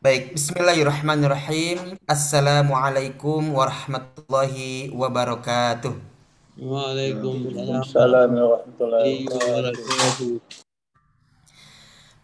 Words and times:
Baik, 0.00 0.32
bismillahirrahmanirrahim. 0.32 2.00
Assalamualaikum 2.08 3.52
warahmatullahi 3.52 4.88
wabarakatuh. 4.96 5.92
Waalaikumsalam 6.56 8.32
warahmatullahi 8.32 9.28
wabarakatuh. 9.28 10.40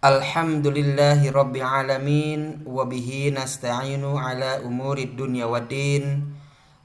Alhamdulillahi 0.00 1.28
rabbil 1.28 1.68
alamin 1.68 2.64
wa 2.64 2.88
bihi 2.88 3.28
nasta'inu 3.36 4.16
ala 4.16 4.64
umuri 4.64 5.12
dunya 5.12 5.44
waddin. 5.44 6.32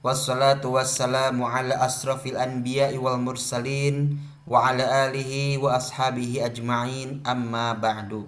Wassalatu 0.04 0.76
wassalamu 0.76 1.48
ala 1.48 1.80
asrafil 1.80 2.36
anbiya'i 2.36 3.00
wal 3.00 3.16
mursalin 3.16 4.20
wa 4.44 4.68
ala 4.68 5.08
alihi 5.08 5.56
wa 5.56 5.80
ashabihi 5.80 6.44
ajma'in 6.44 7.24
amma 7.24 7.80
ba'du. 7.80 8.28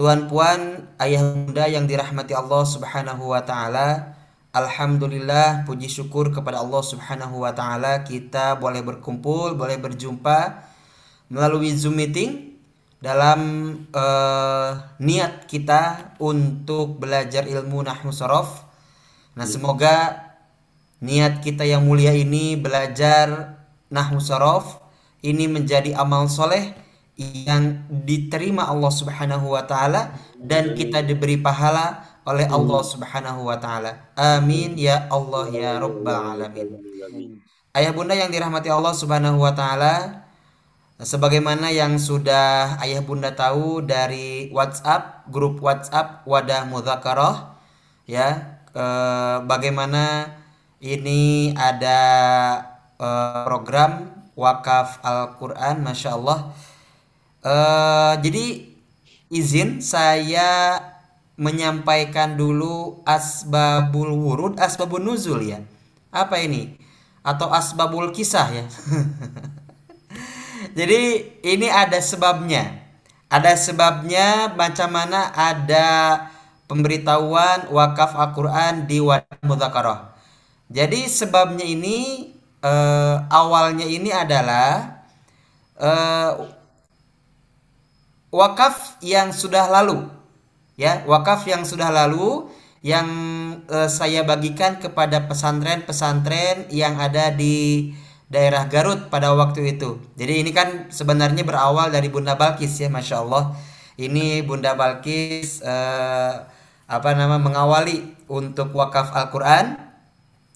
Tuan 0.00 0.32
puan, 0.32 0.88
ayah 0.96 1.20
bunda 1.20 1.68
yang 1.68 1.84
dirahmati 1.84 2.32
Allah 2.32 2.64
Subhanahu 2.64 3.36
wa 3.36 3.44
taala, 3.44 4.16
alhamdulillah 4.48 5.68
puji 5.68 5.92
syukur 5.92 6.32
kepada 6.32 6.56
Allah 6.56 6.80
Subhanahu 6.80 7.44
wa 7.44 7.52
taala 7.52 8.00
kita 8.00 8.56
boleh 8.56 8.80
berkumpul, 8.80 9.52
boleh 9.60 9.76
berjumpa 9.76 10.64
melalui 11.28 11.76
Zoom 11.76 12.00
meeting 12.00 12.56
dalam 12.96 13.40
uh, 13.92 14.96
niat 15.04 15.44
kita 15.44 16.16
untuk 16.16 16.96
belajar 16.96 17.44
ilmu 17.44 17.84
nahwu 17.84 18.08
sorof. 18.08 18.64
Nah, 19.36 19.44
semoga 19.44 20.16
niat 21.04 21.44
kita 21.44 21.68
yang 21.68 21.84
mulia 21.84 22.16
ini 22.16 22.56
belajar 22.56 23.52
nahwu 23.92 24.16
sorof 24.16 24.80
ini 25.20 25.44
menjadi 25.44 25.92
amal 25.92 26.24
soleh 26.24 26.79
yang 27.20 27.84
diterima 27.92 28.64
Allah 28.64 28.88
Subhanahu 28.88 29.52
wa 29.52 29.60
taala 29.68 30.16
dan 30.40 30.72
kita 30.72 31.04
diberi 31.04 31.36
pahala 31.36 32.00
oleh 32.24 32.48
Allah 32.48 32.80
Subhanahu 32.80 33.44
wa 33.44 33.60
taala. 33.60 34.08
Amin 34.16 34.80
ya 34.80 35.04
Allah 35.12 35.52
ya 35.52 35.76
rabbal 35.76 36.40
alamin. 36.40 37.44
Ayah 37.76 37.92
Bunda 37.94 38.16
yang 38.16 38.32
dirahmati 38.32 38.72
Allah 38.72 38.96
Subhanahu 38.96 39.38
wa 39.44 39.52
taala, 39.52 40.26
sebagaimana 40.98 41.70
yang 41.70 42.00
sudah 42.00 42.80
Ayah 42.80 43.04
Bunda 43.04 43.30
tahu 43.36 43.84
dari 43.84 44.48
WhatsApp, 44.50 45.28
grup 45.28 45.60
WhatsApp 45.62 46.24
Wadah 46.26 46.66
Mudzakarah 46.66 47.54
ya, 48.08 48.58
eh, 48.74 49.36
bagaimana 49.44 50.34
ini 50.80 51.52
ada 51.54 52.00
eh, 52.96 53.44
program 53.44 54.18
wakaf 54.34 55.04
Al-Qur'an 55.04 55.84
Masya 55.84 56.16
Allah 56.16 56.50
Uh, 57.40 58.20
jadi 58.20 58.68
izin 59.32 59.80
saya 59.80 60.76
menyampaikan 61.40 62.36
dulu 62.36 63.00
asbabul 63.08 64.12
wurud, 64.12 64.60
asbabun 64.60 65.08
nuzul 65.08 65.40
ya. 65.40 65.64
Apa 66.12 66.36
ini? 66.44 66.76
Atau 67.24 67.48
asbabul 67.48 68.12
kisah 68.12 68.48
ya. 68.52 68.64
jadi 70.78 71.00
ini 71.40 71.68
ada 71.72 71.96
sebabnya. 72.04 72.84
Ada 73.30 73.56
sebabnya 73.56 74.52
macam 74.52 74.90
mana 74.90 75.32
ada 75.32 76.28
pemberitahuan 76.68 77.72
wakaf 77.72 78.12
Al-Qur'an 78.18 78.84
di 78.84 79.00
wadah 79.00 79.40
mudzakarah. 79.40 80.12
Jadi 80.68 81.08
sebabnya 81.08 81.64
ini 81.64 82.30
uh, 82.62 83.26
awalnya 83.32 83.86
ini 83.86 84.10
adalah 84.12 85.02
uh, 85.80 86.59
wakaf 88.30 89.02
yang 89.02 89.34
sudah 89.34 89.66
lalu 89.66 90.06
ya 90.78 91.02
wakaf 91.04 91.44
yang 91.50 91.66
sudah 91.66 91.90
lalu 91.92 92.48
yang 92.80 93.08
eh, 93.68 93.88
saya 93.92 94.24
bagikan 94.24 94.80
kepada 94.80 95.28
pesantren-pesantren 95.28 96.72
yang 96.72 96.96
ada 96.96 97.28
di 97.28 97.92
daerah 98.30 98.70
Garut 98.70 99.12
pada 99.12 99.34
waktu 99.34 99.76
itu. 99.76 100.00
Jadi 100.16 100.46
ini 100.46 100.50
kan 100.54 100.88
sebenarnya 100.88 101.44
berawal 101.44 101.92
dari 101.92 102.08
Bunda 102.08 102.38
Balkis 102.38 102.78
ya, 102.80 102.88
masya 102.88 103.20
Allah. 103.20 103.52
Ini 104.00 104.46
Bunda 104.48 104.72
Balkis 104.78 105.60
eh, 105.60 106.34
apa 106.88 107.10
nama 107.12 107.36
mengawali 107.36 108.16
untuk 108.30 108.72
wakaf 108.72 109.12
Al-Quran, 109.12 109.76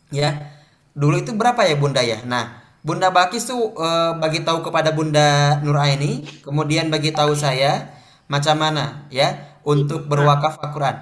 ya. 0.09 0.55
Dulu 0.95 1.21
itu 1.21 1.35
berapa 1.35 1.67
ya 1.67 1.77
Bunda 1.77 2.01
ya? 2.01 2.23
Nah, 2.25 2.64
Bunda 2.85 3.09
Bakis 3.09 3.49
tuh 3.49 3.73
uh, 3.81 4.13
bagi 4.21 4.45
tahu 4.45 4.61
kepada 4.61 4.93
Bunda 4.93 5.57
Nuraini, 5.65 6.21
kemudian 6.45 6.93
bagi 6.93 7.17
tahu 7.17 7.33
saya 7.33 7.97
macam 8.29 8.61
mana 8.61 9.09
ya 9.09 9.57
untuk 9.65 10.05
berwakaf 10.05 10.61
Al-Quran. 10.61 11.01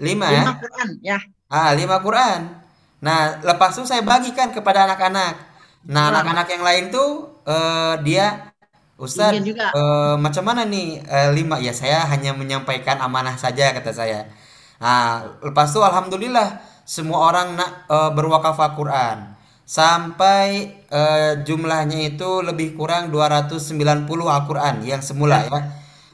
Lima, 0.00 0.32
ya? 0.32 0.48
Lima 0.48 0.54
Quran 0.56 0.88
ya. 1.04 1.18
Ah, 1.52 1.76
lima 1.76 2.00
Quran. 2.00 2.56
Nah, 3.04 3.44
lepas 3.44 3.76
itu 3.76 3.84
saya 3.84 4.00
bagikan 4.00 4.48
kepada 4.48 4.88
anak-anak. 4.88 5.36
Nah, 5.92 6.08
anak-anak 6.08 6.48
yang 6.48 6.64
lain 6.64 6.84
tuh 6.88 7.36
uh, 7.44 8.00
dia 8.00 8.56
Ustadz, 8.96 9.44
uh, 9.76 10.16
macam 10.16 10.40
mana 10.40 10.64
nih 10.64 11.04
uh, 11.04 11.36
lima? 11.36 11.60
Ya, 11.60 11.76
saya 11.76 12.08
hanya 12.08 12.32
menyampaikan 12.32 12.96
amanah 12.96 13.36
saja 13.36 13.76
kata 13.76 13.92
saya. 13.92 14.24
Nah, 14.80 15.36
lepas 15.44 15.68
itu 15.68 15.84
alhamdulillah 15.84 16.64
semua 16.88 17.28
orang 17.28 17.60
nak 17.60 17.84
uh, 17.92 18.08
berwakaf 18.16 18.56
Al-Quran 18.56 19.31
sampai 19.72 20.68
uh, 20.92 21.40
jumlahnya 21.48 22.12
itu 22.12 22.44
lebih 22.44 22.76
kurang 22.76 23.08
290 23.08 24.04
Al-Qur'an 24.04 24.84
yang 24.84 25.00
semula 25.00 25.48
ya. 25.48 25.60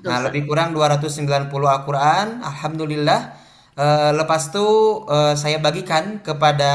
Nah, 0.06 0.22
lebih 0.22 0.46
kurang 0.46 0.70
290 0.70 1.50
Al-Qur'an. 1.50 2.38
Alhamdulillah 2.38 3.34
uh, 3.74 4.14
lepas 4.14 4.54
itu 4.54 5.02
uh, 5.10 5.34
saya 5.34 5.58
bagikan 5.58 6.22
kepada 6.22 6.70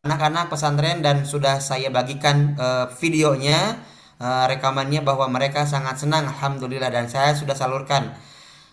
anak-anak 0.00 0.48
uh, 0.48 0.50
pesantren 0.50 1.04
dan 1.04 1.28
sudah 1.28 1.60
saya 1.60 1.92
bagikan 1.94 2.56
uh, 2.58 2.90
videonya 2.98 3.78
uh, 4.18 4.50
rekamannya 4.50 5.04
bahwa 5.06 5.30
mereka 5.30 5.62
sangat 5.62 6.00
senang 6.00 6.26
alhamdulillah 6.26 6.90
dan 6.90 7.06
saya 7.06 7.38
sudah 7.38 7.54
salurkan. 7.54 8.18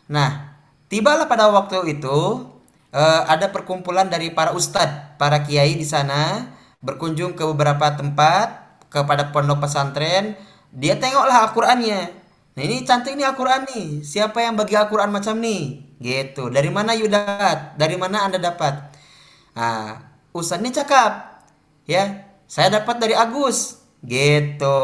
Nah, 0.10 0.58
tibalah 0.90 1.30
pada 1.30 1.54
waktu 1.54 2.02
itu 2.02 2.50
uh, 2.92 3.22
ada 3.28 3.50
perkumpulan 3.50 4.08
dari 4.08 4.32
para 4.32 4.52
ustadz, 4.56 5.18
para 5.18 5.42
kiai 5.44 5.76
di 5.76 5.88
sana 5.88 6.52
berkunjung 6.82 7.38
ke 7.38 7.44
beberapa 7.56 7.94
tempat 7.96 8.80
kepada 8.92 9.32
pondok 9.32 9.66
pesantren. 9.66 10.36
Dia 10.72 11.00
tengoklah 11.00 11.48
Al-Qur'annya. 11.48 12.02
Nah, 12.52 12.62
ini 12.64 12.84
cantik 12.84 13.16
nih 13.16 13.28
Al-Qur'an 13.28 13.64
nih. 13.72 14.04
Siapa 14.04 14.44
yang 14.44 14.60
bagi 14.60 14.76
Al-Qur'an 14.76 15.12
macam 15.12 15.40
nih? 15.40 15.96
Gitu. 16.02 16.52
Dari 16.52 16.68
mana 16.68 16.92
Yudat? 16.96 17.80
Dari 17.80 17.96
mana 17.96 18.28
Anda 18.28 18.40
dapat? 18.40 18.92
Nah, 19.56 20.04
ustadznya 20.36 20.84
cakap. 20.84 21.44
Ya, 21.88 22.28
saya 22.48 22.82
dapat 22.82 23.00
dari 23.00 23.16
Agus. 23.16 23.84
Gitu. 24.04 24.80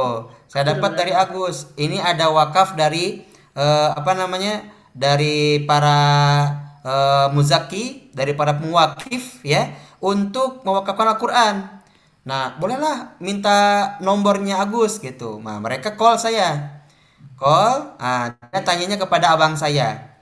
Saya 0.47 0.75
dapat 0.75 0.95
dari 0.95 1.11
Agus. 1.11 1.71
Ini 1.75 1.99
ada 1.99 2.31
wakaf 2.31 2.79
dari 2.79 3.25
uh, 3.55 3.95
apa 3.95 4.15
namanya? 4.15 4.63
Dari 4.97 5.63
para 5.67 5.99
uh, 6.87 7.27
muzaki 7.35 8.07
dari 8.15 8.31
para 8.31 8.55
pengwakif 8.55 9.43
ya 9.43 9.75
untuk 9.99 10.63
mewakafkan 10.63 11.11
Al-Qur'an. 11.11 11.55
Nah, 12.27 12.55
bolehlah 12.59 13.19
minta 13.23 13.95
nomornya 14.03 14.63
Agus 14.63 14.99
gitu. 14.99 15.39
Nah, 15.43 15.59
mereka 15.59 15.95
call 15.99 16.15
saya. 16.19 16.79
Call, 17.37 17.93
ah 18.01 18.33
dia 18.49 18.65
tanyanya 18.65 18.97
kepada 18.97 19.35
abang 19.35 19.53
saya. 19.53 20.17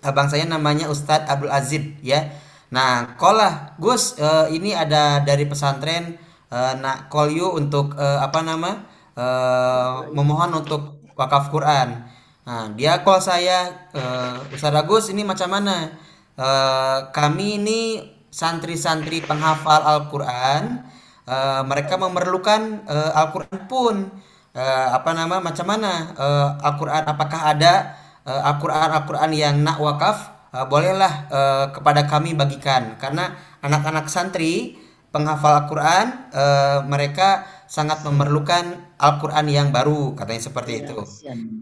Abang 0.00 0.30
saya 0.30 0.48
namanya 0.48 0.88
Ustadz 0.88 1.28
Abdul 1.28 1.52
Aziz 1.52 1.84
ya. 2.00 2.30
Nah, 2.72 3.18
call 3.20 3.36
lah, 3.38 3.76
Gus, 3.76 4.16
uh, 4.18 4.48
ini 4.48 4.72
ada 4.72 5.20
dari 5.20 5.44
pesantren 5.44 6.16
uh, 6.48 6.72
nak 6.80 7.12
call 7.12 7.32
you 7.32 7.48
untuk 7.52 7.96
uh, 7.96 8.20
apa 8.24 8.40
nama? 8.40 8.70
Uh, 9.18 10.08
memohon 10.14 10.62
untuk 10.62 11.02
wakaf 11.18 11.50
Quran. 11.50 12.06
Nah, 12.48 12.72
dia 12.72 13.04
call 13.04 13.20
saya, 13.20 13.68
uh, 13.92 14.40
Ustaz 14.48 14.72
Agus 14.72 15.12
ini 15.12 15.20
macam 15.20 15.52
mana? 15.52 15.92
Uh, 16.32 17.12
kami 17.12 17.60
ini 17.60 18.00
santri-santri 18.32 19.20
penghafal 19.20 19.84
Al-Quran, 19.84 20.80
uh, 21.28 21.60
mereka 21.68 22.00
memerlukan 22.00 22.88
uh, 22.88 23.12
Al-Quran 23.20 23.68
pun. 23.68 24.08
Uh, 24.56 24.86
apa 24.96 25.12
nama 25.12 25.44
macam 25.44 25.68
mana 25.68 26.16
uh, 26.16 26.56
Al-Quran 26.64 27.04
apakah 27.04 27.52
ada 27.52 27.94
uh, 28.24 28.48
Al-Quran 28.48 28.96
Al-Quran 28.96 29.30
yang 29.36 29.54
nak 29.60 29.76
wakaf 29.76 30.48
uh, 30.56 30.64
bolehlah 30.64 31.28
uh, 31.28 31.66
kepada 31.68 32.08
kami 32.08 32.32
bagikan 32.32 32.96
karena 32.96 33.36
anak-anak 33.60 34.08
santri 34.08 34.80
penghafal 35.12 35.52
Al-Quran 35.52 36.32
uh, 36.32 36.80
mereka 36.88 37.44
sangat 37.68 38.00
memerlukan 38.08 38.87
Al-Quran 38.98 39.46
yang 39.46 39.68
baru 39.70 40.18
katanya 40.18 40.42
seperti 40.50 40.84
itu. 40.84 40.98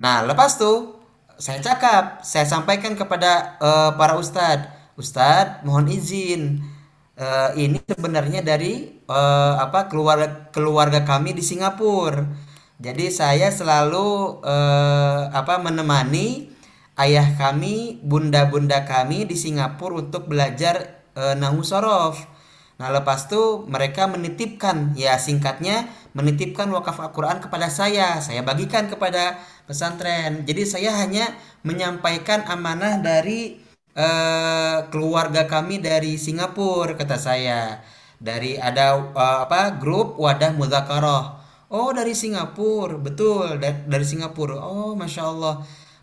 Nah 0.01 0.25
lepas 0.25 0.57
tuh 0.57 0.97
saya 1.37 1.61
cakap, 1.61 2.25
saya 2.25 2.49
sampaikan 2.49 2.97
kepada 2.97 3.61
uh, 3.61 3.91
para 4.01 4.17
ustadz, 4.17 4.73
ustadz 4.97 5.61
mohon 5.69 5.85
izin 5.93 6.65
uh, 7.21 7.53
ini 7.53 7.77
sebenarnya 7.85 8.41
dari 8.41 9.05
uh, 9.05 9.61
apa 9.61 9.93
keluarga 9.93 10.49
keluarga 10.49 11.05
kami 11.05 11.37
di 11.37 11.45
Singapura. 11.45 12.25
Jadi 12.77 13.09
saya 13.09 13.49
selalu 13.53 14.41
uh, 14.45 15.33
apa 15.33 15.61
menemani 15.61 16.57
ayah 16.97 17.37
kami, 17.37 18.01
bunda-bunda 18.01 18.89
kami 18.89 19.29
di 19.29 19.37
Singapura 19.37 20.01
untuk 20.01 20.33
belajar 20.33 21.05
e, 21.13 21.37
nahu 21.37 21.61
sorof. 21.61 22.25
Nah, 22.77 22.93
lepas 22.93 23.29
itu 23.29 23.65
mereka 23.69 24.05
menitipkan, 24.05 24.93
ya 24.97 25.17
singkatnya 25.17 25.89
menitipkan 26.17 26.73
wakaf 26.73 26.97
Al-Quran 26.97 27.45
kepada 27.45 27.69
saya. 27.69 28.19
Saya 28.25 28.41
bagikan 28.41 28.89
kepada 28.89 29.37
pesantren. 29.69 30.49
Jadi 30.49 30.63
saya 30.65 30.97
hanya 30.97 31.29
menyampaikan 31.61 32.49
amanah 32.49 32.97
dari 33.05 33.61
e, 33.93 34.09
keluarga 34.89 35.45
kami 35.45 35.85
dari 35.85 36.17
Singapura, 36.17 36.97
kata 36.97 37.21
saya. 37.21 37.85
Dari 38.17 38.57
ada 38.57 38.97
e, 38.97 39.25
apa 39.45 39.77
grup 39.77 40.17
wadah 40.17 40.57
mudzakarah. 40.57 41.25
Oh 41.69 41.91
dari 41.93 42.15
Singapura, 42.17 42.97
betul 42.97 43.61
da- 43.61 43.85
dari 43.85 44.07
Singapura. 44.07 44.57
Oh 44.57 44.97
masya 44.97 45.23
Allah. 45.29 45.55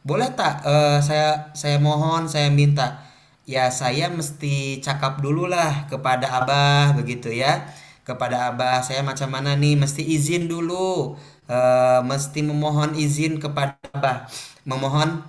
Boleh 0.03 0.29
tak 0.35 0.67
eh, 0.67 0.99
saya 0.99 1.55
saya 1.55 1.77
mohon 1.79 2.27
saya 2.27 2.51
minta 2.51 2.99
ya 3.47 3.71
saya 3.71 4.11
mesti 4.11 4.83
cakap 4.83 5.19
dulu 5.23 5.47
lah 5.47 5.87
kepada 5.91 6.27
abah 6.43 6.91
begitu 6.99 7.31
ya. 7.31 7.63
Kepada 8.03 8.51
abah 8.51 8.83
saya 8.83 8.99
macam 8.99 9.31
mana 9.31 9.55
nih 9.55 9.79
mesti 9.79 10.03
izin 10.03 10.51
dulu. 10.51 11.15
Eh, 11.47 11.99
mesti 12.03 12.39
memohon 12.43 12.95
izin 12.99 13.39
kepada 13.39 13.79
abah. 13.95 14.27
Memohon 14.67 15.23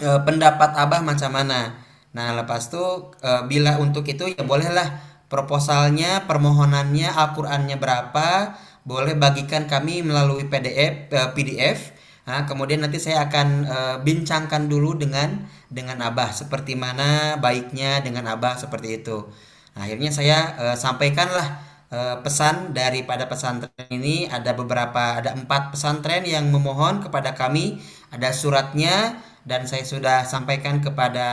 eh, 0.00 0.20
pendapat 0.26 0.70
abah 0.76 1.00
macam 1.04 1.30
mana. 1.32 1.76
Nah 2.16 2.34
lepas 2.36 2.68
itu 2.72 2.84
eh, 3.24 3.42
bila 3.46 3.76
untuk 3.78 4.04
itu 4.08 4.32
ya 4.32 4.42
bolehlah 4.44 5.00
proposalnya 5.30 6.26
permohonannya 6.26 7.08
Al-Qur'annya 7.12 7.76
berapa 7.78 8.58
boleh 8.82 9.14
bagikan 9.14 9.68
kami 9.70 10.02
melalui 10.02 10.48
PDF 10.48 11.12
eh, 11.12 11.28
PDF 11.36 12.00
Nah, 12.28 12.46
kemudian 12.46 12.78
nanti 12.84 13.02
saya 13.02 13.26
akan 13.26 13.48
eh, 13.66 13.96
bincangkan 14.06 14.70
dulu 14.70 14.94
dengan 14.94 15.50
dengan 15.66 15.98
Abah 16.04 16.30
seperti 16.30 16.78
mana 16.78 17.34
baiknya 17.40 18.04
dengan 18.06 18.28
Abah 18.30 18.54
seperti 18.60 19.02
itu. 19.02 19.26
Nah, 19.74 19.82
akhirnya 19.88 20.14
saya 20.14 20.38
eh, 20.62 20.76
sampaikanlah 20.78 21.69
eh, 21.90 22.16
pesan 22.22 22.72
daripada 22.72 23.26
pesantren 23.26 23.90
ini 23.90 24.30
ada 24.30 24.54
beberapa 24.54 25.18
ada 25.20 25.34
empat 25.34 25.74
pesantren 25.74 26.22
yang 26.24 26.48
memohon 26.48 27.02
kepada 27.04 27.34
kami 27.34 27.82
ada 28.14 28.30
suratnya 28.30 29.18
dan 29.46 29.66
saya 29.66 29.82
sudah 29.86 30.22
sampaikan 30.26 30.78
kepada 30.82 31.28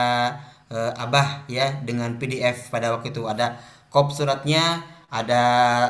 eh, 0.70 0.92
Abah 0.98 1.48
ya 1.50 1.78
dengan 1.82 2.18
PDF 2.18 2.70
pada 2.74 2.92
waktu 2.94 3.14
itu 3.14 3.24
ada 3.26 3.58
kop 3.88 4.12
suratnya 4.12 4.84
ada 5.08 5.42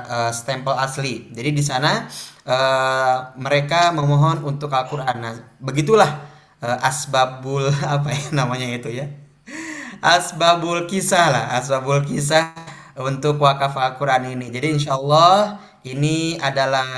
eh, 0.07 0.33
stempel 0.33 0.75
asli. 0.79 1.31
Jadi 1.35 1.51
di 1.51 1.63
sana 1.63 2.07
eh, 2.47 3.17
mereka 3.39 3.91
memohon 3.91 4.47
untuk 4.47 4.71
Al-Qur'an. 4.71 5.19
Nah, 5.19 5.35
begitulah 5.59 6.23
eh, 6.63 6.79
asbabul 6.87 7.67
apa 7.95 8.09
ya 8.15 8.25
namanya 8.35 8.67
itu 8.71 8.91
ya. 8.95 9.07
Asbabul 9.99 10.87
kisah 10.87 11.27
lah, 11.35 11.45
asbabul 11.59 12.07
kisah 12.07 12.55
untuk 12.99 13.39
wakaf 13.39 13.79
Al-Qur'an 13.79 14.27
ini. 14.27 14.51
Jadi 14.51 14.75
insya 14.75 14.99
Allah 14.99 15.63
ini 15.87 16.35
adalah 16.43 16.89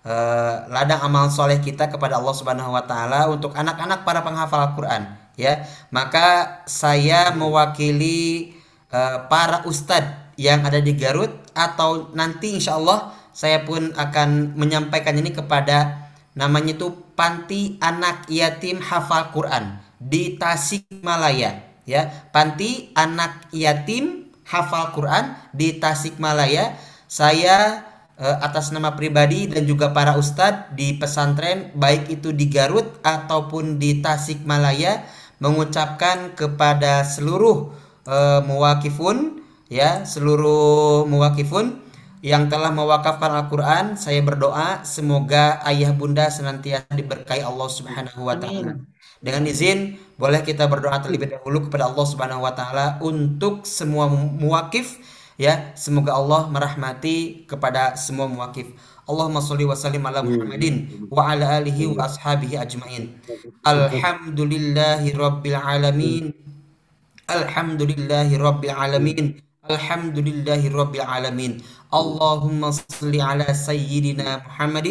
eh, 0.00 0.54
ladang 0.72 1.04
amal 1.04 1.28
soleh 1.28 1.60
kita 1.60 1.92
kepada 1.92 2.16
Allah 2.16 2.34
Subhanahu 2.34 2.72
wa 2.72 2.84
taala 2.88 3.28
untuk 3.28 3.52
anak-anak 3.52 4.02
para 4.08 4.24
penghafal 4.24 4.72
Al-Qur'an 4.72 5.16
ya. 5.36 5.68
Maka 5.92 6.60
saya 6.64 7.30
mewakili 7.36 8.56
eh, 8.88 9.18
para 9.28 9.62
ustadz 9.68 10.34
yang 10.40 10.64
ada 10.64 10.80
di 10.80 10.92
Garut 10.96 11.32
atau 11.56 12.12
nanti 12.12 12.56
insya 12.56 12.76
Allah 12.76 13.12
saya 13.36 13.64
pun 13.64 13.92
akan 13.92 14.56
menyampaikan 14.56 15.16
ini 15.16 15.32
kepada 15.32 16.08
namanya 16.36 16.76
itu 16.76 16.92
Panti 17.16 17.80
Anak 17.80 18.28
Yatim 18.28 18.80
Hafal 18.84 19.32
Quran 19.32 19.80
di 19.96 20.36
Tasikmalaya 20.36 21.80
ya 21.88 22.08
Panti 22.32 22.92
Anak 22.92 23.48
Yatim 23.56 24.25
Hafal 24.46 24.94
Quran 24.94 25.34
di 25.50 25.76
Tasikmalaya 25.82 26.78
saya 27.10 27.82
eh, 28.18 28.36
atas 28.42 28.70
nama 28.70 28.94
pribadi 28.94 29.50
dan 29.50 29.66
juga 29.66 29.90
para 29.90 30.14
ustadz 30.14 30.74
di 30.78 30.94
pesantren 30.94 31.74
baik 31.74 32.10
itu 32.10 32.30
di 32.30 32.46
Garut 32.46 32.86
ataupun 33.02 33.82
di 33.82 33.98
Tasikmalaya 33.98 35.02
mengucapkan 35.42 36.32
kepada 36.38 37.02
seluruh 37.02 37.74
eh, 38.06 38.40
muwakifun 38.46 39.42
ya 39.66 40.06
seluruh 40.06 41.04
muwakifun 41.10 41.86
yang 42.24 42.50
telah 42.50 42.74
mewakafkan 42.74 43.30
Al-Quran 43.30 43.94
saya 43.94 44.18
berdoa 44.24 44.82
semoga 44.82 45.62
ayah 45.68 45.94
bunda 45.94 46.26
senantiasa 46.26 46.90
diberkahi 46.90 47.44
Allah 47.44 47.68
Subhanahu 47.70 48.26
wa 48.26 48.34
taala. 48.34 48.82
Dengan 49.22 49.46
izin 49.46 49.94
boleh 50.16 50.40
kita 50.40 50.64
berdoa 50.64 50.96
terlebih 51.04 51.28
dahulu 51.28 51.68
kepada 51.68 51.92
Allah 51.92 52.06
Subhanahu 52.08 52.44
wa 52.44 52.52
taala 52.56 52.96
untuk 53.04 53.68
semua 53.68 54.08
muwakif 54.08 54.96
ya 55.36 55.76
semoga 55.76 56.16
Allah 56.16 56.48
merahmati 56.48 57.44
kepada 57.44 57.94
semua 58.00 58.24
muwakif. 58.24 58.72
Allahumma 59.06 59.38
sholli 59.38 59.62
wa 59.62 59.76
sallim 59.78 60.02
ala 60.02 60.24
Muhammadin 60.24 61.06
wa 61.12 61.30
ala 61.30 61.62
alihi 61.62 61.86
wa 61.92 62.10
ashabihi 62.10 62.58
ajmain. 62.58 63.14
Alhamdulillahi 63.62 65.14
rabbil 65.14 65.54
alamin. 65.54 66.34
Alhamdulillahi 67.30 68.34
rabbil 68.34 68.74
alamin. 68.74 69.45
الحمد 69.70 70.18
لله 70.18 70.62
رب 70.70 70.94
العالمين. 70.94 71.62
اللهم 71.94 72.70
صل 72.70 73.14
على 73.20 73.46
سيدنا 73.54 74.46
محمد. 74.46 74.88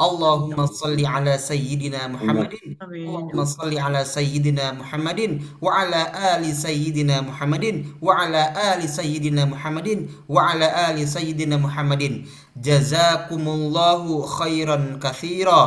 اللهم 0.00 0.58
صل 0.66 0.98
على 1.06 1.38
سيدنا 1.38 2.08
محمد. 2.08 2.50
اللهم 2.82 3.44
صل 3.44 3.72
على 3.78 4.00
سيدنا 4.04 4.72
محمد 4.80 5.20
وعلى 5.60 6.00
آل 6.36 6.44
سيدنا 6.56 7.20
محمد 7.20 7.64
وعلى 8.00 8.42
آل 8.72 8.82
سيدنا 8.88 9.44
محمد 9.44 9.88
وعلى 10.28 10.68
آل 10.90 10.98
سيدنا 11.08 11.56
محمد. 11.56 12.02
جزاكم 12.56 13.44
الله 13.48 14.02
خيرا 14.26 14.78
كثيرا. 15.02 15.62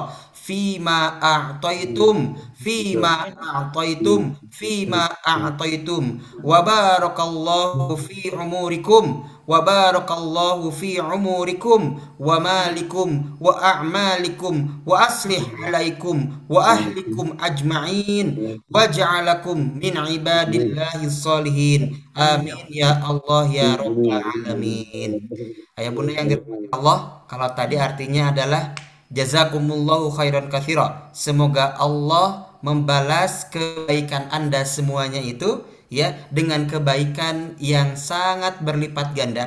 Fima 0.48 1.20
a'taitum 1.20 2.40
fima 2.56 3.28
a'taitum 3.36 4.40
fima 4.48 5.12
a'taitum. 5.28 6.24
Wa 6.40 6.64
barakallahu 6.64 8.00
fi 8.00 8.32
umurikum 8.32 9.28
wa 9.44 9.60
barakallahu 9.64 10.72
fi 10.72 11.04
umurikum 11.04 12.00
wa 12.20 12.40
malikum 12.40 13.36
wa 13.44 13.60
a'malikum 13.60 14.84
wa 14.88 15.08
aslih 15.08 15.44
alaikum 15.64 16.48
wa 16.48 16.76
ahlikum 16.76 17.36
ajma'in 17.39 18.60
waj'alakum 18.72 19.75
min 19.75 20.00
ibadillahi 20.00 21.12
salihin. 21.12 22.00
Amin 22.16 22.56
ya 22.72 23.04
Allah 23.04 23.44
ya 23.51 23.70
rabbal 23.75 24.24
alamin. 24.24 25.27
Ayah 25.75 25.92
bunda 25.92 26.16
yang 26.16 26.32
dirahmati 26.32 26.72
Allah 26.74 26.98
kalau 27.30 27.48
tadi 27.54 27.75
artinya 27.77 28.34
adalah 28.34 28.74
Jazakumullahu 29.12 30.12
khairan 30.12 30.52
kathira. 30.52 31.08
Semoga 31.16 31.76
Allah 31.80 32.52
membalas 32.60 33.48
kebaikan 33.48 34.28
Anda 34.34 34.68
semuanya 34.68 35.22
itu 35.24 35.64
ya 35.88 36.12
dengan 36.34 36.68
kebaikan 36.68 37.56
yang 37.62 37.96
sangat 37.96 38.60
berlipat 38.60 39.16
ganda. 39.16 39.46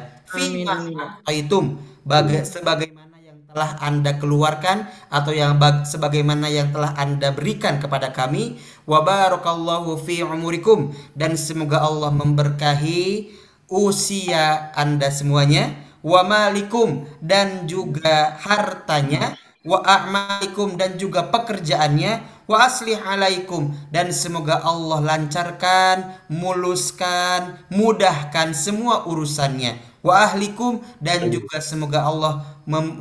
Aitum 1.29 1.76
baga- 2.07 2.45
sebagaimana 2.49 3.21
yang 3.21 3.38
telah 3.50 3.71
Anda 3.85 4.17
keluarkan 4.17 4.88
atau 5.12 5.33
yang 5.37 5.61
bag- 5.61 5.85
sebagaimana 5.85 6.49
yang 6.49 6.73
telah 6.73 6.97
Anda 6.97 7.29
berikan 7.37 7.76
kepada 7.83 8.09
kami. 8.17 8.57
Wa 8.88 9.05
barakallahu 9.05 10.00
fi 10.00 10.25
umurikum 10.25 10.90
dan 11.12 11.37
semoga 11.37 11.85
Allah 11.85 12.11
memberkahi 12.14 13.29
usia 13.71 14.73
Anda 14.75 15.12
semuanya 15.12 15.76
wa 16.00 16.25
malikum 16.25 17.05
dan 17.21 17.69
juga 17.69 18.35
hartanya 18.40 19.37
wa 19.61 19.85
a'malikum 19.85 20.81
dan 20.81 20.97
juga 20.97 21.29
pekerjaannya 21.29 22.45
wa 22.49 22.57
aslih 22.64 22.97
alaikum 22.97 23.76
dan 23.93 24.09
semoga 24.11 24.59
Allah 24.64 25.05
lancarkan, 25.05 26.17
muluskan, 26.33 27.61
mudahkan 27.69 28.57
semua 28.57 29.05
urusannya. 29.05 29.76
Wa 30.00 30.33
ahlikum 30.33 30.81
dan 30.97 31.29
juga 31.29 31.61
semoga 31.61 32.09
Allah 32.09 32.40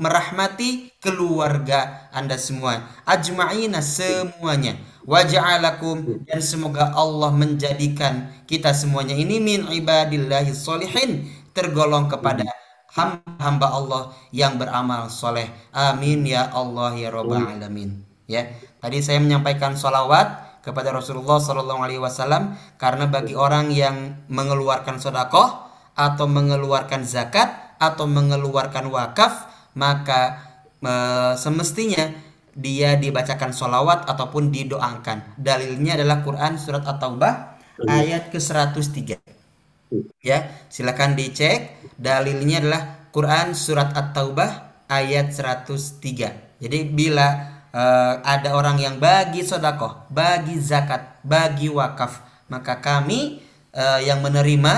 merahmati 0.04 0.92
keluarga 1.00 2.12
Anda 2.12 2.36
semua. 2.36 2.92
Ajma'ina 3.08 3.80
semuanya. 3.80 4.76
Waja'alakum 5.08 6.28
dan 6.28 6.44
semoga 6.44 6.92
Allah 6.94 7.32
menjadikan 7.34 8.30
kita 8.46 8.76
semuanya 8.76 9.16
ini 9.16 9.40
min 9.42 9.66
ibadillahi 9.66 10.54
solihin 10.54 11.26
tergolong 11.56 12.06
kepada 12.12 12.46
hamba-hamba 12.94 13.68
Allah 13.70 14.02
yang 14.34 14.58
beramal 14.58 15.10
soleh. 15.12 15.50
Amin 15.74 16.26
ya 16.26 16.50
Allah 16.50 16.94
ya 16.98 17.10
Rabbal 17.14 17.46
alamin. 17.46 18.02
Ya, 18.30 18.46
tadi 18.78 19.02
saya 19.02 19.18
menyampaikan 19.18 19.74
sholawat 19.74 20.62
kepada 20.62 20.94
Rasulullah 20.94 21.42
Shallallahu 21.42 21.82
Alaihi 21.82 22.02
Wasallam 22.02 22.54
karena 22.78 23.10
bagi 23.10 23.34
orang 23.34 23.74
yang 23.74 24.22
mengeluarkan 24.30 25.02
sodakoh 25.02 25.66
atau 25.98 26.26
mengeluarkan 26.30 27.02
zakat 27.04 27.50
atau 27.82 28.06
mengeluarkan 28.06 28.92
wakaf 28.92 29.50
maka 29.74 30.46
e, 30.84 30.94
semestinya 31.40 32.12
dia 32.54 33.00
dibacakan 33.00 33.56
solawat 33.56 34.06
ataupun 34.06 34.52
didoakan. 34.52 35.40
Dalilnya 35.40 35.96
adalah 35.96 36.22
Quran 36.22 36.60
surat 36.60 36.84
At-Taubah 36.84 37.34
ayat 37.88 38.30
ke-103. 38.36 39.39
Ya, 40.22 40.54
silakan 40.70 41.18
dicek. 41.18 41.74
Dalilnya 41.98 42.62
adalah 42.62 42.82
Quran 43.10 43.58
surat 43.58 43.90
At-Taubah 43.98 44.86
ayat 44.86 45.34
103. 45.34 46.62
Jadi 46.62 46.80
bila 46.94 47.28
eh, 47.74 48.14
ada 48.22 48.54
orang 48.54 48.78
yang 48.78 49.02
bagi 49.02 49.42
sodakoh, 49.42 50.06
bagi 50.14 50.62
zakat, 50.62 51.22
bagi 51.26 51.74
wakaf, 51.74 52.22
maka 52.54 52.78
kami 52.82 53.42
eh, 53.74 54.00
yang 54.06 54.22
menerima 54.22 54.74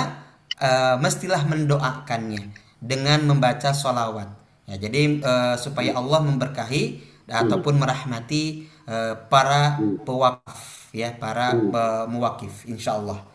eh, 0.59 0.95
mestilah 0.99 1.43
mendoakannya 1.43 2.55
dengan 2.79 3.19
membaca 3.27 3.75
solawat. 3.75 4.31
Ya, 4.71 4.79
jadi 4.79 5.19
eh, 5.19 5.55
supaya 5.59 5.91
Allah 5.99 6.23
memberkahi 6.23 6.83
ataupun 7.27 7.75
merahmati 7.75 8.63
eh, 8.87 9.13
para 9.27 9.91
pewakaf, 10.07 10.87
ya 10.95 11.11
para 11.19 11.67
mewakif, 12.07 12.63
insya 12.63 12.95
Allah. 12.95 13.30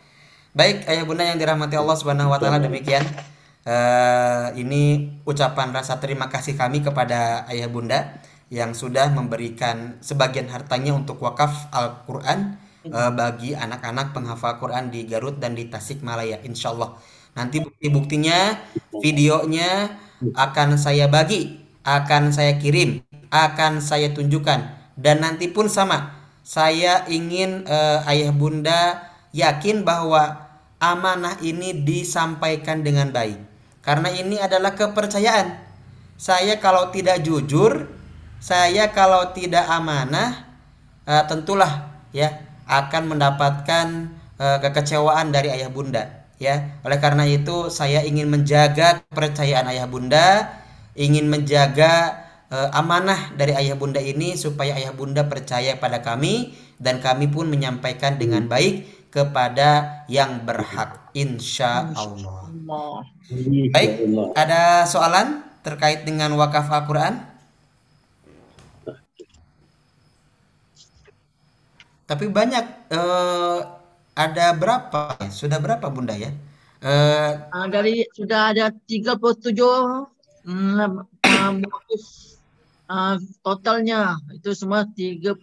Baik, 0.57 0.89
ayah 0.89 1.05
bunda 1.05 1.21
yang 1.21 1.37
dirahmati 1.37 1.77
Allah 1.77 1.93
Subhanahu 1.93 2.33
Wa 2.33 2.41
Taala 2.41 2.57
demikian. 2.57 3.05
Eh, 3.61 4.45
ini 4.57 5.05
ucapan 5.21 5.69
rasa 5.69 6.01
terima 6.01 6.33
kasih 6.33 6.57
kami 6.57 6.81
kepada 6.81 7.45
ayah 7.53 7.69
bunda 7.69 8.17
yang 8.49 8.73
sudah 8.73 9.13
memberikan 9.13 10.01
sebagian 10.01 10.49
hartanya 10.49 10.97
untuk 10.97 11.21
wakaf 11.21 11.69
Al-Quran 11.69 12.57
eh, 12.89 13.11
bagi 13.13 13.53
anak-anak 13.53 14.17
penghafal 14.17 14.57
Quran 14.57 14.89
di 14.89 15.05
Garut 15.05 15.37
dan 15.37 15.53
di 15.53 15.69
Tasikmalaya, 15.69 16.41
insya 16.41 16.73
Allah. 16.73 16.97
Nanti 17.37 17.61
bukti-buktinya, 17.61 18.57
videonya 18.97 19.93
akan 20.33 20.73
saya 20.81 21.05
bagi, 21.05 21.53
akan 21.85 22.33
saya 22.33 22.57
kirim, 22.57 23.05
akan 23.29 23.77
saya 23.77 24.09
tunjukkan, 24.09 24.59
dan 24.97 25.21
nanti 25.21 25.53
pun 25.53 25.69
sama. 25.69 26.17
Saya 26.41 27.05
ingin 27.05 27.61
eh, 27.69 28.09
ayah 28.09 28.33
bunda 28.33 29.05
yakin 29.37 29.85
bahwa 29.85 30.46
amanah 30.77 31.41
ini 31.41 31.73
disampaikan 31.81 32.85
dengan 32.85 33.09
baik. 33.09 33.37
Karena 33.81 34.11
ini 34.11 34.37
adalah 34.37 34.75
kepercayaan. 34.75 35.63
Saya 36.17 36.57
kalau 36.57 36.89
tidak 36.89 37.21
jujur, 37.23 37.87
saya 38.41 38.89
kalau 38.91 39.31
tidak 39.33 39.63
amanah, 39.69 40.43
eh, 41.05 41.23
tentulah 41.29 42.03
ya 42.11 42.41
akan 42.67 43.15
mendapatkan 43.15 43.87
eh, 44.37 44.57
kekecewaan 44.61 45.33
dari 45.33 45.49
ayah 45.53 45.71
bunda. 45.71 46.27
Ya, 46.37 46.77
oleh 46.85 47.01
karena 47.01 47.25
itu 47.25 47.73
saya 47.73 48.05
ingin 48.05 48.29
menjaga 48.29 49.01
kepercayaan 49.09 49.73
ayah 49.73 49.89
bunda, 49.89 50.53
ingin 50.93 51.25
menjaga 51.31 52.25
eh, 52.53 52.69
amanah 52.77 53.33
dari 53.33 53.57
ayah 53.57 53.73
bunda 53.73 53.97
ini 54.03 54.37
supaya 54.37 54.77
ayah 54.77 54.93
bunda 54.93 55.25
percaya 55.25 55.77
pada 55.79 56.05
kami 56.05 56.53
dan 56.77 57.01
kami 57.01 57.29
pun 57.29 57.49
menyampaikan 57.49 58.21
dengan 58.21 58.45
baik 58.45 58.96
kepada 59.17 60.05
yang 60.05 60.45
berhak 60.45 61.09
insya 61.17 61.89
Allah. 61.97 62.53
Baik, 63.73 64.05
ada 64.37 64.85
soalan 64.85 65.41
terkait 65.65 66.05
dengan 66.05 66.37
wakaf 66.37 66.69
Al-Quran? 66.69 67.17
Tapi 72.05 72.29
banyak, 72.29 72.65
eh, 72.93 73.59
ada 74.13 74.45
berapa? 74.53 75.17
Sudah 75.33 75.57
berapa 75.57 75.89
Bunda 75.89 76.13
ya? 76.13 76.29
Eh, 76.77 77.31
Ah, 77.49 77.65
dari 77.65 78.05
sudah 78.13 78.53
ada 78.53 78.69
37 78.69 80.05
mm. 80.45 80.93
Ah, 82.87 83.19
totalnya 83.43 84.15
itu 84.31 84.53
semua 84.55 84.87
37 84.87 85.35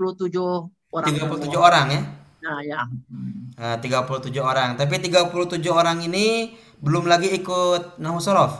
orang. 0.95 1.11
37 1.11 1.59
orang 1.59 1.87
ya? 1.91 2.03
Nah, 2.45 2.61
ya. 2.61 2.81
Hmm. 2.85 3.57
Eh, 3.57 3.77
37 3.81 4.43
orang. 4.45 4.71
Tapi 4.77 4.95
37 5.01 5.73
orang 5.73 5.99
ini 6.05 6.53
belum 6.85 7.05
lagi 7.09 7.29
ikut 7.33 7.97
Nahu 8.03 8.19
Sorof. 8.21 8.53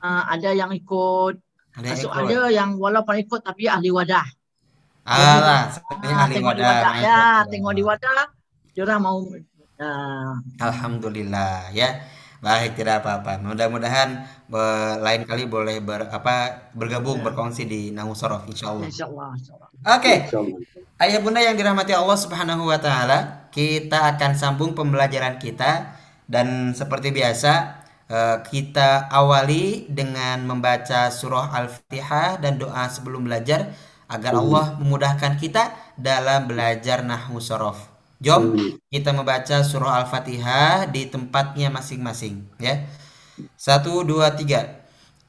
Ah, 0.00 0.22
ada 0.32 0.50
yang 0.56 0.72
ikut, 0.72 1.34
Ada 1.76 1.86
yang 1.86 2.00
masuk 2.00 2.10
ikut. 2.10 2.24
ada 2.24 2.38
yang 2.58 2.70
walaupun 2.80 3.16
ikut 3.24 3.40
tapi 3.44 3.68
ahli 3.68 3.90
wadah. 3.92 4.26
Alah, 5.04 5.62
sebenarnya 5.74 6.14
Ah, 6.14 6.24
ahli 6.24 6.34
tengok 6.36 6.54
di 6.56 6.62
wadah. 6.62 6.70
wadah 6.70 6.92
Masya 6.92 7.04
ya, 7.04 7.20
Allah. 7.20 7.44
tengok 7.52 7.74
di 7.78 7.82
wadah. 7.88 8.20
Diorang 8.74 9.00
mau 9.04 9.18
ah, 9.80 10.32
Alhamdulillah 10.60 11.72
ya. 11.72 11.88
Baik, 12.40 12.70
tidak 12.80 13.04
apa-apa. 13.04 13.36
Mudah-mudahan 13.44 14.08
eh, 14.48 14.92
lain 15.04 15.22
kali 15.28 15.44
boleh 15.44 15.76
ber, 15.84 16.08
apa 16.08 16.34
bergabung 16.72 17.20
berkongsi 17.20 17.68
di 17.68 17.80
Nahu 17.92 18.12
Sorof 18.16 18.48
insyaallah. 18.48 18.88
insyaallah, 18.88 19.28
insyaallah. 19.36 19.69
Oke. 19.80 20.28
Ayah 21.00 21.20
Bunda 21.24 21.40
yang 21.40 21.56
dirahmati 21.56 21.96
Allah 21.96 22.18
Subhanahu 22.20 22.68
wa 22.68 22.76
taala, 22.76 23.48
kita 23.48 24.12
akan 24.12 24.36
sambung 24.36 24.76
pembelajaran 24.76 25.40
kita 25.40 25.96
dan 26.28 26.76
seperti 26.76 27.08
biasa 27.08 27.80
eh, 28.12 28.36
kita 28.44 29.08
awali 29.08 29.88
dengan 29.88 30.44
membaca 30.44 31.08
surah 31.08 31.56
Al-Fatihah 31.56 32.36
dan 32.44 32.60
doa 32.60 32.84
sebelum 32.92 33.24
belajar 33.24 33.72
agar 34.10 34.36
Allah 34.36 34.76
memudahkan 34.76 35.40
kita 35.40 35.72
dalam 35.96 36.44
belajar 36.44 37.00
nahwu 37.00 37.40
sorof. 37.40 37.88
Jom 38.20 38.52
kita 38.92 39.16
membaca 39.16 39.64
surah 39.64 40.04
Al-Fatihah 40.04 40.92
di 40.92 41.08
tempatnya 41.08 41.72
masing-masing 41.72 42.44
ya. 42.60 42.84
Satu, 43.56 44.04
dua, 44.04 44.36
tiga. 44.36 44.79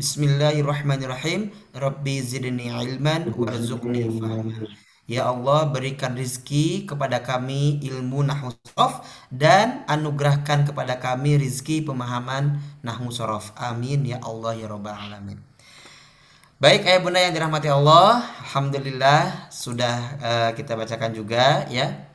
Bismillahirrahmanirrahim. 0.00 1.52
Rabbi 1.76 2.24
zidni 2.24 2.72
ilman 2.72 3.36
warzuqni 3.36 4.08
fahman. 4.08 4.72
Ya 5.04 5.28
Allah, 5.28 5.68
berikan 5.68 6.16
rizki 6.16 6.88
kepada 6.88 7.20
kami 7.20 7.84
ilmu 7.84 8.24
nahwu 8.24 8.48
sorof 8.64 9.04
dan 9.28 9.84
anugerahkan 9.84 10.64
kepada 10.64 10.96
kami 10.96 11.36
rizki 11.36 11.84
pemahaman 11.84 12.64
nahwu 12.80 13.12
sorof. 13.12 13.52
Amin 13.60 14.08
ya 14.08 14.24
Allah 14.24 14.56
ya 14.56 14.72
Rabbal 14.72 14.96
alamin. 14.96 15.36
Baik 16.56 16.88
ayah 16.88 17.04
bunda 17.04 17.20
yang 17.20 17.36
dirahmati 17.36 17.68
Allah, 17.68 18.24
alhamdulillah 18.48 19.52
sudah 19.52 19.96
uh, 20.16 20.50
kita 20.56 20.80
bacakan 20.80 21.12
juga 21.12 21.68
ya 21.68 22.08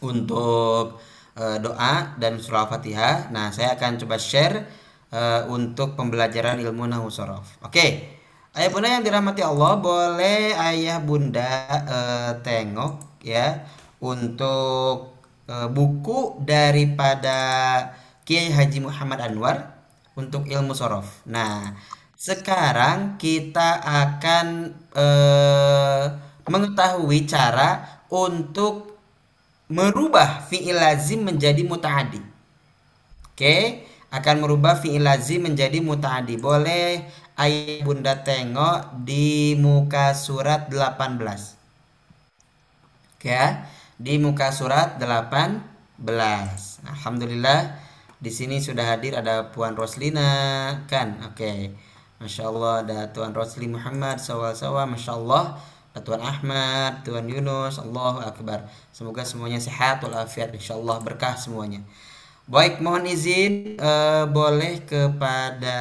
untuk 0.00 1.04
uh, 1.36 1.56
doa 1.60 2.16
dan 2.16 2.40
surah 2.40 2.64
Fatihah. 2.64 3.28
Nah, 3.28 3.52
saya 3.52 3.76
akan 3.76 4.00
coba 4.00 4.16
share 4.16 4.83
eh, 5.14 5.42
untuk 5.46 5.94
pembelajaran 5.94 6.58
ilmu 6.58 6.90
nahwu 6.90 7.08
sorof. 7.08 7.62
Oke. 7.62 8.10
Ayah 8.54 8.70
bunda 8.70 8.86
yang 8.86 9.02
dirahmati 9.02 9.42
Allah, 9.42 9.74
boleh 9.82 10.54
ayah 10.54 11.02
bunda 11.02 11.50
eh, 11.90 12.32
tengok 12.42 13.18
ya 13.22 13.66
untuk 13.98 15.18
eh, 15.50 15.66
buku 15.70 16.38
daripada 16.42 17.38
Kiai 18.22 18.54
Haji 18.54 18.78
Muhammad 18.78 19.26
Anwar 19.26 19.74
untuk 20.14 20.46
ilmu 20.46 20.70
sorof. 20.70 21.26
Nah, 21.26 21.74
sekarang 22.14 23.18
kita 23.18 23.82
akan 23.82 24.46
eh, 24.94 26.04
mengetahui 26.46 27.26
cara 27.26 28.02
untuk 28.06 28.94
merubah 29.66 30.46
fi'il 30.46 30.78
lazim 30.78 31.26
menjadi 31.26 31.64
mutaaddi. 31.66 32.22
Oke, 33.34 33.82
akan 34.14 34.46
merubah 34.46 34.78
fi'il 34.78 35.02
lazim 35.02 35.42
menjadi 35.42 35.82
mutaaddi. 35.82 36.38
Boleh 36.38 37.02
ayah 37.34 37.82
bunda 37.82 38.22
tengok 38.22 39.02
di 39.02 39.58
muka 39.58 40.14
surat 40.14 40.70
18. 40.70 41.18
Oke 43.18 43.30
ya. 43.34 43.66
di 43.98 44.22
muka 44.22 44.54
surat 44.54 45.02
18. 45.02 45.58
Alhamdulillah 46.86 47.60
di 48.22 48.30
sini 48.30 48.62
sudah 48.62 48.94
hadir 48.94 49.18
ada 49.18 49.50
Puan 49.50 49.74
Roslina 49.74 50.30
kan. 50.86 51.18
Oke. 51.26 51.74
Masya 52.24 52.46
Allah 52.46 52.74
ada 52.86 52.98
Tuan 53.12 53.34
Rosli 53.34 53.66
Muhammad 53.68 54.22
sawa-sawa 54.22 54.86
Masya 54.86 55.12
Allah 55.18 55.60
Tuan 56.06 56.22
Ahmad 56.22 57.02
Tuan 57.02 57.26
Yunus 57.28 57.82
Allahu 57.82 58.22
Akbar 58.22 58.64
semoga 58.94 59.26
semuanya 59.26 59.60
sehat 59.60 60.00
walafiat 60.00 60.54
Insya 60.56 60.78
Allah 60.78 61.02
berkah 61.02 61.36
semuanya 61.36 61.82
baik 62.44 62.80
mohon 62.84 63.08
izin 63.08 63.80
uh, 63.80 64.28
boleh 64.28 64.84
kepada 64.84 65.78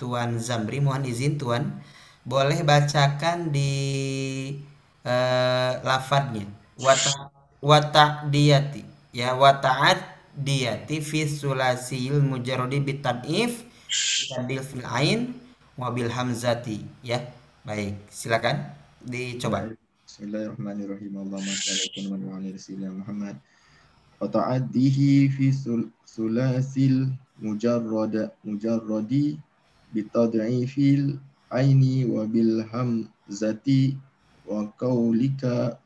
Tuan 0.00 0.40
Zamri 0.40 0.80
mohon 0.80 1.04
izin 1.04 1.36
Tuan 1.36 1.80
boleh 2.24 2.64
bacakan 2.64 3.52
di 3.52 3.72
uh, 5.04 5.72
lafadnya 5.84 6.48
wata 7.60 8.26
diati 8.28 8.82
ya 9.12 9.36
wataat 9.36 10.14
diati 10.34 10.98
fi 10.98 11.28
sulasil 11.30 12.18
mujarrodi 12.18 12.82
bitadif 12.82 13.62
tadil 14.34 14.60
fil 14.60 14.84
ain 14.90 15.38
mobil 15.78 16.10
hamzati. 16.10 16.82
Ya 17.02 17.22
baik 17.62 17.98
silakan 18.10 18.74
dicoba. 19.02 19.70
Bismillahirrahmanirrahim. 20.04 21.12
Allahumma 21.18 21.54
ala 21.54 22.90
Muhammad 22.94 23.34
wa 24.24 24.32
ta'addihi 24.32 25.28
fi 25.28 25.52
sulasil 26.08 27.12
mujarrad 27.44 28.32
mujarradi 28.40 29.36
bitad'ifil 29.92 31.20
aini 31.52 32.08
wa 32.08 32.24
bil 32.24 32.64
hamzati 32.72 34.00
wa 34.48 34.64
qaulika 34.80 35.76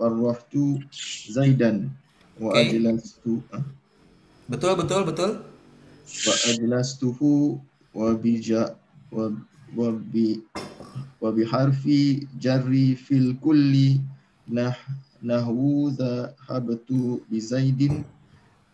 farrahtu 0.00 0.80
zaidan 1.28 1.92
wa 2.40 2.56
okay. 2.56 2.72
ajlastu 2.72 3.44
betul 4.48 4.72
betul 4.72 5.04
betul 5.04 5.32
wa 6.24 6.34
ajlastuhu 6.48 7.60
wa 7.92 8.16
bija 8.16 8.80
wa 11.20 11.28
biharfi 11.36 12.24
jarri 12.40 12.96
fil 12.96 13.36
kulli 13.44 14.00
nah 14.48 14.72
nahwu 15.22 15.94
dhahabtu 15.94 17.22
bi 17.30 17.38
zaidin 17.38 18.02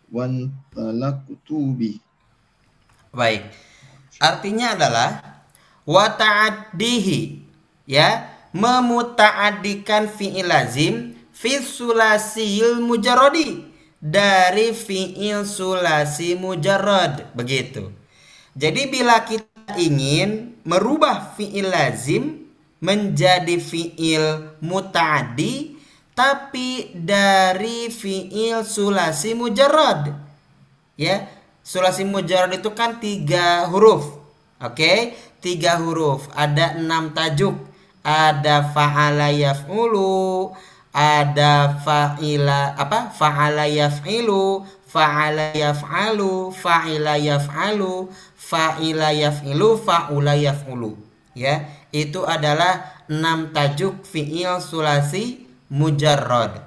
wan 0.08 0.48
talaqtu 0.72 1.76
bi. 1.76 2.00
Baik. 3.12 3.52
Artinya 4.18 4.74
adalah 4.74 5.10
wa 5.84 6.08
ta'addihi 6.08 7.44
ya 7.86 8.32
memutaaddikan 8.50 10.08
fi'il 10.10 10.48
lazim 10.48 11.14
fi 11.30 11.60
sulasil 11.62 12.82
mujarradi 12.82 13.68
dari 14.00 14.74
fi'il 14.74 15.46
sulasi 15.46 16.34
mujarrad. 16.34 17.30
Begitu. 17.36 17.92
Jadi 18.58 18.90
bila 18.90 19.22
kita 19.22 19.78
ingin 19.78 20.58
merubah 20.66 21.36
fi'il 21.38 21.70
lazim 21.70 22.48
menjadi 22.82 23.58
fi'il 23.62 24.58
muta'adi 24.58 25.77
tapi 26.18 26.90
dari 26.98 27.86
fi'il 27.94 28.66
sulasi 28.66 29.38
mujarrad. 29.38 30.18
Ya, 30.98 31.30
sulasi 31.62 32.02
mujarrad 32.02 32.58
itu 32.58 32.74
kan 32.74 32.98
tiga 32.98 33.70
huruf. 33.70 34.18
Oke, 34.58 35.14
tiga 35.38 35.78
huruf. 35.78 36.26
Ada 36.34 36.74
enam 36.74 37.14
tajuk. 37.14 37.54
Ada 38.02 38.74
fa'ala 38.74 39.30
yaf'ulu, 39.30 40.50
ada 40.90 41.78
fa'ila 41.86 42.74
apa? 42.74 43.14
Fa'ala 43.14 43.68
yaf'ilu, 43.68 44.64
fa'ala 44.88 45.52
yaf'alu, 45.52 46.50
fa'ila 46.50 47.20
yaf'alu, 47.20 48.08
fa'ila 48.48 49.12
yaf'ilu 49.12 49.76
fa'ula 49.76 50.32
yaf'ulu 50.32 50.96
ya 51.36 51.68
itu 51.92 52.24
adalah 52.24 53.04
enam 53.12 53.52
tajuk 53.52 54.08
fi'il 54.08 54.56
sulasi 54.64 55.47
mujarrad. 55.72 56.64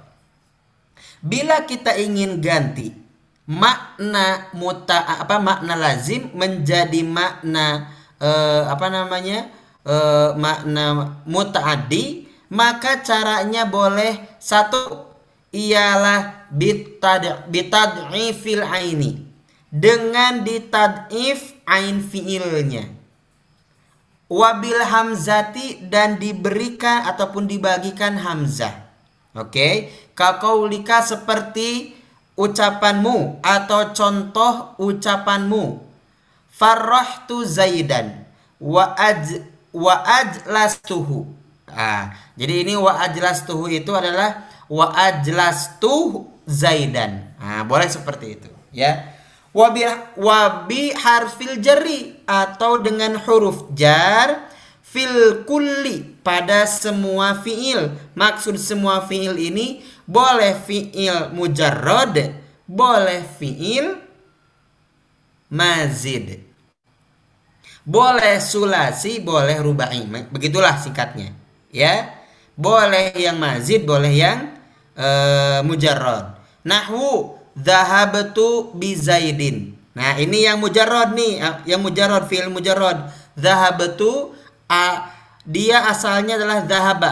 Bila 1.21 1.69
kita 1.69 1.93
ingin 1.97 2.41
ganti 2.41 3.01
makna 3.45 4.49
muta 4.55 5.21
apa 5.21 5.41
makna 5.41 5.75
lazim 5.77 6.29
menjadi 6.33 7.03
makna 7.05 7.89
eh, 8.21 8.63
apa 8.69 8.87
namanya 8.87 9.49
eh, 9.85 10.29
makna 10.37 11.17
mutaaddi 11.27 12.29
maka 12.51 13.01
caranya 13.01 13.67
boleh 13.67 14.17
satu 14.37 15.09
ialah 15.51 16.47
bitad 16.51 17.47
bitad'ifil 17.51 18.63
aini 18.63 19.23
dengan 19.71 20.43
ditad'if 20.43 21.59
ain 21.67 22.03
fiilnya. 22.03 22.87
Wabil 24.31 24.79
hamzati 24.79 25.91
dan 25.91 26.15
diberikan 26.15 27.03
ataupun 27.03 27.51
dibagikan 27.51 28.15
hamzah 28.15 28.90
oke? 29.35 29.49
Okay? 29.49 29.73
kakaulika 30.21 31.01
seperti 31.01 31.97
ucapanmu 32.37 33.41
atau 33.41 33.89
contoh 33.89 34.77
ucapanmu. 34.77 35.81
Farrahtu 36.53 37.41
zaidan. 37.41 38.27
Wa 38.61 38.93
aj 38.93 39.41
wa 39.73 40.05
ajlastuhu. 40.05 41.25
Ah 41.71 42.13
jadi 42.37 42.67
ini 42.67 42.77
wa 42.77 43.01
ajlastuhu 43.01 43.71
itu 43.71 43.89
adalah 43.95 44.45
wa 44.69 44.93
ajlastu 44.93 46.27
zaidan. 46.45 47.33
Nah 47.41 47.65
boleh 47.65 47.89
seperti 47.89 48.37
itu 48.37 48.49
ya. 48.69 49.17
Wabi 49.51 49.83
wabi 50.15 50.95
harfil 50.95 51.59
jari 51.59 52.23
atau 52.23 52.79
dengan 52.79 53.19
huruf 53.19 53.67
jar 53.75 54.47
fil 54.91 55.47
kulli 55.47 56.19
pada 56.19 56.67
semua 56.67 57.39
fiil. 57.39 57.95
Maksud 58.11 58.59
semua 58.59 59.07
fiil 59.07 59.39
ini 59.39 59.79
boleh 60.03 60.59
fiil 60.59 61.31
mujarrad 61.31 62.35
boleh 62.67 63.23
fiil 63.39 63.95
mazid. 65.47 66.43
Boleh 67.87 68.37
sulasi 68.43 69.23
boleh 69.23 69.63
rubai. 69.63 70.03
Begitulah 70.27 70.75
singkatnya 70.75 71.31
ya. 71.71 72.19
Boleh 72.59 73.15
yang 73.15 73.39
mazid 73.39 73.87
boleh 73.87 74.11
yang 74.11 74.59
uh, 74.99 75.63
mujarrad. 75.63 76.35
Nahwu 76.67 77.39
Zahabtu 77.57 78.75
bi 78.75 78.95
Zaidin. 78.95 79.75
Nah, 79.91 80.15
ini 80.15 80.47
yang 80.47 80.63
mujarrad 80.63 81.11
nih, 81.11 81.43
yang 81.67 81.83
mujarrad 81.83 82.31
fi'il 82.31 82.47
mujarrad. 82.47 83.11
Zahabtu 83.35 84.31
a 84.71 85.11
dia 85.43 85.91
asalnya 85.91 86.39
adalah 86.39 86.63
zahaba. 86.63 87.11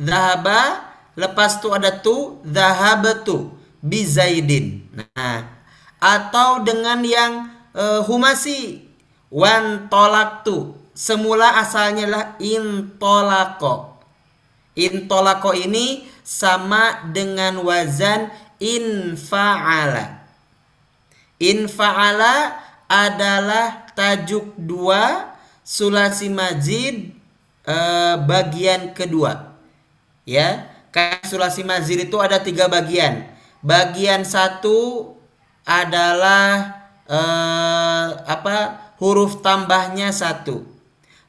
Zahaba 0.00 0.60
lepas 1.12 1.60
tu 1.60 1.68
ada 1.68 1.92
tu 1.92 2.40
zahabtu 2.48 3.52
bi 3.84 4.08
Zaidin. 4.08 4.88
Nah, 5.12 5.44
atau 6.00 6.64
dengan 6.64 7.04
yang 7.04 7.52
uh, 7.76 8.00
humasi 8.08 8.88
wan 9.28 9.92
tolaktu. 9.92 10.72
Semula 10.94 11.58
asalnya 11.58 12.06
adalah 12.06 12.26
intolako. 12.38 13.98
Intolako 14.78 15.50
ini 15.50 16.06
sama 16.22 17.10
dengan 17.10 17.58
wazan 17.66 18.30
in 18.62 19.18
fa'ala. 19.18 20.22
In 21.42 21.66
fa'ala 21.66 22.62
adalah 22.86 23.90
tajuk 23.98 24.54
dua 24.54 25.33
sulasi 25.64 26.28
majid 26.28 27.16
eh, 27.64 28.16
bagian 28.20 28.92
kedua. 28.92 29.56
Ya, 30.28 30.68
karena 30.92 31.24
sulasi 31.24 31.64
majid 31.64 32.06
itu 32.08 32.16
ada 32.20 32.38
tiga 32.44 32.68
bagian. 32.68 33.26
Bagian 33.64 34.22
satu 34.28 35.10
adalah 35.64 36.84
eh, 37.08 38.08
apa? 38.28 38.84
Huruf 39.00 39.42
tambahnya 39.42 40.14
satu. 40.14 40.62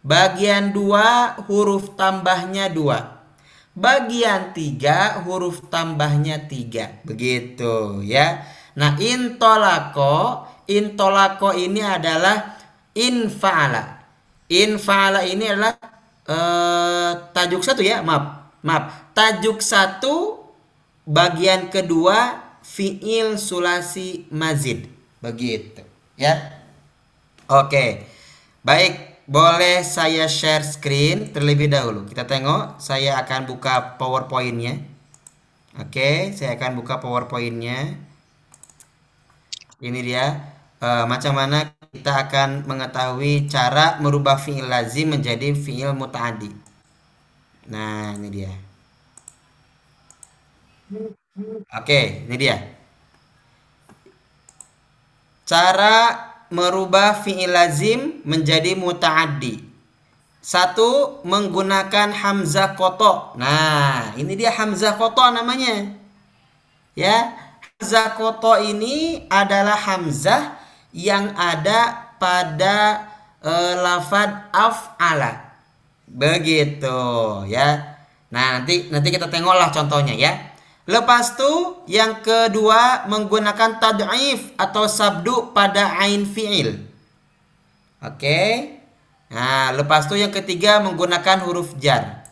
Bagian 0.05 0.69
dua 0.69 1.33
huruf 1.49 1.97
tambahnya 1.97 2.69
dua. 2.69 3.25
Bagian 3.73 4.53
tiga 4.53 5.19
huruf 5.25 5.67
tambahnya 5.67 6.45
tiga 6.45 7.01
Begitu 7.03 8.05
ya. 8.05 8.45
Nah 8.77 8.95
intolako. 9.01 10.45
Intolako 10.69 11.57
ini 11.57 11.81
adalah 11.81 12.57
infala. 12.93 13.94
Infala 14.51 15.25
ini 15.25 15.49
adalah 15.49 15.73
eh, 16.29 17.11
tajuk 17.33 17.65
satu 17.65 17.81
ya. 17.81 18.05
Maaf. 18.05 18.57
Maaf. 18.61 19.13
Tajuk 19.17 19.61
satu 19.61 20.41
bagian 21.05 21.69
kedua 21.73 22.41
fiil 22.61 23.37
sulasi 23.41 24.29
mazid. 24.29 24.89
Begitu 25.21 25.81
ya. 26.17 26.61
Oke. 27.49 28.05
Baik. 28.65 29.15
Boleh 29.25 29.81
saya 29.81 30.29
share 30.29 30.61
screen 30.61 31.33
terlebih 31.33 31.65
dahulu. 31.65 32.05
Kita 32.05 32.29
tengok, 32.29 32.77
saya 32.77 33.17
akan 33.25 33.49
buka 33.49 33.97
PowerPoint-nya. 33.97 34.77
Oke, 35.81 36.29
saya 36.37 36.53
akan 36.53 36.77
buka 36.77 37.01
PowerPoint-nya. 37.01 37.97
Ini 39.81 39.99
dia 40.05 40.54
eh, 40.85 41.05
macam 41.09 41.33
mana 41.33 41.73
kita 41.95 42.11
akan 42.27 42.67
mengetahui 42.67 43.47
cara 43.47 43.97
merubah 44.03 44.35
fiil 44.35 44.67
lazim 44.67 45.15
menjadi 45.15 45.55
fiil 45.55 45.95
mutaaddi. 45.95 46.51
Nah, 47.71 48.13
ini 48.19 48.27
dia. 48.29 48.53
Oke, 51.71 52.27
ini 52.27 52.35
dia. 52.35 52.59
Cara 55.47 55.97
merubah 56.51 57.15
fiil 57.23 57.49
lazim 57.49 58.21
menjadi 58.27 58.75
mutaaddi. 58.75 59.63
Satu, 60.45 61.23
menggunakan 61.25 62.13
hamzah 62.13 62.77
koto. 62.77 63.33
Nah, 63.39 64.13
ini 64.13 64.37
dia 64.37 64.53
hamzah 64.53 64.93
koto 64.93 65.25
namanya. 65.33 65.89
Ya, 66.93 67.33
hamzah 67.81 68.13
koto 68.13 68.53
ini 68.61 69.25
adalah 69.31 69.73
hamzah 69.73 70.64
yang 70.95 71.35
ada 71.35 72.07
pada 72.15 73.03
eh, 73.43 73.73
lafad 73.75 74.47
af'ala. 74.55 75.51
Begitu, 76.07 77.03
ya. 77.51 77.99
Nah, 78.31 78.63
nanti 78.63 78.87
nanti 78.87 79.11
kita 79.11 79.27
tengoklah 79.27 79.75
contohnya 79.75 80.15
ya. 80.15 80.55
Lepas 80.87 81.35
itu 81.35 81.83
yang 81.91 82.23
kedua 82.23 83.09
menggunakan 83.11 83.81
tad'if 83.81 84.55
atau 84.55 84.87
sabdu 84.87 85.51
pada 85.51 85.99
ain 85.99 86.23
fi'il. 86.23 86.87
Oke. 87.99 88.71
Nah, 89.33 89.73
lepas 89.73 90.05
itu 90.05 90.21
yang 90.21 90.29
ketiga 90.29 90.79
menggunakan 90.79 91.41
huruf 91.43 91.73
jar. 91.81 92.23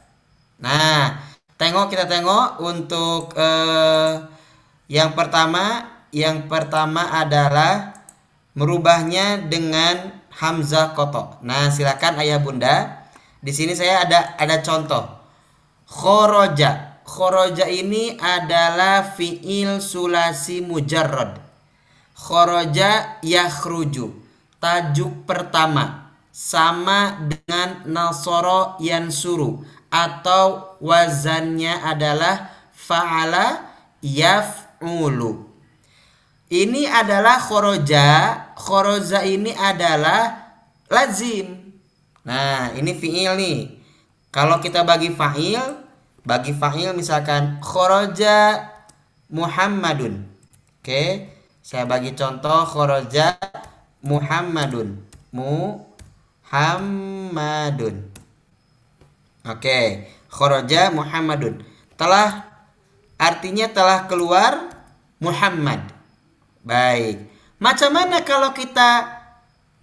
Nah, 0.62 1.18
tengok 1.58 1.90
kita 1.90 2.06
tengok 2.06 2.62
untuk 2.62 3.34
eh, 3.34 4.22
yang 4.86 5.18
pertama, 5.18 5.90
yang 6.14 6.46
pertama 6.46 7.10
adalah 7.10 8.03
merubahnya 8.54 9.42
dengan 9.50 10.24
hamzah 10.34 10.94
koto. 10.98 11.42
Nah, 11.46 11.70
silakan 11.70 12.22
ayah 12.22 12.42
bunda. 12.42 13.06
Di 13.44 13.52
sini 13.52 13.76
saya 13.76 14.06
ada 14.08 14.40
ada 14.40 14.62
contoh. 14.64 15.04
Khoroja. 15.90 17.04
Khoroja 17.04 17.68
ini 17.68 18.16
adalah 18.16 19.04
fiil 19.04 19.84
sulasi 19.84 20.64
mujarrad. 20.64 21.38
Khoroja 22.16 23.20
yakhruju. 23.20 24.24
Tajuk 24.64 25.28
pertama 25.28 26.16
sama 26.32 27.20
dengan 27.20 27.84
nasoro 27.84 28.80
yansuru 28.80 29.62
atau 29.94 30.80
wazannya 30.82 31.84
adalah 31.84 32.50
fa'ala 32.74 33.70
yaf'ulu. 34.02 35.53
Ini 36.54 36.86
adalah 36.86 37.42
khoroja. 37.42 38.06
Khoroja 38.54 39.26
ini 39.26 39.50
adalah 39.58 40.54
lazim. 40.86 41.74
Nah, 42.22 42.70
ini 42.78 42.94
fi'il 42.94 43.34
nih. 43.34 43.82
Kalau 44.30 44.62
kita 44.62 44.86
bagi 44.86 45.10
fa'il, 45.10 45.82
bagi 46.22 46.54
fa'il 46.54 46.94
misalkan 46.94 47.58
khoroja 47.58 48.70
Muhammadun. 49.34 50.30
Oke, 50.78 51.34
saya 51.66 51.90
bagi 51.90 52.14
contoh 52.14 52.70
khoroja 52.70 53.34
Muhammadun. 54.06 55.02
Muhammadun. 55.34 56.54
Oke, 59.50 60.06
khoroja 60.30 60.94
Muhammadun. 60.94 61.66
Telah 61.98 62.46
artinya 63.18 63.74
telah 63.74 64.06
keluar 64.06 64.70
Muhammad. 65.18 65.93
Baik. 66.64 67.28
Macam 67.60 67.92
mana 67.92 68.24
kalau 68.24 68.56
kita 68.56 69.20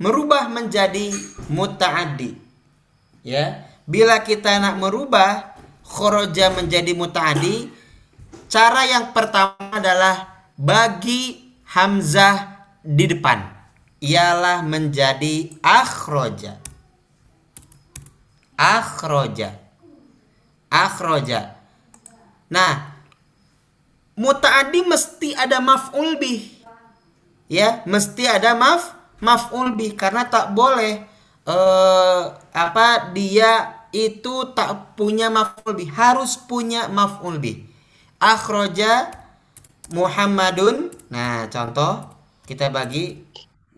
merubah 0.01 0.49
menjadi 0.49 1.12
muta'addi? 1.53 2.33
Ya. 3.21 3.69
Bila 3.85 4.25
kita 4.25 4.57
nak 4.57 4.81
merubah 4.81 5.57
khoroja 5.85 6.49
menjadi 6.57 6.97
muta'addi, 6.97 7.69
cara 8.49 8.88
yang 8.88 9.12
pertama 9.12 9.61
adalah 9.77 10.49
bagi 10.57 11.53
hamzah 11.69 12.64
di 12.81 13.05
depan. 13.09 13.45
Ialah 14.01 14.64
menjadi 14.64 15.53
akhroja. 15.61 16.57
Akhroja. 18.57 19.57
Akhroja. 20.73 21.57
Nah, 22.49 22.97
mutaaddi 24.16 24.81
mesti 24.85 25.37
ada 25.37 25.61
maf'ul 25.61 26.16
bih. 26.16 26.60
Ya, 27.51 27.83
mesti 27.83 28.31
ada 28.31 28.55
maf 28.55 28.95
maf'ul 29.19 29.75
bih 29.75 29.99
karena 29.99 30.31
tak 30.31 30.55
boleh 30.55 31.03
eh 31.51 32.23
apa 32.55 33.11
dia 33.11 33.83
itu 33.91 34.55
tak 34.55 34.95
punya 34.95 35.27
maf'ul 35.35 35.75
bih, 35.75 35.91
harus 35.91 36.39
punya 36.39 36.87
maf'ul 36.87 37.43
bih. 37.43 37.67
Akhroja 38.23 39.11
Muhammadun. 39.91 40.95
Nah, 41.11 41.51
contoh 41.51 42.07
kita 42.47 42.71
bagi 42.71 43.27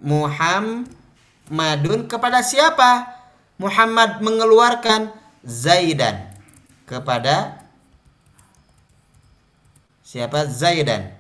Muhammadun 0.05 0.85
kepada 2.13 2.45
siapa? 2.45 3.09
Muhammad 3.57 4.21
mengeluarkan 4.21 5.17
Zaidan 5.47 6.29
kepada 6.85 7.65
siapa 10.05 10.45
Zaidan. 10.45 11.17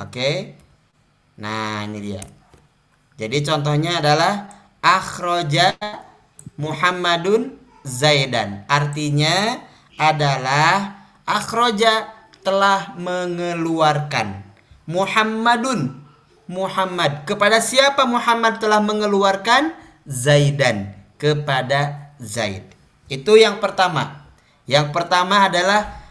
Oke. 0.00 0.56
Nah, 1.36 1.84
ini 1.84 1.98
dia. 2.00 2.22
Jadi 3.16 3.44
contohnya 3.44 4.00
adalah 4.00 4.48
akhroja 4.80 5.76
Muhammadun 6.56 7.56
Zaidan. 7.84 8.64
Artinya 8.68 9.60
adalah 9.96 11.00
akhroja 11.24 12.12
telah 12.44 12.94
mengeluarkan 12.94 14.44
Muhammadun 14.86 15.98
Muhammad 16.46 17.26
kepada 17.26 17.58
siapa 17.58 18.06
Muhammad 18.06 18.62
telah 18.62 18.78
mengeluarkan 18.78 19.74
Zaidan 20.06 20.94
kepada 21.18 22.12
Zaid. 22.22 22.62
Itu 23.10 23.34
yang 23.34 23.58
pertama. 23.58 24.28
Yang 24.66 24.94
pertama 24.94 25.50
adalah 25.50 26.06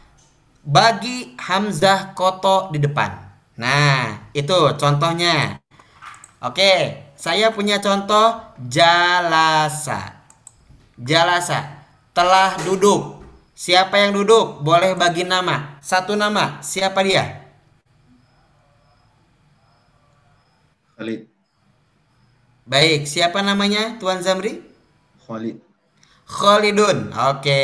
bagi 0.65 1.38
hamzah 1.39 2.11
koto 2.17 2.73
di 2.73 2.81
depan. 2.83 3.15
Nah, 3.55 4.24
itu 4.35 4.59
contohnya. 4.75 5.63
Oke, 6.43 6.99
saya 7.15 7.55
punya 7.55 7.79
contoh 7.79 8.43
jalasa. 8.67 10.27
Jalasa 10.99 11.87
telah 12.11 12.59
duduk. 12.67 13.23
Siapa 13.55 13.95
yang 13.95 14.11
duduk? 14.11 14.59
Boleh 14.59 14.99
bagi 14.99 15.23
nama. 15.23 15.79
Satu 15.79 16.19
nama. 16.19 16.59
Siapa 16.59 16.99
dia? 17.07 17.47
Khalid. 20.99 21.31
Baik, 22.67 23.07
siapa 23.07 23.39
namanya 23.39 23.95
Tuan 23.95 24.19
Zamri? 24.19 24.59
Khalid. 25.23 25.63
Khalidun. 26.27 27.15
Oke. 27.31 27.63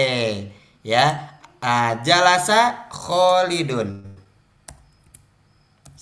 Ya. 0.87 1.35
Ah, 1.59 1.99
jalasa 1.99 2.87
Khalidun. 2.87 4.10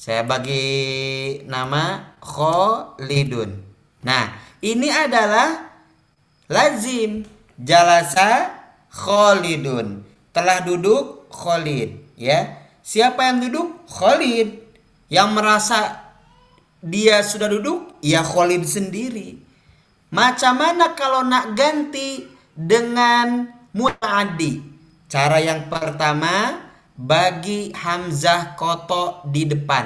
Saya 0.10 0.26
bagi 0.26 0.66
nama 1.46 2.18
Khalidun. 2.18 3.62
Nah, 4.02 4.34
ini 4.58 4.90
adalah 4.90 5.70
lazim. 6.50 7.30
Jalasa 7.54 8.58
Khalidun. 8.90 10.02
Telah 10.34 10.66
duduk 10.66 11.30
Khalid, 11.30 12.18
ya. 12.18 12.58
Siapa 12.82 13.22
yang 13.22 13.38
duduk? 13.38 13.86
Khalid. 13.86 14.58
Yang 15.14 15.30
merasa 15.30 15.80
dia 16.82 17.22
sudah 17.22 17.46
duduk, 17.46 18.02
ya 18.02 18.26
Khalid 18.26 18.66
sendiri. 18.66 19.38
Macam 20.10 20.58
mana 20.58 20.98
kalau 20.98 21.22
nak 21.22 21.54
ganti 21.54 22.26
dengan 22.58 23.46
muta'addi? 23.78 24.58
Cara 25.06 25.38
yang 25.38 25.70
pertama 25.70 26.66
bagi 27.00 27.72
hamzah 27.72 28.60
koto 28.60 29.24
di 29.34 29.48
depan. 29.48 29.86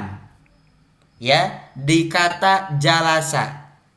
Ya, 1.24 1.72
di 1.72 2.12
kata 2.12 2.76
jalasa. 2.84 3.46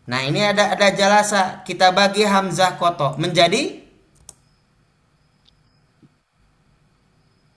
Nah, 0.07 0.21
ini 0.23 0.39
ada 0.47 0.71
ada 0.79 0.89
jalasa. 0.95 1.43
Kita 1.67 1.91
bagi 1.91 2.23
hamzah 2.23 2.79
koto 2.79 3.19
menjadi 3.19 3.83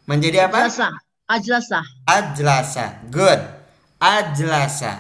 menjadi 0.10 0.50
apa? 0.50 0.66
Ajlasa. 0.66 0.90
Ajlasa. 1.30 1.80
Ajlasa. 2.10 2.86
Good. 3.14 3.40
Ajlasa. 4.02 4.94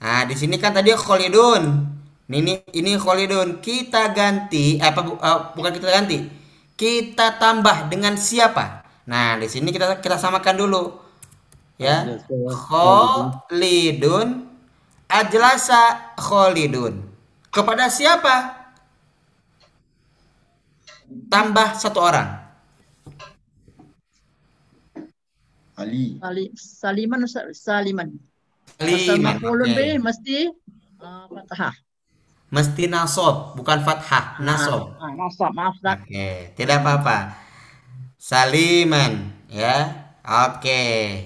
Nah, 0.00 0.22
di 0.28 0.34
sini 0.38 0.56
kan 0.60 0.72
tadi 0.76 0.92
Khalidun. 0.94 1.64
Ini 2.30 2.70
ini 2.74 2.92
Khalidun. 2.98 3.60
Kita 3.62 4.10
ganti 4.14 4.78
eh, 4.80 4.86
apa 4.90 5.00
bu- 5.02 5.20
eh, 5.20 5.40
bukan 5.56 5.72
kita 5.76 5.88
ganti. 5.92 6.18
Kita 6.76 7.36
tambah 7.40 7.88
dengan 7.92 8.14
siapa? 8.18 8.85
Nah, 9.06 9.38
di 9.38 9.46
sini 9.46 9.70
kita 9.70 10.02
kita 10.02 10.18
samakan 10.18 10.56
dulu. 10.58 10.82
Ya. 11.78 12.02
Khalidun 12.66 14.50
ajlasa 15.06 16.14
Khalidun. 16.18 17.06
Kepada 17.54 17.86
siapa? 17.88 18.66
Tambah 21.30 21.78
satu 21.78 22.02
orang. 22.02 22.28
Ali. 25.76 26.16
Sali- 26.18 26.52
Saliman 26.56 27.20
Saliman. 27.52 28.08
Pasal 28.76 29.16
Liman. 29.20 29.36
maf'ulun 29.40 29.68
Oke. 29.72 29.76
bih 29.76 29.92
mesti 30.02 30.36
uh, 31.00 31.24
fathah. 31.32 31.72
Mesti 32.46 32.86
nasob, 32.86 33.56
bukan 33.58 33.80
fathah, 33.82 34.38
nasob. 34.38 34.94
Ah, 35.00 35.10
nasab, 35.16 35.50
maaf 35.56 35.74
Ustaz. 35.80 35.98
Oke, 36.04 36.52
tidak 36.54 36.84
apa-apa. 36.84 37.45
Saliman, 38.26 39.38
ya. 39.46 40.10
Oke. 40.26 41.22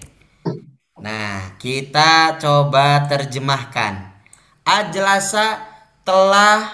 Nah, 1.00 1.56
kita 1.56 2.36
coba 2.36 3.08
terjemahkan. 3.08 4.20
Ajlasa 4.68 5.64
telah 6.04 6.68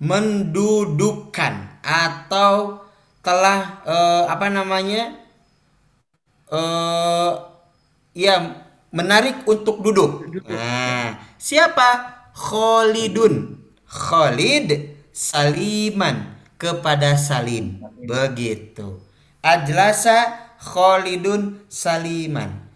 mendudukkan 0.00 1.84
atau 1.84 2.80
telah 3.20 3.84
eh, 3.84 4.24
apa 4.32 4.48
namanya? 4.48 5.12
eh 6.46 7.32
ya 8.16 8.64
menarik 8.96 9.44
untuk 9.44 9.84
duduk. 9.84 10.24
Nah, 10.48 11.20
siapa? 11.36 12.16
Khalidun. 12.32 13.60
Khalid 13.84 14.96
Saliman 15.12 16.32
kepada 16.56 17.20
Salim. 17.20 17.84
Begitu. 18.08 19.05
Ajlasa 19.46 20.50
Khalidun 20.58 21.70
Saliman. 21.70 22.66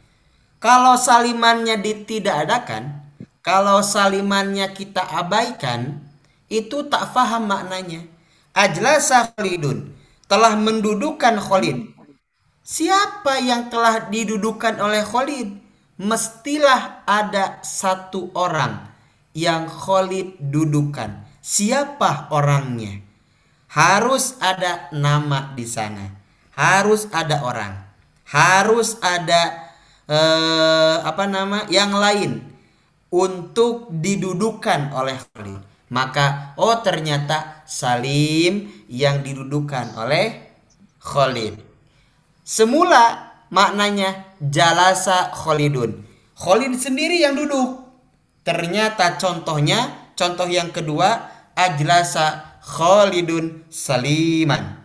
Kalau 0.62 0.94
salimannya 0.94 1.82
ditidakadakan, 1.82 3.10
kalau 3.42 3.82
salimannya 3.82 4.70
kita 4.70 5.02
abaikan, 5.02 5.98
itu 6.46 6.86
tak 6.86 7.10
faham 7.10 7.50
maknanya. 7.50 8.06
Ajlasa 8.54 9.34
Khalidun 9.34 9.90
telah 10.30 10.54
mendudukan 10.54 11.42
Khalid. 11.42 11.90
Siapa 12.62 13.42
yang 13.42 13.66
telah 13.66 14.06
didudukan 14.06 14.78
oleh 14.78 15.02
Khalid? 15.02 15.50
Mestilah 15.98 17.02
ada 17.02 17.58
satu 17.66 18.30
orang 18.38 18.86
yang 19.34 19.66
Khalid 19.66 20.38
dudukan. 20.38 21.18
Siapa 21.42 22.30
orangnya? 22.30 23.02
Harus 23.74 24.38
ada 24.38 24.86
nama 24.94 25.50
di 25.58 25.66
sana. 25.66 26.19
Harus 26.60 27.08
ada 27.08 27.40
orang. 27.40 27.72
Harus 28.28 29.00
ada 29.00 29.72
eh, 30.04 30.96
apa 31.00 31.24
nama 31.24 31.64
yang 31.72 31.96
lain 31.96 32.44
untuk 33.08 33.88
didudukan 33.88 34.92
oleh 34.92 35.16
Khalid. 35.32 35.60
Maka 35.88 36.52
oh 36.60 36.76
ternyata 36.84 37.64
Salim 37.64 38.68
yang 38.92 39.24
didudukan 39.24 39.96
oleh 39.96 40.52
Khalid. 41.00 41.56
Semula 42.44 43.32
maknanya 43.48 44.36
jalasa 44.38 45.32
Khalidun. 45.32 46.04
Khalid 46.36 46.76
sendiri 46.76 47.24
yang 47.24 47.34
duduk. 47.40 47.88
Ternyata 48.44 49.20
contohnya, 49.20 50.12
contoh 50.16 50.48
yang 50.48 50.72
kedua 50.72 51.28
ajlasa 51.56 52.58
Khalidun 52.62 53.66
Saliman. 53.72 54.78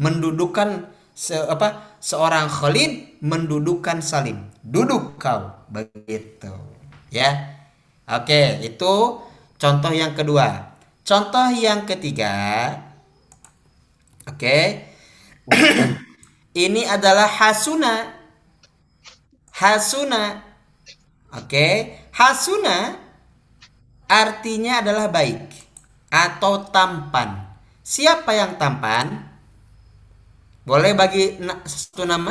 Mendudukan 0.00 0.88
se, 1.20 1.36
apa? 1.36 2.00
seorang 2.00 2.48
Khalid 2.48 3.20
mendudukan 3.20 4.00
Salim. 4.00 4.48
Duduk 4.64 5.20
kau 5.20 5.52
begitu. 5.68 6.56
Ya. 7.12 7.60
Oke, 8.08 8.64
itu 8.64 9.20
contoh 9.60 9.92
yang 9.92 10.16
kedua. 10.16 10.72
Contoh 11.04 11.52
yang 11.52 11.84
ketiga. 11.84 12.32
Oke. 14.24 14.88
Ini 16.64 16.82
adalah 16.88 17.28
hasuna. 17.28 18.16
Hasuna. 19.54 20.42
Oke, 21.30 21.94
hasuna 22.10 22.98
artinya 24.10 24.82
adalah 24.82 25.06
baik 25.06 25.46
atau 26.10 26.66
tampan. 26.66 27.54
Siapa 27.86 28.34
yang 28.34 28.58
tampan? 28.58 29.29
Boleh 30.70 30.94
bagi 30.94 31.34
na- 31.42 31.66
satu 31.66 32.06
nama? 32.06 32.30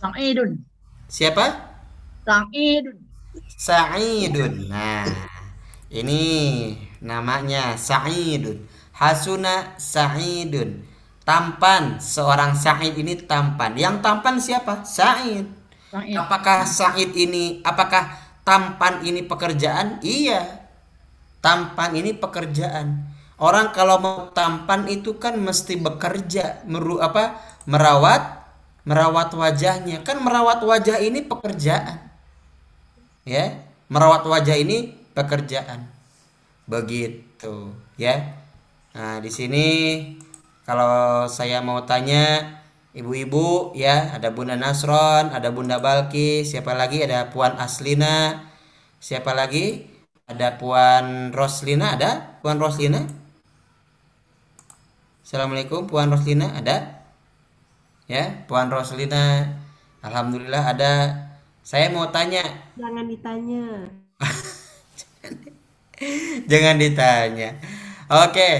Sa'idun. 0.00 0.64
Siapa? 1.12 1.44
Sa'idun. 2.24 2.96
Sa'idun. 3.52 4.72
Nah, 4.72 5.04
ini 5.92 6.24
namanya 7.04 7.76
Sa'idun. 7.76 8.64
Hasuna 8.96 9.76
Sa'idun. 9.76 10.88
Tampan, 11.20 12.00
seorang 12.00 12.56
Sa'id 12.56 12.96
ini 12.96 13.12
tampan. 13.28 13.76
Yang 13.76 14.00
tampan 14.00 14.40
siapa? 14.40 14.80
Sa'id. 14.88 15.44
Sa'id. 15.92 16.16
Apakah 16.16 16.64
Sa'id 16.64 17.12
ini, 17.12 17.60
apakah 17.60 18.08
tampan 18.40 19.04
ini 19.04 19.20
pekerjaan? 19.20 20.00
Iya. 20.00 20.64
Tampan 21.44 21.92
ini 21.92 22.16
pekerjaan. 22.16 23.04
Orang 23.36 23.76
kalau 23.76 24.00
mau 24.00 24.32
tampan 24.32 24.88
itu 24.88 25.20
kan 25.20 25.36
mesti 25.36 25.76
bekerja, 25.76 26.64
meru 26.64 27.00
apa? 27.04 27.36
merawat 27.66 28.46
merawat 28.86 29.34
wajahnya. 29.34 30.00
Kan 30.06 30.22
merawat 30.22 30.62
wajah 30.62 31.02
ini 31.02 31.20
pekerjaan. 31.26 31.98
Ya, 33.26 33.58
merawat 33.90 34.22
wajah 34.24 34.54
ini 34.56 34.94
pekerjaan. 35.12 35.90
Begitu, 36.70 37.74
ya. 37.98 38.38
Nah, 38.94 39.18
di 39.18 39.28
sini 39.28 39.66
kalau 40.62 41.26
saya 41.26 41.58
mau 41.60 41.82
tanya 41.84 42.56
ibu-ibu 42.94 43.74
ya, 43.74 44.14
ada 44.14 44.30
Bunda 44.30 44.54
Nasron, 44.54 45.34
ada 45.34 45.50
Bunda 45.50 45.82
Balki, 45.82 46.46
siapa 46.46 46.72
lagi? 46.72 47.02
Ada 47.02 47.28
Puan 47.34 47.58
Aslina. 47.58 48.46
Siapa 49.02 49.34
lagi? 49.34 49.90
Ada 50.26 50.58
Puan 50.58 51.30
Roslina, 51.34 51.94
ada? 51.98 52.40
Puan 52.42 52.58
Roslina? 52.58 53.25
Assalamualaikum 55.26 55.90
Puan 55.90 56.06
Roslina, 56.06 56.54
ada? 56.54 57.02
Ya, 58.06 58.46
Puan 58.46 58.70
Roslina. 58.70 59.58
Alhamdulillah 59.98 60.62
ada. 60.62 61.18
Saya 61.66 61.90
mau 61.90 62.06
tanya, 62.14 62.46
Jangan 62.78 63.10
ditanya. 63.10 63.90
Jangan 66.46 66.78
ditanya. 66.78 67.58
Oke. 68.06 68.50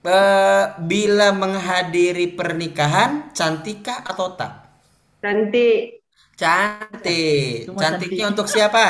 Eh, 0.00 0.64
bila 0.80 1.28
menghadiri 1.36 2.40
pernikahan, 2.40 3.28
cantikkah 3.36 4.00
atau 4.00 4.32
tak? 4.32 4.72
Cantik. 5.20 6.08
Cantik. 6.40 7.68
Semua 7.68 7.80
Cantiknya 7.84 8.32
cantik. 8.32 8.32
untuk 8.32 8.48
siapa? 8.48 8.86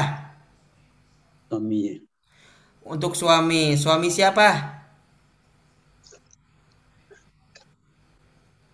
Suami. 1.51 1.99
Untuk 2.87 3.19
suami. 3.19 3.75
Suami 3.75 4.07
siapa? 4.07 4.82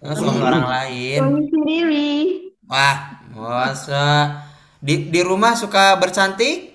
Suami 0.03 0.41
orang 0.43 0.67
lain. 0.67 1.21
Suami 1.21 1.43
sendiri. 1.51 2.11
Wah, 2.69 3.25
masa 3.35 4.07
di 4.79 5.11
di 5.11 5.21
rumah 5.25 5.59
suka 5.59 5.99
bercantik? 5.99 6.71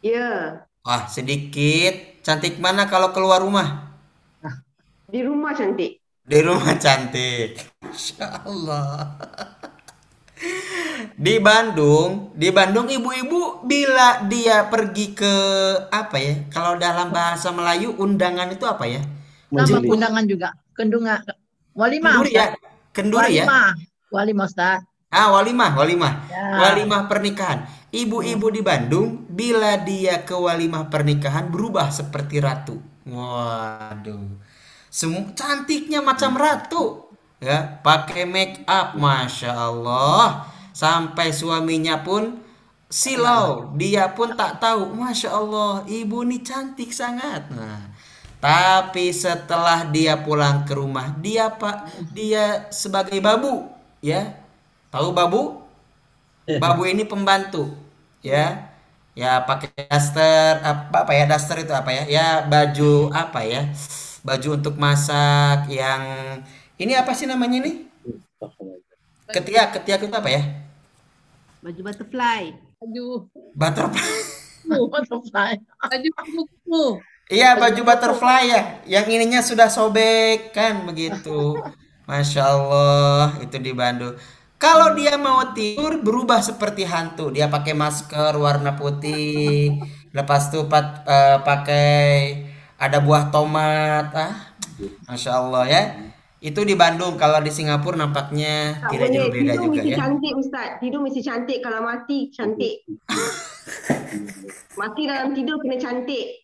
Ya. 0.00 0.64
Wah, 0.84 1.08
sedikit. 1.08 2.20
Cantik 2.24 2.56
mana 2.56 2.88
kalau 2.88 3.12
keluar 3.12 3.44
rumah? 3.44 3.92
Di 5.08 5.20
rumah 5.20 5.52
cantik. 5.52 6.00
Di 6.24 6.38
rumah 6.40 6.74
cantik. 6.80 7.60
Masya 7.84 8.48
Allah. 8.48 9.12
Di 11.14 11.38
Bandung, 11.38 12.32
di 12.34 12.48
Bandung 12.50 12.88
ibu-ibu 12.88 13.62
bila 13.64 14.24
dia 14.26 14.66
pergi 14.66 15.12
ke 15.12 15.34
apa 15.92 16.16
ya? 16.16 16.34
Kalau 16.48 16.80
dalam 16.80 17.12
bahasa 17.12 17.52
Melayu 17.52 17.94
undangan 18.00 18.50
itu 18.50 18.64
apa 18.64 18.88
ya? 18.88 19.04
Sama 19.52 19.84
Majelis. 19.84 19.88
undangan 19.88 20.24
juga. 20.26 20.48
Kendunga. 20.74 21.22
Walimah 21.74 22.22
Kenduri 22.22 22.32
ya? 22.32 22.46
Kenduri 22.94 23.30
ya? 23.34 23.44
Walimah. 23.44 23.70
Walimah 24.14 24.46
Ustaz. 24.46 24.78
Ah, 25.10 25.30
walimah, 25.30 25.74
walimah. 25.78 26.14
Ya. 26.26 26.46
Walimah 26.58 27.06
pernikahan. 27.06 27.66
Ibu-ibu 27.94 28.50
di 28.50 28.62
Bandung 28.62 29.26
bila 29.30 29.78
dia 29.78 30.26
ke 30.26 30.34
walimah 30.34 30.90
pernikahan 30.90 31.50
berubah 31.50 31.90
seperti 31.90 32.42
ratu. 32.42 32.82
Waduh. 33.06 34.42
Semu 34.90 35.30
cantiknya 35.34 36.02
macam 36.02 36.34
ratu. 36.34 37.10
Ya, 37.42 37.82
pakai 37.82 38.26
make 38.26 38.62
up, 38.66 38.94
masya 38.98 39.54
Allah. 39.54 40.46
Sampai 40.74 41.30
suaminya 41.30 42.02
pun 42.02 42.42
silau. 42.90 43.74
Dia 43.78 44.14
pun 44.14 44.34
tak 44.34 44.62
tahu. 44.62 44.94
Masya 44.94 45.30
Allah, 45.34 45.82
ibu 45.86 46.22
ini 46.22 46.42
cantik 46.42 46.90
sangat. 46.90 47.50
Nah, 47.50 47.90
tapi 48.42 49.10
setelah 49.14 49.88
dia 49.88 50.14
pulang 50.20 50.64
ke 50.68 50.74
rumah, 50.76 51.12
dia 51.18 51.48
pak, 51.48 51.88
dia 52.12 52.68
sebagai 52.70 53.18
babu, 53.22 53.68
ya. 54.04 54.36
Tahu 54.92 55.10
babu? 55.14 55.62
Babu 56.54 56.82
ini 56.86 57.02
pembantu, 57.06 57.74
ya. 58.22 58.70
Ya 59.14 59.46
pakai 59.46 59.70
daster 59.86 60.58
apa 60.58 61.06
apa 61.06 61.12
ya 61.14 61.24
daster 61.30 61.62
itu 61.62 61.70
apa 61.70 61.90
ya? 61.94 62.02
Ya 62.10 62.26
baju 62.50 63.14
apa 63.14 63.46
ya? 63.46 63.70
Baju 64.26 64.48
untuk 64.58 64.74
masak 64.80 65.70
yang 65.70 66.02
ini 66.82 66.92
apa 66.98 67.14
sih 67.14 67.26
namanya 67.30 67.62
nih? 67.62 67.86
Ketiak, 69.34 69.68
ketiak 69.74 70.00
itu 70.06 70.14
apa 70.20 70.30
ya? 70.36 70.42
Baju 71.62 71.80
butterfly. 71.86 72.42
Baju 72.80 73.04
Butterfly. 73.54 74.22
Butterfly. 74.92 75.54
baju 75.90 76.08
kuku. 76.16 76.84
Iya 77.32 77.56
baju 77.56 77.80
butterfly 77.88 78.40
ya, 78.52 78.60
yang 78.84 79.06
ininya 79.08 79.40
sudah 79.40 79.68
sobek 79.72 80.52
kan 80.56 80.84
begitu. 80.88 81.56
Masya 82.08 82.42
Allah 82.52 83.40
itu 83.40 83.56
di 83.66 83.72
Bandung. 83.72 84.12
Kalau 84.60 84.92
dia 84.96 85.16
mau 85.16 85.40
tidur 85.56 86.00
berubah 86.04 86.40
seperti 86.44 86.84
hantu, 86.84 87.32
dia 87.32 87.48
pakai 87.48 87.72
masker 87.76 88.32
warna 88.36 88.76
putih, 88.80 89.80
lepas 90.16 90.52
itu 90.52 90.68
pat- 90.68 91.04
eh, 91.08 91.36
pakai 91.44 91.84
ada 92.80 92.98
buah 93.00 93.24
tomat, 93.32 94.06
ah, 94.16 94.34
Masya 95.08 95.30
Allah 95.40 95.64
ya. 95.68 95.82
Itu 96.44 96.60
di 96.68 96.74
Bandung, 96.76 97.16
kalau 97.16 97.40
di 97.40 97.50
Singapura 97.52 97.96
nampaknya 97.96 98.78
Tak 98.80 98.92
tidak 98.92 99.08
boleh. 99.08 99.14
jauh 99.14 99.30
beda 99.34 99.52
Tidur 99.52 99.64
juga 99.64 99.82
mesti 99.82 99.90
ya. 99.92 99.96
cantik 99.98 100.32
Ustaz. 100.36 100.68
Tidur 100.80 101.00
mesti 101.04 101.20
cantik. 101.24 101.58
Kalau 101.64 101.80
mati 101.82 102.18
cantik. 102.36 102.74
mati 104.80 105.02
dalam 105.10 105.30
tidur 105.36 105.56
kena 105.62 105.76
cantik. 105.80 106.43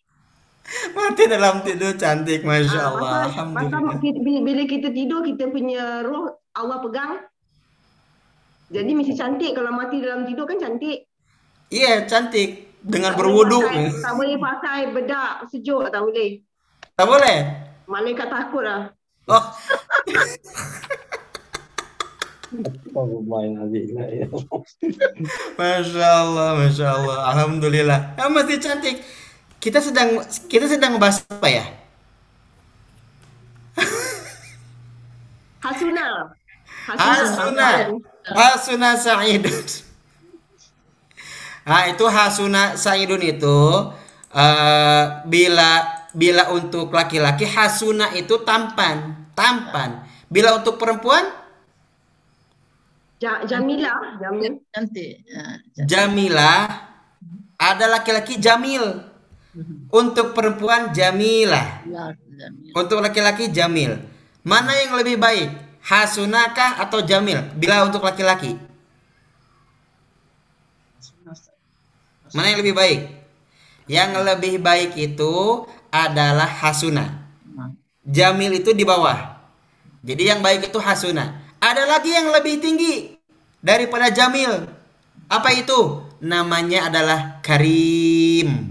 Mati 0.91 1.27
dalam 1.27 1.61
tidur 1.61 1.93
cantik, 1.95 2.47
Masya 2.47 2.79
Ah, 2.79 2.87
Allah. 2.95 3.27
pasal 3.51 3.83
kita- 3.99 4.23
bila, 4.23 4.63
kita 4.65 4.89
tidur 4.91 5.21
kita 5.21 5.51
punya 5.51 6.07
roh 6.07 6.31
Allah 6.53 6.79
pegang. 6.79 7.13
Jadi 8.71 8.91
mesti 8.95 9.13
cantik. 9.13 9.51
Kalau 9.51 9.75
mati 9.75 9.99
dalam 9.99 10.23
tidur 10.23 10.47
kan 10.47 10.57
cantik. 10.57 11.11
Iya 11.71 12.07
cantik 12.07 12.71
dengan 12.79 13.15
Tak 13.15 13.19
boleh 13.19 13.27
berwudu. 13.27 13.59
pakai- 13.63 13.99
Tak 13.99 14.15
boleh 14.15 14.37
pakai 14.39 14.81
bedak 14.95 15.33
sejuk. 15.51 15.83
Tak 15.91 16.03
boleh. 16.03 16.31
Tak 16.95 17.07
boleh. 17.07 17.37
Malaikat 17.87 18.29
takut 18.31 18.63
lah. 18.63 18.95
Oh? 19.27 19.45
Masya 25.59 26.07
Allah, 26.07 26.49
Masya 26.57 26.87
Allah, 26.89 27.19
Alhamdulillah. 27.31 28.01
Ya, 28.17 28.27
masih 28.27 28.59
cantik. 28.59 29.03
Kita 29.61 29.79
sedang 29.85 30.25
kita 30.49 30.65
sedang 30.65 30.97
membahas 30.97 31.21
apa 31.29 31.49
ya? 31.53 31.65
Hasuna. 35.61 36.33
Hasuna, 36.89 37.69
Hasuna 38.25 38.89
Sa'idun. 38.97 39.67
Nah 41.69 41.83
itu 41.93 42.05
Hasuna 42.09 42.75
Sa'idun 42.81 43.21
itu 43.21 43.61
eh, 44.33 45.05
bila 45.29 46.01
bila 46.17 46.49
untuk 46.57 46.89
laki-laki 46.91 47.45
Hasuna 47.45 48.17
itu 48.17 48.41
tampan, 48.43 49.29
tampan. 49.37 50.09
Bila 50.33 50.57
untuk 50.57 50.81
perempuan 50.81 51.37
Ja, 53.21 53.45
Jamilah. 53.45 54.17
Jamil. 54.17 54.65
Cantik. 54.73 55.21
Ya, 55.29 55.45
Jamilah 55.85 56.89
ada 57.61 57.85
laki-laki 57.93 58.41
Jamil. 58.41 59.10
Untuk 59.91 60.33
perempuan 60.33 60.95
Jamilah. 60.95 61.85
ya, 61.85 62.15
Jamil. 62.17 62.73
Untuk 62.73 62.99
laki-laki 63.05 63.53
Jamil. 63.53 64.01
Mana 64.41 64.73
yang 64.73 64.97
lebih 64.97 65.21
baik? 65.21 65.49
Hasunakah 65.85 66.81
atau 66.81 67.05
Jamil? 67.05 67.41
Bila 67.57 67.85
untuk 67.85 68.01
laki-laki. 68.05 68.57
Mana 72.31 72.47
yang 72.55 72.61
lebih 72.63 72.75
baik? 72.79 73.01
Yang 73.91 74.11
lebih 74.23 74.55
baik 74.63 74.91
itu 74.95 75.67
adalah 75.91 76.47
Hasuna. 76.47 77.27
Jamil 78.07 78.63
itu 78.63 78.71
di 78.71 78.87
bawah. 78.87 79.43
Jadi 80.07 80.31
yang 80.31 80.41
baik 80.41 80.71
itu 80.71 80.79
Hasuna. 80.79 81.43
Ada 81.59 81.85
lagi 81.85 82.15
yang 82.15 82.31
lebih 82.31 82.63
tinggi 82.63 83.19
daripada 83.61 84.09
Jamil. 84.15 84.71
Apa 85.27 85.51
itu? 85.53 86.07
Namanya 86.23 86.87
adalah 86.87 87.43
Karim. 87.43 88.70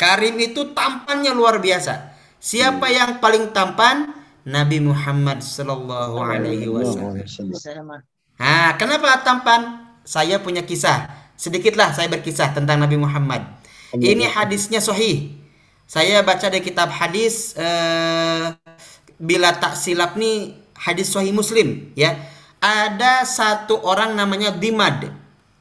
Karim 0.00 0.40
itu 0.40 0.72
tampannya 0.72 1.36
luar 1.36 1.60
biasa. 1.60 2.16
Siapa 2.40 2.88
yang 2.88 3.20
paling 3.20 3.52
tampan? 3.52 4.16
Nabi 4.48 4.80
Muhammad 4.80 5.44
Sallallahu 5.44 6.16
Alaihi 6.24 6.64
Wasallam. 6.72 8.00
Nah, 8.40 8.72
kenapa 8.80 9.20
tampan? 9.20 9.92
Saya 10.00 10.40
punya 10.40 10.64
kisah. 10.64 11.12
Sedikitlah 11.36 11.92
saya 11.92 12.08
berkisah 12.08 12.56
tentang 12.56 12.80
Nabi 12.80 12.96
Muhammad. 12.96 13.44
Ini 13.92 14.24
hadisnya 14.32 14.80
sahih. 14.80 15.36
Saya 15.84 16.24
baca 16.24 16.48
di 16.48 16.64
kitab 16.64 16.88
hadis 16.88 17.52
eh, 17.60 18.56
bila 19.20 19.52
tak 19.60 19.76
silap 19.76 20.16
nih 20.16 20.56
hadis 20.80 21.12
sahih 21.12 21.36
Muslim 21.36 21.92
ya. 21.92 22.16
Ada 22.64 23.28
satu 23.28 23.76
orang 23.84 24.16
namanya 24.16 24.48
Dimad. 24.56 25.12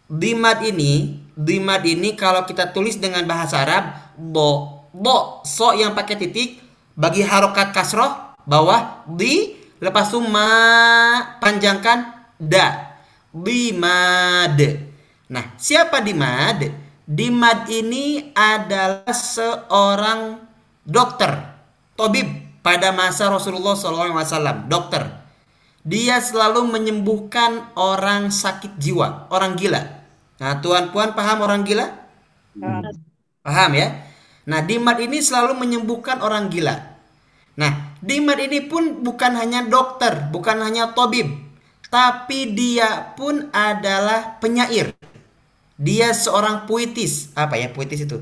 Dimad 0.08 0.64
ini, 0.64 1.20
Dimad 1.36 1.84
ini 1.84 2.16
kalau 2.16 2.48
kita 2.48 2.72
tulis 2.72 2.96
dengan 2.96 3.28
bahasa 3.28 3.60
Arab 3.68 4.09
bo 4.20 4.84
bo 4.92 5.40
so 5.48 5.72
yang 5.72 5.96
pakai 5.96 6.20
titik 6.20 6.60
bagi 7.00 7.24
harokat 7.24 7.72
kasroh 7.72 8.36
bawah 8.44 9.08
di 9.08 9.56
lepas 9.80 10.12
itu 10.12 10.20
ma 10.20 11.40
panjangkan 11.40 12.28
da 12.36 12.90
dimad. 13.34 14.58
Nah, 15.30 15.46
siapa 15.62 16.02
Dimad? 16.02 16.66
Dimad 17.10 17.70
ini 17.70 18.34
adalah 18.34 19.14
seorang 19.14 20.42
dokter, 20.86 21.32
tabib 21.94 22.26
pada 22.62 22.94
masa 22.94 23.30
Rasulullah 23.30 23.74
SAW, 23.78 24.66
dokter. 24.70 25.06
Dia 25.86 26.22
selalu 26.22 26.70
menyembuhkan 26.70 27.74
orang 27.78 28.30
sakit 28.30 28.78
jiwa, 28.78 29.30
orang 29.34 29.58
gila. 29.58 29.82
Nah, 30.38 30.62
tuan 30.62 30.94
puan 30.94 31.18
paham 31.18 31.46
orang 31.46 31.66
gila? 31.66 31.90
Paham 33.42 33.72
ya? 33.74 33.88
Nah, 34.50 34.66
Dimad 34.66 34.98
ini 34.98 35.22
selalu 35.22 35.62
menyembuhkan 35.62 36.26
orang 36.26 36.50
gila. 36.50 36.74
Nah, 37.54 37.94
Dimad 38.02 38.42
ini 38.42 38.66
pun 38.66 39.06
bukan 39.06 39.38
hanya 39.38 39.62
dokter, 39.62 40.26
bukan 40.34 40.58
hanya 40.66 40.90
tabib, 40.98 41.30
tapi 41.94 42.58
dia 42.58 43.14
pun 43.14 43.54
adalah 43.54 44.42
penyair. 44.42 44.98
Dia 45.78 46.12
seorang 46.18 46.66
puitis. 46.66 47.30
Apa 47.38 47.62
ya 47.62 47.70
puitis 47.70 48.02
itu? 48.04 48.20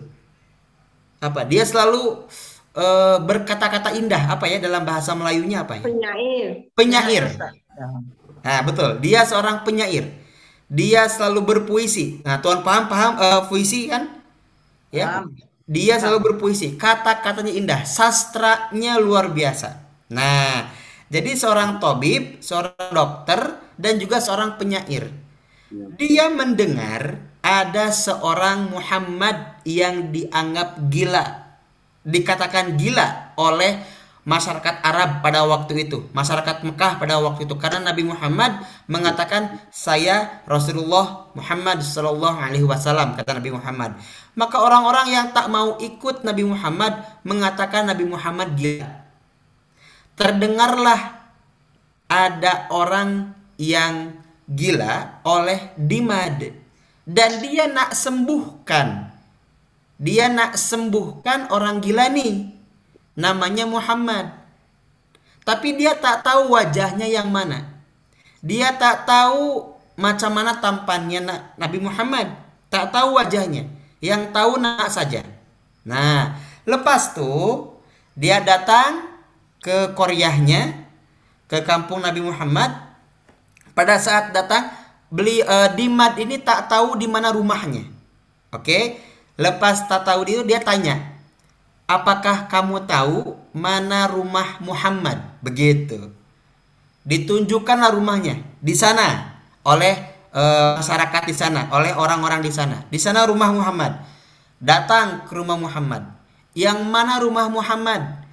Apa? 1.23 1.47
Dia 1.47 1.63
selalu 1.63 2.27
eh, 2.75 3.17
berkata-kata 3.23 3.95
indah. 3.95 4.29
Apa 4.29 4.51
ya 4.51 4.59
dalam 4.59 4.83
bahasa 4.83 5.15
Melayunya 5.15 5.63
apa 5.63 5.79
ya? 5.79 5.83
Penyair. 5.87 6.47
Penyair. 6.75 7.23
Ya. 7.39 7.87
Nah, 8.43 8.61
betul. 8.67 8.99
Dia 8.99 9.23
seorang 9.23 9.63
penyair. 9.63 10.11
Dia 10.67 11.07
selalu 11.07 11.55
berpuisi. 11.55 12.19
Nah, 12.21 12.43
tuan 12.43 12.61
paham 12.61 12.91
paham 12.91 13.13
eh, 13.15 13.41
puisi 13.47 13.87
kan? 13.87 14.21
Ya. 14.91 15.23
Paham. 15.23 15.46
Dia 15.67 15.99
selalu 15.99 16.33
berpuisi. 16.33 16.79
Kata-katanya 16.79 17.51
indah, 17.51 17.81
sastranya 17.83 18.95
luar 19.03 19.35
biasa. 19.35 19.83
Nah, 20.15 20.71
jadi 21.11 21.35
seorang 21.35 21.83
tabib, 21.83 22.39
seorang 22.39 22.91
dokter 22.95 23.39
dan 23.75 23.99
juga 23.99 24.23
seorang 24.23 24.55
penyair. 24.55 25.11
Dia 25.99 26.31
mendengar 26.31 27.19
ada 27.43 27.91
seorang 27.91 28.71
Muhammad 28.71 29.59
yang 29.67 30.15
dianggap 30.15 30.79
gila. 30.87 31.51
Dikatakan 32.07 32.79
gila 32.79 33.35
oleh 33.35 33.83
masyarakat 34.27 34.83
Arab 34.83 35.23
pada 35.23 35.47
waktu 35.47 35.87
itu, 35.87 36.03
masyarakat 36.11 36.67
Mekah 36.67 36.99
pada 36.99 37.15
waktu 37.23 37.47
itu 37.47 37.55
karena 37.55 37.79
Nabi 37.79 38.03
Muhammad 38.03 38.59
mengatakan 38.91 39.55
saya 39.71 40.43
Rasulullah 40.43 41.31
Muhammad 41.31 41.79
Shallallahu 41.79 42.35
alaihi 42.35 42.67
wasallam 42.67 43.15
kata 43.15 43.39
Nabi 43.39 43.55
Muhammad. 43.55 43.95
Maka 44.35 44.59
orang-orang 44.59 45.15
yang 45.15 45.27
tak 45.31 45.47
mau 45.47 45.79
ikut 45.79 46.27
Nabi 46.27 46.43
Muhammad 46.43 47.07
mengatakan 47.23 47.87
Nabi 47.87 48.03
Muhammad 48.03 48.51
gila. 48.59 49.07
Terdengarlah 50.19 51.31
ada 52.11 52.67
orang 52.75 53.31
yang 53.55 54.11
gila 54.43 55.23
oleh 55.23 55.71
Dimad 55.79 56.51
dan 57.07 57.31
dia 57.39 57.71
nak 57.71 57.95
sembuhkan 57.95 59.15
dia 59.97 60.29
nak 60.29 60.59
sembuhkan 60.59 61.49
orang 61.49 61.81
gila 61.81 62.11
nih 62.11 62.56
namanya 63.17 63.65
Muhammad. 63.65 64.29
Tapi 65.41 65.73
dia 65.73 65.97
tak 65.97 66.21
tahu 66.21 66.53
wajahnya 66.53 67.09
yang 67.09 67.33
mana. 67.33 67.65
Dia 68.45 68.77
tak 68.77 69.09
tahu 69.09 69.73
macam 69.97 70.31
mana 70.37 70.61
tampannya 70.61 71.25
na- 71.25 71.43
Nabi 71.57 71.81
Muhammad. 71.81 72.29
Tak 72.69 72.93
tahu 72.93 73.17
wajahnya. 73.17 73.65
Yang 73.97 74.29
tahu 74.29 74.61
nak 74.61 74.93
saja. 74.93 75.25
Nah 75.81 76.37
lepas 76.69 77.17
tuh 77.17 77.73
dia 78.13 78.37
datang 78.43 79.09
ke 79.57 79.97
Koryahnya 79.97 80.85
ke 81.49 81.65
kampung 81.65 82.05
Nabi 82.05 82.21
Muhammad. 82.21 82.69
Pada 83.73 83.97
saat 83.97 84.35
datang 84.35 84.69
beli 85.09 85.41
eh, 85.41 85.69
Dimad 85.73 86.19
ini 86.19 86.37
tak 86.43 86.69
tahu 86.69 86.99
di 86.99 87.07
mana 87.07 87.31
rumahnya. 87.33 87.87
Oke, 88.51 88.99
lepas 89.35 89.87
tak 89.91 90.07
tahu 90.07 90.23
dia 90.23 90.39
dia 90.43 90.59
tanya, 90.63 91.16
apakah 91.87 92.51
kamu 92.51 92.83
tahu 92.83 93.39
mana 93.55 94.11
rumah 94.11 94.59
Muhammad? 94.59 95.23
Begitu. 95.39 96.11
Ditunjukkanlah 97.07 97.95
rumahnya 97.95 98.43
di 98.59 98.75
sana 98.75 99.39
oleh 99.63 99.95
eh, 100.35 100.71
masyarakat 100.75 101.23
di 101.23 101.35
sana, 101.35 101.71
oleh 101.71 101.95
orang-orang 101.95 102.43
di 102.43 102.51
sana. 102.51 102.83
Di 102.91 102.99
sana 102.99 103.23
rumah 103.23 103.49
Muhammad. 103.55 104.03
Datang 104.59 105.23
ke 105.25 105.33
rumah 105.33 105.55
Muhammad. 105.55 106.03
Yang 106.51 106.83
mana 106.83 107.23
rumah 107.23 107.47
Muhammad? 107.47 108.27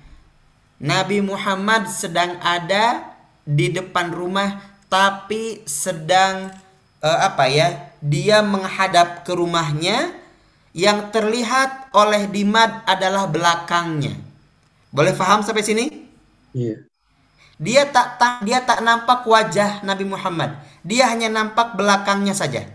Nabi 0.82 1.22
Muhammad 1.22 1.86
sedang 1.86 2.34
ada 2.42 3.14
di 3.46 3.70
depan 3.70 4.10
rumah 4.10 4.58
tapi 4.90 5.62
sedang 5.64 6.50
eh, 6.98 7.18
apa 7.22 7.46
ya? 7.46 7.94
Dia 8.04 8.42
menghadap 8.42 9.22
ke 9.22 9.32
rumahnya 9.32 10.23
yang 10.74 11.14
terlihat 11.14 11.94
oleh 11.94 12.26
Dimad 12.26 12.82
adalah 12.84 13.30
belakangnya. 13.30 14.18
Boleh 14.90 15.14
paham 15.14 15.46
sampai 15.46 15.62
sini? 15.62 15.86
Iya. 16.50 16.82
Dia 17.62 17.86
tak, 17.86 18.18
tak 18.18 18.42
dia 18.42 18.58
tak 18.66 18.82
nampak 18.82 19.22
wajah 19.22 19.86
Nabi 19.86 20.02
Muhammad. 20.02 20.58
Dia 20.82 21.06
hanya 21.14 21.30
nampak 21.30 21.78
belakangnya 21.78 22.34
saja. 22.34 22.66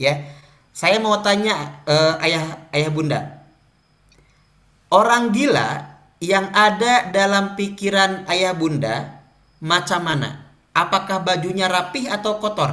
Ya. 0.00 0.24
Saya 0.72 0.96
mau 1.00 1.20
tanya 1.20 1.84
eh, 1.84 2.24
ayah 2.24 2.68
ayah 2.72 2.90
bunda. 2.92 3.20
Orang 4.88 5.36
gila 5.36 5.96
yang 6.20 6.48
ada 6.56 7.12
dalam 7.12 7.56
pikiran 7.56 8.24
ayah 8.32 8.56
bunda 8.56 9.20
macam 9.60 10.00
mana? 10.00 10.48
Apakah 10.72 11.24
bajunya 11.24 11.68
rapih 11.68 12.08
atau 12.08 12.36
kotor? 12.40 12.72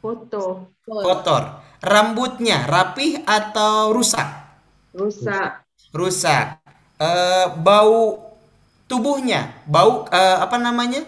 Foto. 0.00 0.72
Kotor. 0.84 1.69
Rambutnya 1.80 2.68
rapih 2.68 3.24
atau 3.24 3.96
rusak? 3.96 4.28
Rusak. 4.92 5.64
Rusak. 5.96 6.60
Eh, 7.00 7.46
bau 7.56 8.20
tubuhnya, 8.84 9.56
bau 9.64 10.04
eh, 10.12 10.36
apa 10.44 10.60
namanya? 10.60 11.00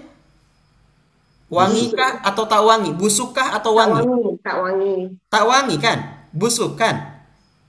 Wangi 1.52 1.92
kah 1.92 2.24
atau 2.24 2.48
tak 2.48 2.64
wangi? 2.64 2.96
Busuk 2.96 3.36
kah 3.36 3.52
atau 3.52 3.76
Tak 3.76 3.78
wangi? 3.84 4.00
wangi. 4.00 4.30
Tak 4.40 4.56
wangi. 4.56 4.94
Tak 5.28 5.44
wangi 5.44 5.76
kan? 5.76 5.98
Busuk 6.32 6.80
kan? 6.80 7.20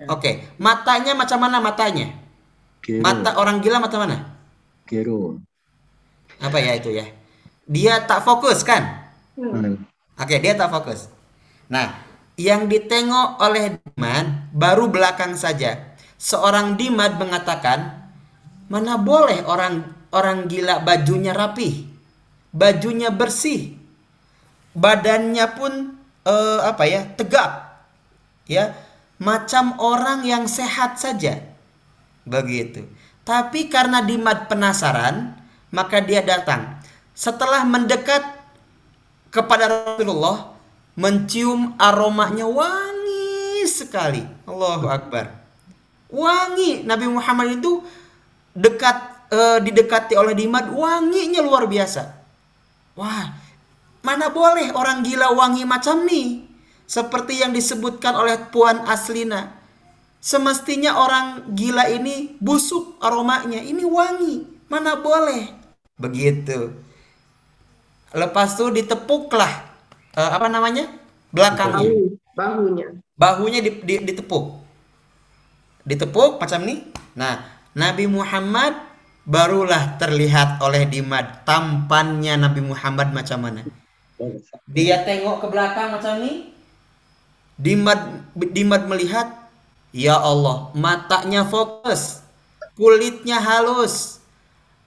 Oke, 0.08 0.56
matanya 0.56 1.12
macam 1.12 1.44
mana 1.44 1.60
matanya? 1.60 2.08
Kero. 2.80 3.04
Mata 3.04 3.36
orang 3.36 3.60
gila 3.60 3.84
mata 3.84 4.00
mana? 4.00 4.18
Kero. 4.88 5.40
Apa 6.40 6.60
ya 6.64 6.80
itu 6.80 6.96
ya? 6.96 7.04
Dia 7.68 8.00
tak 8.08 8.24
fokus 8.24 8.64
kan? 8.64 9.12
Hmm. 9.36 9.84
Oke, 10.16 10.40
dia 10.40 10.56
tak 10.56 10.72
fokus. 10.72 11.12
Nah, 11.68 11.92
yang 12.40 12.66
ditengok 12.66 13.38
oleh 13.42 13.78
Dimad 13.78 14.54
baru 14.54 14.90
belakang 14.90 15.38
saja. 15.38 15.94
Seorang 16.18 16.80
Dimad 16.80 17.20
mengatakan, 17.20 18.10
mana 18.72 18.96
boleh 18.96 19.44
orang 19.44 19.84
orang 20.16 20.48
gila 20.48 20.82
bajunya 20.82 21.36
rapih, 21.36 21.84
bajunya 22.56 23.12
bersih, 23.12 23.76
badannya 24.72 25.46
pun 25.54 26.00
eh, 26.24 26.60
apa 26.64 26.84
ya 26.88 27.02
tegap, 27.20 27.84
ya 28.48 28.72
macam 29.20 29.76
orang 29.84 30.24
yang 30.24 30.48
sehat 30.48 30.98
saja, 30.98 31.44
begitu. 32.24 32.88
Tapi 33.24 33.68
karena 33.68 34.04
Dimad 34.04 34.48
penasaran, 34.48 35.36
maka 35.72 36.00
dia 36.00 36.24
datang. 36.24 36.80
Setelah 37.14 37.64
mendekat 37.68 38.24
kepada 39.34 39.66
Rasulullah 39.70 40.53
mencium 40.94 41.74
aromanya 41.82 42.46
wangi 42.46 43.66
sekali. 43.66 44.22
Allahu 44.46 44.86
Akbar. 44.90 45.34
Wangi 46.14 46.86
Nabi 46.86 47.10
Muhammad 47.10 47.58
itu 47.58 47.82
dekat 48.54 48.98
eh, 49.34 49.60
didekati 49.66 50.14
oleh 50.14 50.38
Dimad 50.38 50.70
wanginya 50.70 51.42
luar 51.42 51.66
biasa. 51.66 52.22
Wah, 52.94 53.34
mana 54.06 54.30
boleh 54.30 54.70
orang 54.78 55.02
gila 55.02 55.34
wangi 55.34 55.66
macam 55.66 56.06
nih? 56.06 56.46
Seperti 56.86 57.42
yang 57.42 57.50
disebutkan 57.58 58.14
oleh 58.14 58.38
Puan 58.54 58.86
Aslina. 58.86 59.58
Semestinya 60.24 61.02
orang 61.02 61.52
gila 61.58 61.90
ini 61.90 62.38
busuk 62.38 63.02
aromanya, 63.02 63.60
ini 63.60 63.82
wangi. 63.82 64.46
Mana 64.70 65.02
boleh? 65.02 65.50
Begitu. 65.98 66.70
Lepas 68.14 68.54
itu 68.56 68.70
ditepuklah 68.70 69.73
eh, 70.18 70.32
apa 70.34 70.48
namanya? 70.50 70.86
belakangnya. 71.34 71.90
Bahu. 71.90 72.02
Bahunya. 72.34 72.88
Bahunya 73.18 73.60
di- 73.62 73.82
di- 73.86 74.04
ditepuk. 74.10 74.62
Ditepuk 75.86 76.42
macam 76.42 76.60
ini. 76.66 76.90
Nah, 77.14 77.42
Nabi 77.74 78.06
Muhammad 78.10 78.74
barulah 79.26 79.96
terlihat 79.98 80.60
oleh 80.62 80.86
Dimad 80.90 81.46
tampannya 81.48 82.38
Nabi 82.38 82.62
Muhammad 82.62 83.14
macam 83.14 83.40
mana. 83.42 83.62
Dia 84.70 85.04
tengok 85.04 85.44
ke 85.44 85.48
belakang 85.50 85.94
macam 85.94 86.22
ini. 86.22 86.54
Dimad 87.54 88.34
Dimad 88.34 88.90
melihat, 88.90 89.30
ya 89.94 90.18
Allah, 90.18 90.74
matanya 90.74 91.46
fokus, 91.46 92.26
kulitnya 92.74 93.38
halus, 93.38 94.18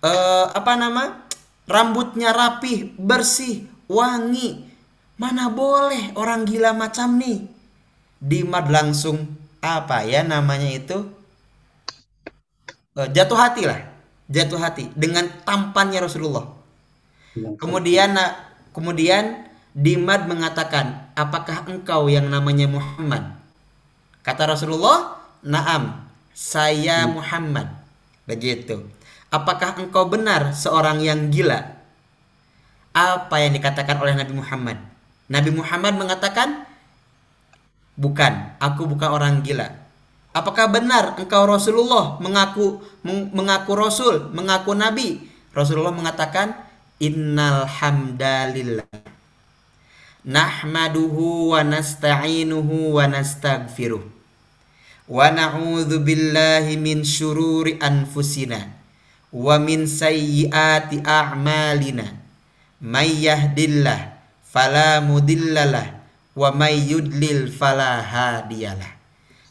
eh, 0.02 0.46
apa 0.50 0.74
nama? 0.74 1.26
Rambutnya 1.66 2.30
rapih, 2.30 2.94
bersih, 2.98 3.66
wangi. 3.90 4.66
Mana 5.16 5.48
boleh 5.48 6.12
orang 6.12 6.44
gila 6.44 6.76
macam 6.76 7.16
nih. 7.16 7.48
Dimad 8.20 8.68
langsung 8.68 9.36
apa 9.64 10.04
ya 10.04 10.20
namanya 10.24 10.68
itu? 10.68 11.08
Eh, 12.96 13.08
jatuh 13.12 13.36
hati 13.36 13.62
lah, 13.68 13.80
jatuh 14.28 14.60
hati 14.60 14.88
dengan 14.96 15.28
tampannya 15.44 16.00
Rasulullah. 16.04 16.44
Kemudian 17.60 18.16
na- 18.16 18.36
kemudian 18.72 19.44
Dimad 19.76 20.24
mengatakan, 20.24 21.12
"Apakah 21.12 21.68
engkau 21.68 22.08
yang 22.08 22.32
namanya 22.32 22.64
Muhammad?" 22.64 23.36
Kata 24.24 24.48
Rasulullah, 24.48 25.20
"Na'am, 25.44 26.08
saya 26.32 27.04
Muhammad." 27.04 27.68
Begitu. 28.24 28.80
Apakah 29.28 29.76
engkau 29.76 30.08
benar 30.08 30.56
seorang 30.56 31.04
yang 31.04 31.28
gila? 31.28 31.76
Apa 32.96 33.44
yang 33.44 33.52
dikatakan 33.52 34.00
oleh 34.00 34.16
Nabi 34.16 34.32
Muhammad? 34.32 34.80
Nabi 35.26 35.50
Muhammad 35.50 35.98
mengatakan, 35.98 36.66
"Bukan, 37.98 38.58
aku 38.62 38.86
bukan 38.86 39.10
orang 39.10 39.42
gila." 39.42 39.72
Apakah 40.36 40.68
benar 40.68 41.16
engkau 41.16 41.48
Rasulullah 41.48 42.20
mengaku 42.20 42.84
meng- 43.00 43.32
mengaku 43.32 43.72
rasul, 43.72 44.28
mengaku 44.36 44.76
nabi? 44.76 45.24
Rasulullah 45.56 45.96
mengatakan, 45.96 46.52
"Innal 47.00 47.64
hamdalillah 47.64 48.84
nahmaduhu 50.26 51.54
wa 51.54 51.62
nasta'inuhu 51.62 52.98
wa 52.98 53.06
nastaghfiruh 53.06 54.02
wa 55.06 55.22
na'udzu 55.30 56.02
billahi 56.02 56.74
min 56.74 57.06
syururi 57.06 57.78
anfusina 57.78 58.74
wa 59.30 59.54
min 59.62 59.86
sayyiati 59.86 61.06
a'malina 61.06 62.10
may 62.82 63.22
yahdillah 63.22 64.15
fala 64.56 65.04
mudillalah 65.04 66.00
wa 66.32 66.48
may 66.56 66.80
yudlil 66.80 67.52
fala 67.52 68.00
hadiyalah 68.00 68.96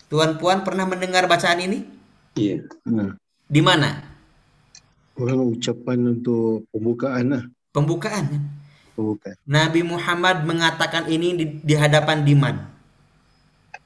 Tuan 0.10 0.42
Puan 0.42 0.66
pernah 0.66 0.90
mendengar 0.90 1.30
bacaan 1.30 1.62
ini 1.62 1.86
Iya. 2.34 2.66
Hmm. 2.90 3.14
di 3.46 3.62
mana 3.62 4.02
Orang 5.16 5.56
ucapan 5.56 6.12
untuk 6.12 6.68
pembukaan 6.76 7.26
lah. 7.32 7.44
pembukaan? 7.72 8.52
Pembukaan. 9.00 9.40
Nabi 9.48 9.80
Muhammad 9.88 10.44
mengatakan 10.44 11.08
ini 11.08 11.40
di, 11.40 11.46
di 11.64 11.72
hadapan 11.72 12.28
Diman. 12.28 12.60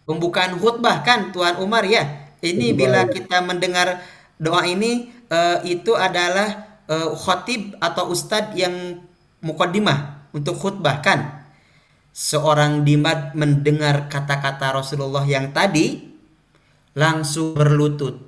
Pembukaan 0.10 0.58
khutbah 0.58 1.06
kan 1.06 1.30
Tuan 1.30 1.62
Umar 1.62 1.86
ya. 1.86 2.34
Ini 2.42 2.74
bila 2.74 3.06
kita 3.06 3.46
mendengar 3.46 4.02
doa 4.42 4.66
ini 4.66 5.14
eh, 5.30 5.58
itu 5.70 5.94
adalah 5.94 6.82
eh, 6.90 7.10
khotib 7.14 7.78
atau 7.78 8.10
ustadz 8.10 8.58
yang 8.58 9.06
mukaddimah 9.46 10.19
untuk 10.36 10.56
khutbah 10.58 11.02
kan. 11.02 11.46
Seorang 12.10 12.84
Dimad 12.84 13.38
mendengar 13.38 14.12
kata-kata 14.12 14.76
Rasulullah 14.76 15.24
yang 15.24 15.56
tadi 15.56 16.10
langsung 16.98 17.56
berlutut. 17.56 18.20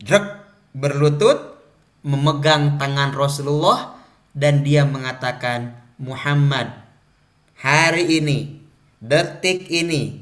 Drek 0.00 0.24
berlutut 0.76 1.56
memegang 2.06 2.76
tangan 2.76 3.16
Rasulullah 3.16 3.96
dan 4.36 4.60
dia 4.60 4.84
mengatakan 4.84 5.74
Muhammad 5.96 6.68
hari 7.56 8.20
ini 8.20 8.60
detik 9.00 9.66
ini 9.72 10.20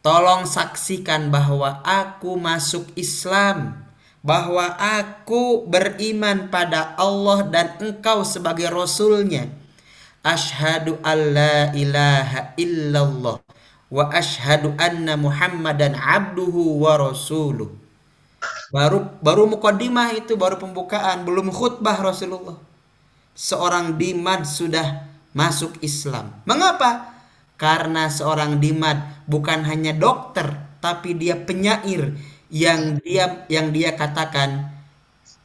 tolong 0.00 0.48
saksikan 0.48 1.28
bahwa 1.28 1.84
aku 1.84 2.40
masuk 2.40 2.88
Islam 2.96 3.84
bahwa 4.24 4.72
aku 4.80 5.68
beriman 5.68 6.48
pada 6.48 6.96
Allah 6.96 7.44
dan 7.52 7.76
engkau 7.76 8.24
sebagai 8.24 8.72
rasulnya 8.72 9.52
Ashhadu 10.24 10.96
alla 11.04 11.68
ilaha 11.76 12.56
illallah 12.56 13.44
wa 13.92 14.04
ashhadu 14.08 14.72
anna 14.80 15.20
Muhammadan 15.20 15.92
abduhu 15.92 16.80
wa 16.80 16.96
rasuluh. 16.96 17.68
Baru 18.72 19.04
baru 19.20 19.44
mukaddimah 19.52 20.16
itu 20.16 20.34
baru 20.34 20.56
pembukaan, 20.56 21.28
belum 21.28 21.52
khutbah 21.52 22.00
Rasulullah. 22.00 22.56
Seorang 23.36 24.00
dimad 24.00 24.48
sudah 24.48 25.04
masuk 25.36 25.76
Islam. 25.84 26.32
Mengapa? 26.48 27.14
Karena 27.60 28.08
seorang 28.08 28.58
dimad 28.58 29.28
bukan 29.28 29.62
hanya 29.68 29.92
dokter, 29.92 30.56
tapi 30.80 31.14
dia 31.14 31.36
penyair 31.36 32.16
yang 32.48 32.98
dia 33.04 33.44
yang 33.52 33.70
dia 33.76 33.92
katakan 33.92 34.72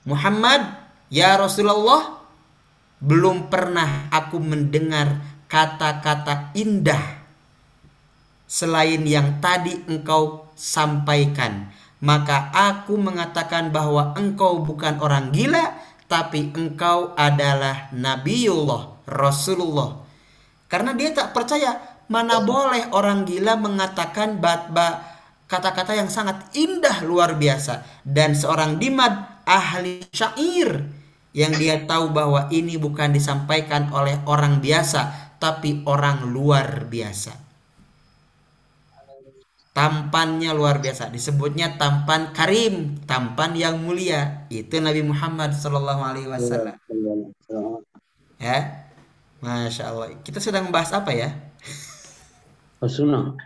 Muhammad 0.07 0.61
ya 1.09 1.35
Rasulullah 1.35 2.18
belum 2.99 3.47
pernah 3.47 4.11
aku 4.11 4.43
mendengar 4.43 5.23
kata-kata 5.47 6.51
indah 6.53 7.19
selain 8.43 9.05
yang 9.07 9.39
tadi 9.39 9.87
engkau 9.87 10.51
sampaikan. 10.57 11.71
Maka 11.99 12.51
aku 12.55 12.95
mengatakan 12.95 13.75
bahwa 13.75 14.15
engkau 14.15 14.63
bukan 14.63 14.99
orang 15.03 15.35
gila, 15.35 15.75
tapi 16.07 16.51
engkau 16.55 17.11
adalah 17.15 17.91
Nabiullah, 17.91 19.03
Rasulullah. 19.03 19.99
Karena 20.71 20.95
dia 20.95 21.11
tak 21.11 21.35
percaya, 21.35 21.75
mana 22.07 22.39
boleh 22.39 22.87
orang 22.95 23.27
gila 23.27 23.59
mengatakan 23.59 24.39
bat-bat 24.39 25.03
kata-kata 25.51 25.99
yang 25.99 26.07
sangat 26.07 26.39
indah 26.55 27.03
luar 27.03 27.35
biasa. 27.35 27.83
Dan 28.07 28.31
seorang 28.31 28.79
dimad 28.79 29.43
ahli 29.43 30.07
syair 30.15 30.98
yang 31.29 31.53
dia 31.53 31.85
tahu 31.85 32.09
bahwa 32.09 32.49
ini 32.49 32.81
bukan 32.81 33.13
disampaikan 33.13 33.93
oleh 33.93 34.17
orang 34.25 34.57
biasa, 34.57 35.33
tapi 35.37 35.85
orang 35.85 36.25
luar 36.25 36.89
biasa. 36.89 37.37
Tampannya 39.69 40.51
luar 40.51 40.81
biasa. 40.81 41.07
Disebutnya 41.13 41.77
tampan 41.77 42.33
karim 42.33 42.99
tampan 43.05 43.53
yang 43.55 43.79
mulia. 43.79 44.49
Itu 44.51 44.81
Nabi 44.81 45.05
Muhammad 45.05 45.55
Shallallahu 45.55 46.01
Alaihi 46.03 46.27
Wasallam. 46.27 46.75
Ya? 48.41 48.89
Masya 49.39 49.83
Allah 49.87 50.11
kita 50.19 50.43
sedang 50.43 50.67
membahas 50.67 50.91
apa 50.91 51.15
ya? 51.15 51.31
Sunnah. 52.83 53.37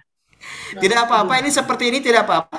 tidak 0.81 1.05
apa-apa. 1.05 1.37
Ini 1.43 1.49
seperti 1.53 1.93
ini 1.93 1.99
tidak 2.01 2.25
apa-apa. 2.25 2.57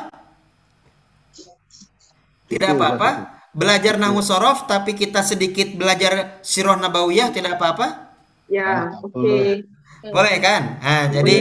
Tidak 2.47 2.69
apa-apa 2.79 3.34
belajar 3.61 3.95
nahu 4.03 4.19
sorof 4.31 4.67
tapi 4.71 4.93
kita 4.99 5.21
sedikit 5.31 5.69
belajar 5.81 6.13
sirah 6.43 6.77
nabawiyah 6.79 7.29
tidak 7.37 7.53
apa-apa 7.59 7.89
Ya, 8.49 8.91
okey. 9.05 9.65
boleh 10.15 10.37
kan 10.45 10.63
nah 10.85 11.03
jadi 11.11 11.37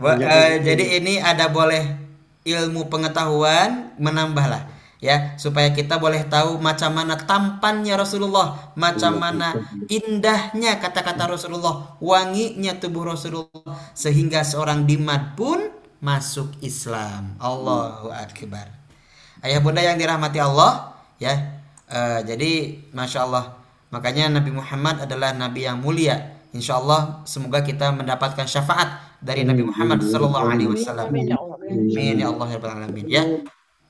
Bo- 0.00 0.18
eh, 0.20 0.60
jadi 0.64 0.84
ini 1.00 1.20
ada 1.20 1.46
boleh 1.52 1.84
ilmu 2.46 2.88
pengetahuan 2.92 3.92
menambahlah 4.00 4.68
ya 5.02 5.36
supaya 5.36 5.70
kita 5.72 6.00
boleh 6.00 6.24
tahu 6.28 6.58
macam 6.58 6.90
mana 6.96 7.14
tampannya 7.20 7.94
Rasulullah, 8.00 8.72
macam 8.74 9.14
mana 9.20 9.60
indahnya 9.92 10.80
kata-kata 10.80 11.28
Rasulullah, 11.28 11.96
wanginya 12.00 12.74
tubuh 12.80 13.04
Rasulullah 13.12 13.76
sehingga 13.92 14.42
seorang 14.42 14.88
dimad 14.88 15.36
pun 15.38 15.70
masuk 16.00 16.56
Islam. 16.64 17.36
Allahu 17.40 18.08
akbar. 18.10 18.72
Ayah 19.44 19.60
bunda 19.62 19.84
yang 19.84 20.00
dirahmati 20.00 20.40
Allah 20.40 20.95
ya. 21.22 21.34
eh, 21.90 22.20
jadi 22.26 22.80
masya 22.90 23.26
Allah 23.26 23.56
makanya 23.94 24.40
Nabi 24.40 24.50
Muhammad 24.54 25.02
adalah 25.06 25.32
nabi 25.32 25.64
yang 25.68 25.78
mulia. 25.80 26.36
Insya 26.56 26.80
Allah 26.80 27.20
semoga 27.28 27.60
kita 27.60 27.92
mendapatkan 27.92 28.48
syafaat 28.48 29.20
dari 29.20 29.44
Nabi 29.44 29.68
Muhammad 29.68 30.00
Sallallahu 30.00 30.46
Alaihi 30.48 30.72
Wasallam. 30.72 31.12
Amin 31.12 32.16
ya 32.16 32.32
Allah 32.32 32.48
ya 32.48 32.56
Rabbal 32.56 32.72
alamin 32.80 33.06
ya. 33.06 33.22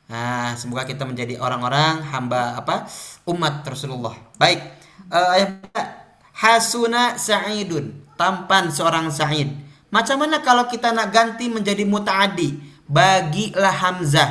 Nah, 0.07 0.55
semoga 0.55 0.87
kita 0.87 1.03
menjadi 1.03 1.39
orang-orang 1.43 1.99
hamba 2.14 2.55
apa? 2.55 2.87
umat 3.27 3.66
Rasulullah. 3.66 4.14
Baik. 4.39 4.62
Eh, 5.11 5.47
bunda, 5.51 5.83
hasuna 6.31 7.18
sa'idun, 7.18 8.14
tampan 8.14 8.70
seorang 8.70 9.11
Sa'id. 9.11 9.51
Macam 9.91 10.22
mana 10.22 10.43
kalau 10.43 10.70
kita 10.70 10.95
nak 10.95 11.11
ganti 11.11 11.51
menjadi 11.51 11.83
mutaadi? 11.83 12.55
Bagilah 12.87 13.74
hamzah. 13.83 14.31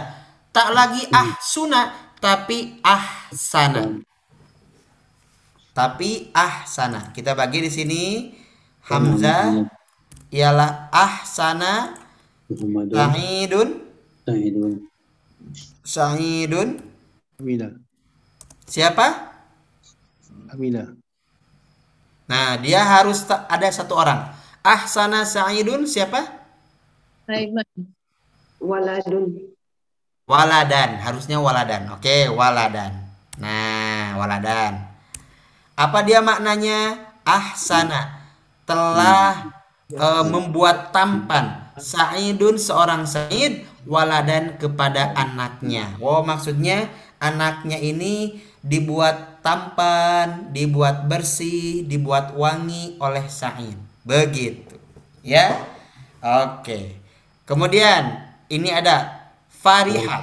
Tak 0.55 0.71
lagi 0.71 1.03
ahsuna 1.11 2.04
tapi 2.21 2.79
ahsana. 2.81 4.01
Tapi 5.75 6.31
ahsana. 6.31 7.11
Kita 7.11 7.35
bagi 7.35 7.59
di 7.63 7.71
sini 7.71 8.03
hamzah 8.87 9.67
ialah 10.31 10.87
ahsana 10.91 11.99
sa'idun 12.91 13.69
Sa'idun. 14.25 14.73
sa'idun 15.85 16.69
Aminah. 17.41 17.71
siapa? 18.65 19.35
Aminah. 20.49 20.95
Nah, 22.25 22.57
dia 22.57 22.81
harus 22.81 23.21
ada 23.29 23.69
satu 23.69 23.93
orang. 23.93 24.33
Ahsana 24.65 25.27
sa'idun 25.27 25.85
siapa? 25.85 26.25
Raiman. 27.29 27.65
Waladun. 28.57 29.54
Waladan, 30.25 30.97
harusnya 30.97 31.37
waladan. 31.37 31.85
Oke, 31.93 32.25
waladan. 32.33 32.97
Nah, 33.37 34.17
waladan. 34.17 34.89
Apa 35.77 36.01
dia 36.01 36.17
maknanya? 36.17 36.97
Ahsana. 37.21 38.25
Telah 38.65 39.53
eh, 39.93 40.25
membuat 40.25 40.89
tampan 40.89 41.69
Sa'idun 41.77 42.57
seorang 42.57 43.05
Sa'id 43.05 43.69
waladan 43.85 44.57
kepada 44.57 45.13
anaknya. 45.13 45.93
Wow, 46.01 46.25
maksudnya 46.25 46.89
anaknya 47.21 47.77
ini 47.77 48.41
dibuat 48.65 49.45
tampan, 49.45 50.49
dibuat 50.49 51.05
bersih, 51.05 51.85
dibuat 51.85 52.33
wangi 52.33 52.97
oleh 52.97 53.29
Sa'id. 53.29 53.77
Begitu. 54.01 54.73
Ya. 55.21 55.69
Oke. 56.17 56.97
Kemudian 57.45 58.25
ini 58.49 58.73
ada 58.73 59.24
Fariha. 59.65 60.19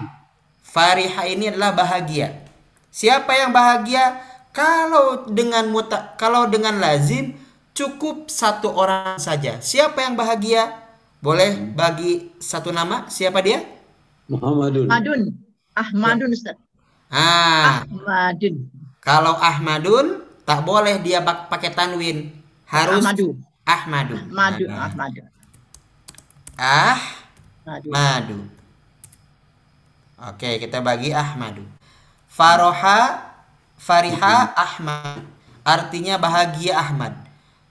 Fariha 0.63 1.23
ini 1.27 1.51
adalah 1.51 1.75
bahagia. 1.75 2.47
Siapa 2.95 3.35
yang 3.35 3.51
bahagia? 3.51 4.23
Kalau 4.55 5.27
dengan 5.27 5.67
muta, 5.73 6.15
kalau 6.15 6.47
dengan 6.47 6.79
lazim 6.79 7.35
cukup 7.75 8.31
satu 8.31 8.71
orang 8.71 9.19
saja. 9.19 9.59
Siapa 9.59 9.99
yang 10.07 10.15
bahagia? 10.15 10.79
Boleh 11.19 11.59
bagi 11.75 12.31
satu 12.39 12.71
nama? 12.71 13.11
Siapa 13.11 13.43
dia? 13.43 13.67
Muhammadun. 14.31 14.87
Ahmadun. 14.87 15.21
Ahmadun 15.75 16.31
Ustaz. 16.37 16.55
Ah, 17.11 17.83
Ahmadun. 17.89 18.69
kalau 19.03 19.35
Ahmadun 19.41 20.23
tak 20.47 20.63
boleh 20.63 21.01
dia 21.03 21.19
bak- 21.25 21.49
pakai 21.51 21.73
tanwin. 21.75 22.31
Harus 22.69 23.03
Ahmadu. 23.03 23.35
Ahmadu. 23.67 24.15
Ahmadu. 24.21 24.65
Nah, 24.69 24.87
Ahmadu. 24.89 25.21
Ahmadu. 26.61 27.89
Ahmadu. 27.91 28.62
Oke, 30.23 30.63
kita 30.63 30.79
bagi 30.79 31.11
Ahmadu. 31.11 31.67
Faroha, 32.31 33.27
Fariha, 33.75 34.55
Ahmad. 34.55 35.27
Artinya 35.67 36.15
bahagia 36.15 36.79
Ahmad. 36.79 37.11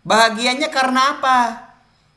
Bahagianya 0.03 0.67
karena 0.67 1.15
apa? 1.15 1.39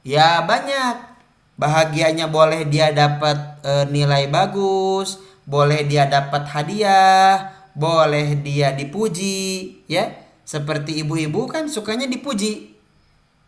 Ya 0.03 0.43
banyak. 0.43 1.15
Bahagianya 1.55 2.27
boleh 2.27 2.67
dia 2.67 2.91
dapat 2.91 3.63
eh, 3.63 3.87
nilai 3.87 4.27
bagus, 4.27 5.23
boleh 5.47 5.87
dia 5.87 6.11
dapat 6.11 6.51
hadiah, 6.51 7.55
boleh 7.79 8.35
dia 8.43 8.75
dipuji, 8.75 9.87
ya. 9.87 10.19
Seperti 10.43 10.99
ibu-ibu 11.07 11.47
kan 11.47 11.71
sukanya 11.71 12.11
dipuji. 12.11 12.75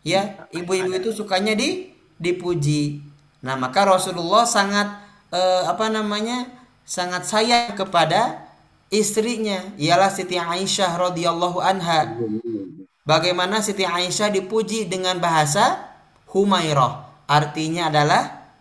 Ya, 0.06 0.46
ibu-ibu 0.54 0.94
itu 0.94 1.10
sukanya 1.10 1.58
di 1.58 1.90
dipuji. 2.22 3.02
Nah, 3.42 3.58
maka 3.58 3.82
Rasulullah 3.82 4.46
sangat 4.46 4.86
eh, 5.34 5.66
apa 5.66 5.90
namanya? 5.90 6.46
Sangat 6.86 7.26
sayang 7.26 7.74
kepada 7.74 8.46
istrinya 8.88 9.74
ialah 9.74 10.08
Siti 10.08 10.38
Aisyah 10.38 10.94
radhiyallahu 10.94 11.58
anha. 11.58 12.14
Bagaimana 13.02 13.58
Siti 13.58 13.82
Aisyah 13.82 14.30
dipuji 14.30 14.86
dengan 14.86 15.18
bahasa 15.18 15.92
Humairah. 16.30 17.26
Artinya 17.26 17.90
adalah 17.90 18.54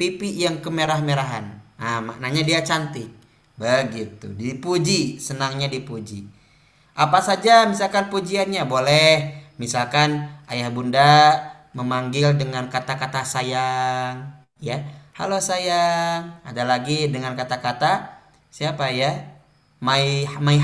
pipi 0.00 0.40
yang 0.40 0.64
kemerah-merahan. 0.64 1.60
Nah, 1.76 2.00
maknanya 2.00 2.42
dia 2.44 2.60
cantik. 2.64 3.12
Begitu. 3.56 4.32
Dipuji, 4.32 5.20
senangnya 5.20 5.68
dipuji. 5.68 6.24
Apa 6.96 7.20
saja 7.20 7.68
misalkan 7.68 8.08
pujiannya 8.08 8.64
boleh. 8.64 9.12
Misalkan 9.56 10.28
ayah 10.48 10.68
bunda 10.68 11.36
memanggil 11.76 12.36
dengan 12.36 12.68
kata-kata 12.72 13.24
sayang, 13.24 14.32
ya. 14.60 14.80
Halo 15.16 15.40
sayang. 15.40 16.44
Ada 16.44 16.68
lagi 16.68 17.08
dengan 17.08 17.32
kata-kata 17.32 18.20
siapa 18.52 18.92
ya? 18.92 19.16
My 19.80 20.28
my. 20.44 20.60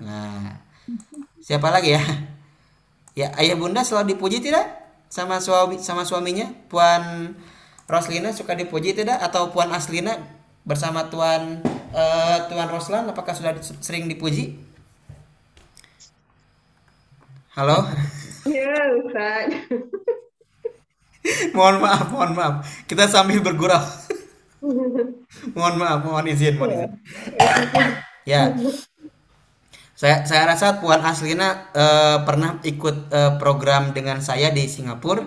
Nah, 0.00 0.56
siapa 1.36 1.68
lagi 1.68 1.92
ya? 1.92 2.00
Ya, 3.12 3.28
ayah 3.36 3.52
bunda 3.60 3.84
selalu 3.84 4.16
dipuji 4.16 4.40
tidak 4.40 4.64
sama 5.12 5.36
suami 5.36 5.76
sama 5.84 6.00
suaminya? 6.08 6.48
Puan 6.72 7.36
Roslina 7.84 8.32
suka 8.32 8.56
dipuji 8.56 8.96
tidak 8.96 9.20
atau 9.20 9.52
Puan 9.52 9.68
Aslina 9.68 10.16
bersama 10.64 11.12
Tuan 11.12 11.60
eh, 11.92 12.38
Tuan 12.48 12.72
Roslan 12.72 13.04
apakah 13.12 13.36
sudah 13.36 13.52
sering 13.84 14.08
dipuji? 14.08 14.56
Halo? 17.52 17.84
Ya, 18.48 18.80
Ustaz. 18.96 19.68
mohon 21.56 21.76
maaf, 21.82 22.06
mohon 22.10 22.32
maaf. 22.34 22.54
Kita 22.88 23.06
sambil 23.06 23.38
bergurau. 23.42 23.82
mohon 25.56 25.74
maaf, 25.78 25.98
mohon 26.06 26.26
izin, 26.30 26.54
mohon 26.58 26.72
izin. 26.76 26.90
Ya. 28.26 28.54
Saya 29.94 30.26
saya 30.26 30.42
rasa 30.50 30.82
Puan 30.82 30.98
Aslina 31.04 31.70
eh, 31.74 32.18
pernah 32.26 32.58
ikut 32.66 32.96
eh, 33.12 33.32
program 33.38 33.94
dengan 33.94 34.18
saya 34.18 34.50
di 34.50 34.66
Singapura. 34.66 35.22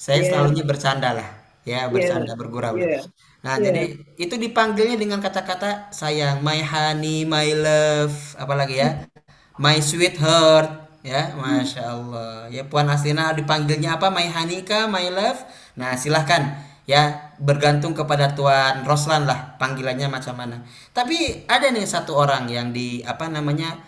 Saya 0.00 0.22
Iya. 0.24 0.26
selalunya 0.32 0.64
bercanda 0.64 1.12
lah, 1.12 1.28
ya 1.66 1.90
bercanda 1.92 2.32
bergurau. 2.38 2.74
Iya. 2.78 3.04
Nah, 3.44 3.56
Iya. 3.56 3.64
jadi 3.68 3.82
itu 4.20 4.34
dipanggilnya 4.36 4.96
dengan 5.00 5.20
kata-kata 5.24 5.92
sayang, 5.92 6.40
my 6.44 6.60
honey, 6.62 7.24
my 7.28 7.48
love, 7.56 8.14
apalagi 8.36 8.80
ya, 8.80 8.88
my 9.64 9.76
sweetheart, 9.80 10.89
ya, 11.02 11.32
masya 11.36 11.82
Allah. 11.94 12.48
Ya 12.52 12.62
Puan 12.70 12.88
Aslina 12.90 13.32
dipanggilnya 13.38 13.96
apa? 13.96 14.08
My 14.12 14.26
honey 14.28 14.62
kah, 14.68 14.86
my 14.90 15.06
love? 15.12 15.40
Nah, 15.78 15.96
silahkan 15.96 16.42
ya 16.88 17.32
bergantung 17.38 17.94
kepada 17.94 18.34
Tuan 18.34 18.82
Roslan 18.88 19.22
lah 19.30 19.56
panggilannya 19.60 20.08
macam 20.10 20.34
mana. 20.40 20.56
Tapi 20.96 21.46
ada 21.46 21.70
nih 21.70 21.86
satu 21.86 22.16
orang 22.18 22.50
yang 22.50 22.74
di 22.74 23.00
apa 23.06 23.30
namanya 23.30 23.78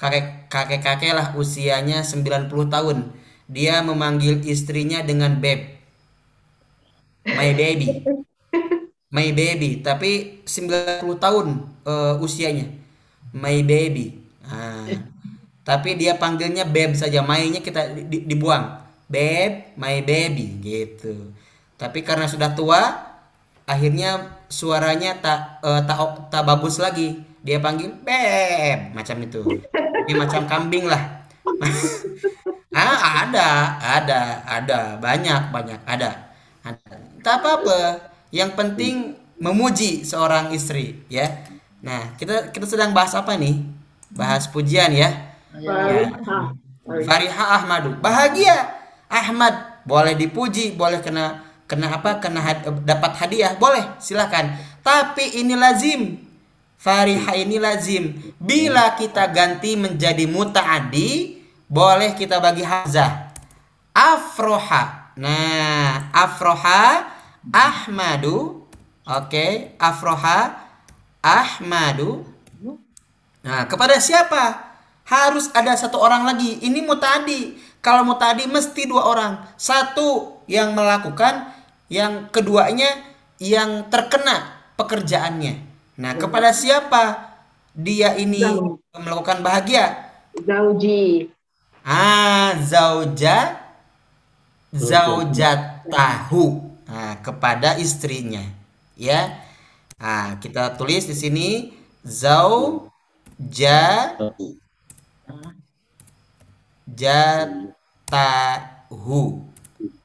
kakek 0.00 0.46
kakek 0.52 0.80
kakek 0.84 1.12
lah 1.18 1.26
usianya 1.36 2.04
90 2.06 2.68
tahun. 2.70 2.98
Dia 3.50 3.84
memanggil 3.84 4.40
istrinya 4.48 5.04
dengan 5.04 5.36
beb, 5.42 5.60
my 7.36 7.50
baby 7.54 7.88
my 9.12 9.28
baby 9.36 9.70
tapi 9.84 10.42
90 10.46 11.16
tahun 11.20 11.46
eh, 11.86 12.14
usianya 12.24 12.66
my 13.36 13.58
baby 13.64 14.18
Nah, 14.42 15.11
tapi 15.62 15.94
dia 16.00 16.18
panggilnya 16.18 16.66
beb 16.66 16.94
saja 16.98 17.22
my-nya 17.22 17.60
kita 17.62 17.94
di- 17.94 18.06
di- 18.10 18.24
dibuang. 18.30 18.82
Beb 19.12 19.76
my 19.78 20.02
baby 20.02 20.58
gitu. 20.62 21.30
Tapi 21.78 22.00
karena 22.02 22.26
sudah 22.26 22.50
tua 22.56 22.80
akhirnya 23.66 24.40
suaranya 24.50 25.18
tak 25.22 25.38
eh, 25.64 25.80
tak 25.88 25.98
tak 26.32 26.42
bagus 26.46 26.78
lagi. 26.82 27.18
Dia 27.42 27.58
panggil 27.62 27.90
beb 28.06 28.94
macam 28.94 29.16
itu. 29.22 29.42
Ini 30.06 30.14
macam 30.18 30.46
kambing 30.46 30.86
lah. 30.90 31.02
Ah 32.72 33.28
ada 33.28 33.48
ada 33.80 34.20
ada. 34.48 34.80
Banyak 34.96 35.52
banyak 35.52 35.80
ada 35.84 36.32
ada. 36.64 36.94
Tak 37.20 37.34
apa-apa. 37.44 38.00
Yang 38.32 38.50
penting 38.56 38.94
memuji 39.36 40.04
seorang 40.08 40.50
istri 40.56 41.04
ya. 41.12 41.28
Nah 41.84 42.16
kita 42.16 42.48
kita 42.54 42.64
sedang 42.64 42.96
bahas 42.96 43.12
apa 43.12 43.36
nih? 43.36 43.60
Bahas 44.12 44.48
pujian 44.48 44.92
ya 44.92 45.31
Farihah. 45.52 46.44
Fariha 46.82 47.44
Ahmadu. 47.60 47.94
Bahagia. 48.00 48.80
Ahmad 49.12 49.84
boleh 49.84 50.16
dipuji 50.16 50.72
boleh 50.72 51.04
kena 51.04 51.44
kena 51.68 51.92
apa 51.92 52.16
kena 52.16 52.40
had- 52.40 52.64
dapat 52.88 53.12
hadiah 53.20 53.52
boleh 53.60 53.84
silakan. 54.00 54.56
Tapi 54.80 55.36
ini 55.44 55.52
lazim. 55.52 56.16
Fariha 56.80 57.36
ini 57.38 57.60
lazim. 57.60 58.16
Bila 58.40 58.96
kita 58.96 59.28
ganti 59.30 59.76
menjadi 59.76 60.24
mutaaddi 60.26 61.38
boleh 61.68 62.16
kita 62.16 62.40
bagi 62.40 62.64
hamzah. 62.64 63.30
Afroha. 63.92 65.12
Nah 65.20 66.08
afroha 66.10 67.12
Ahmadu. 67.52 68.64
Oke 69.04 69.76
afroha 69.76 70.56
Ahmadu. 71.20 72.24
Nah, 73.42 73.66
kepada 73.66 73.98
siapa? 73.98 74.71
Harus 75.12 75.52
ada 75.52 75.76
satu 75.76 76.00
orang 76.00 76.24
lagi. 76.24 76.56
Ini 76.64 76.80
mutadi. 76.80 77.60
Kalau 77.84 78.08
mutadi 78.08 78.48
mesti 78.48 78.88
dua 78.88 79.04
orang. 79.12 79.44
Satu 79.60 80.40
yang 80.48 80.72
melakukan, 80.72 81.52
yang 81.92 82.32
keduanya 82.32 82.88
yang 83.36 83.92
terkena 83.92 84.56
pekerjaannya. 84.80 85.60
Nah, 86.00 86.16
kepada 86.16 86.56
siapa 86.56 87.36
dia 87.76 88.16
ini 88.16 88.40
melakukan 88.96 89.44
bahagia? 89.44 90.08
Zauji. 90.32 91.28
Ah, 91.84 92.56
zauja 92.64 93.62
zaujatahu. 94.72 96.44
Nah, 96.88 97.20
kepada 97.20 97.76
istrinya. 97.76 98.42
Ya. 98.96 99.44
Nah, 100.00 100.40
kita 100.40 100.74
tulis 100.74 101.06
di 101.06 101.14
sini 101.14 101.72
zauja 102.02 102.90
jatahu. 108.12 108.40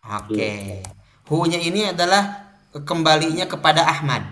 Oke. 0.07 0.83
Hu-nya 1.27 1.59
ini 1.59 1.91
adalah 1.91 2.55
kembalinya 2.87 3.43
kepada 3.49 3.83
Ahmad. 3.83 4.23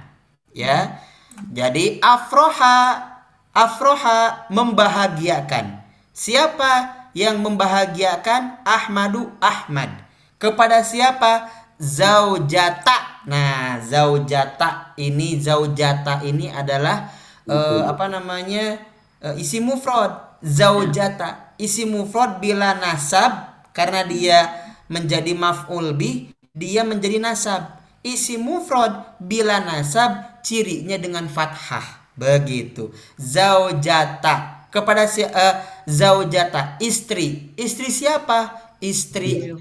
Ya. 0.55 1.03
Jadi 1.51 1.99
afroha 1.99 3.11
afroha 3.51 4.47
membahagiakan. 4.47 5.83
Siapa 6.15 7.03
yang 7.11 7.43
membahagiakan 7.43 8.63
Ahmadu 8.63 9.35
Ahmad? 9.43 9.91
Kepada 10.39 10.79
siapa? 10.79 11.51
Zaujata. 11.75 13.27
Nah, 13.27 13.83
zaujata 13.83 14.95
ini 14.95 15.35
zaujata 15.43 16.23
ini 16.23 16.47
adalah 16.47 17.11
eh, 17.43 17.83
apa 17.83 18.07
namanya? 18.07 18.79
Eh, 19.19 19.35
isi 19.43 19.59
mufrad. 19.59 20.34
Zaujata. 20.45 21.57
Isi 21.57 21.89
mufrad 21.89 22.37
bila 22.37 22.77
nasab 22.77 23.65
karena 23.73 24.05
dia 24.05 24.53
menjadi 24.85 25.33
maf'ul 25.33 25.97
bih, 25.97 26.29
dia 26.53 26.85
menjadi 26.85 27.17
nasab. 27.17 27.81
Isi 28.05 28.37
mufrad 28.37 29.17
bila 29.17 29.57
nasab 29.57 30.43
cirinya 30.45 31.01
dengan 31.01 31.25
fathah. 31.25 32.13
Begitu. 32.13 32.93
Zaujata 33.17 34.69
kepada 34.69 35.09
si 35.09 35.25
eh, 35.25 35.55
zaujata 35.89 36.77
istri. 36.83 37.55
Istri 37.57 37.87
siapa? 37.89 38.53
Istri 38.83 39.55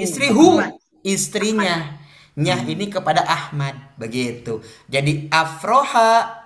istri 0.00 0.32
hu 0.32 0.58
istrinya. 1.04 2.02
Nyah 2.36 2.68
ini 2.68 2.92
kepada 2.92 3.24
Ahmad 3.24 3.96
begitu. 3.96 4.60
Jadi 4.92 5.32
afroha 5.32 6.44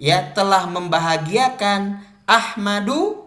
ya 0.00 0.32
telah 0.32 0.64
membahagiakan 0.64 2.00
Ahmadu 2.28 3.24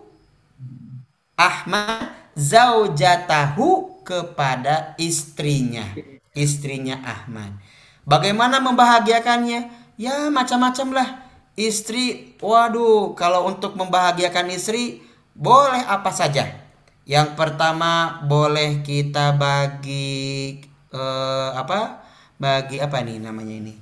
Ahmad 1.34 2.14
zaujatahu 2.38 3.98
kepada 4.06 4.94
istrinya. 5.02 5.90
Istrinya 6.38 7.02
Ahmad. 7.02 7.58
Bagaimana 8.06 8.62
membahagiakannya? 8.62 9.74
Ya 9.98 10.30
macam-macam 10.30 10.88
lah. 10.94 11.10
Istri, 11.58 12.38
waduh, 12.40 13.18
kalau 13.18 13.50
untuk 13.50 13.74
membahagiakan 13.74 14.54
istri 14.54 15.02
boleh 15.34 15.82
apa 15.82 16.14
saja. 16.14 16.62
Yang 17.04 17.34
pertama 17.34 18.22
boleh 18.24 18.86
kita 18.86 19.34
bagi 19.34 20.62
eh, 20.94 21.50
apa? 21.58 22.06
Bagi 22.38 22.78
apa 22.78 23.02
nih 23.02 23.18
namanya 23.18 23.56
ini? 23.58 23.74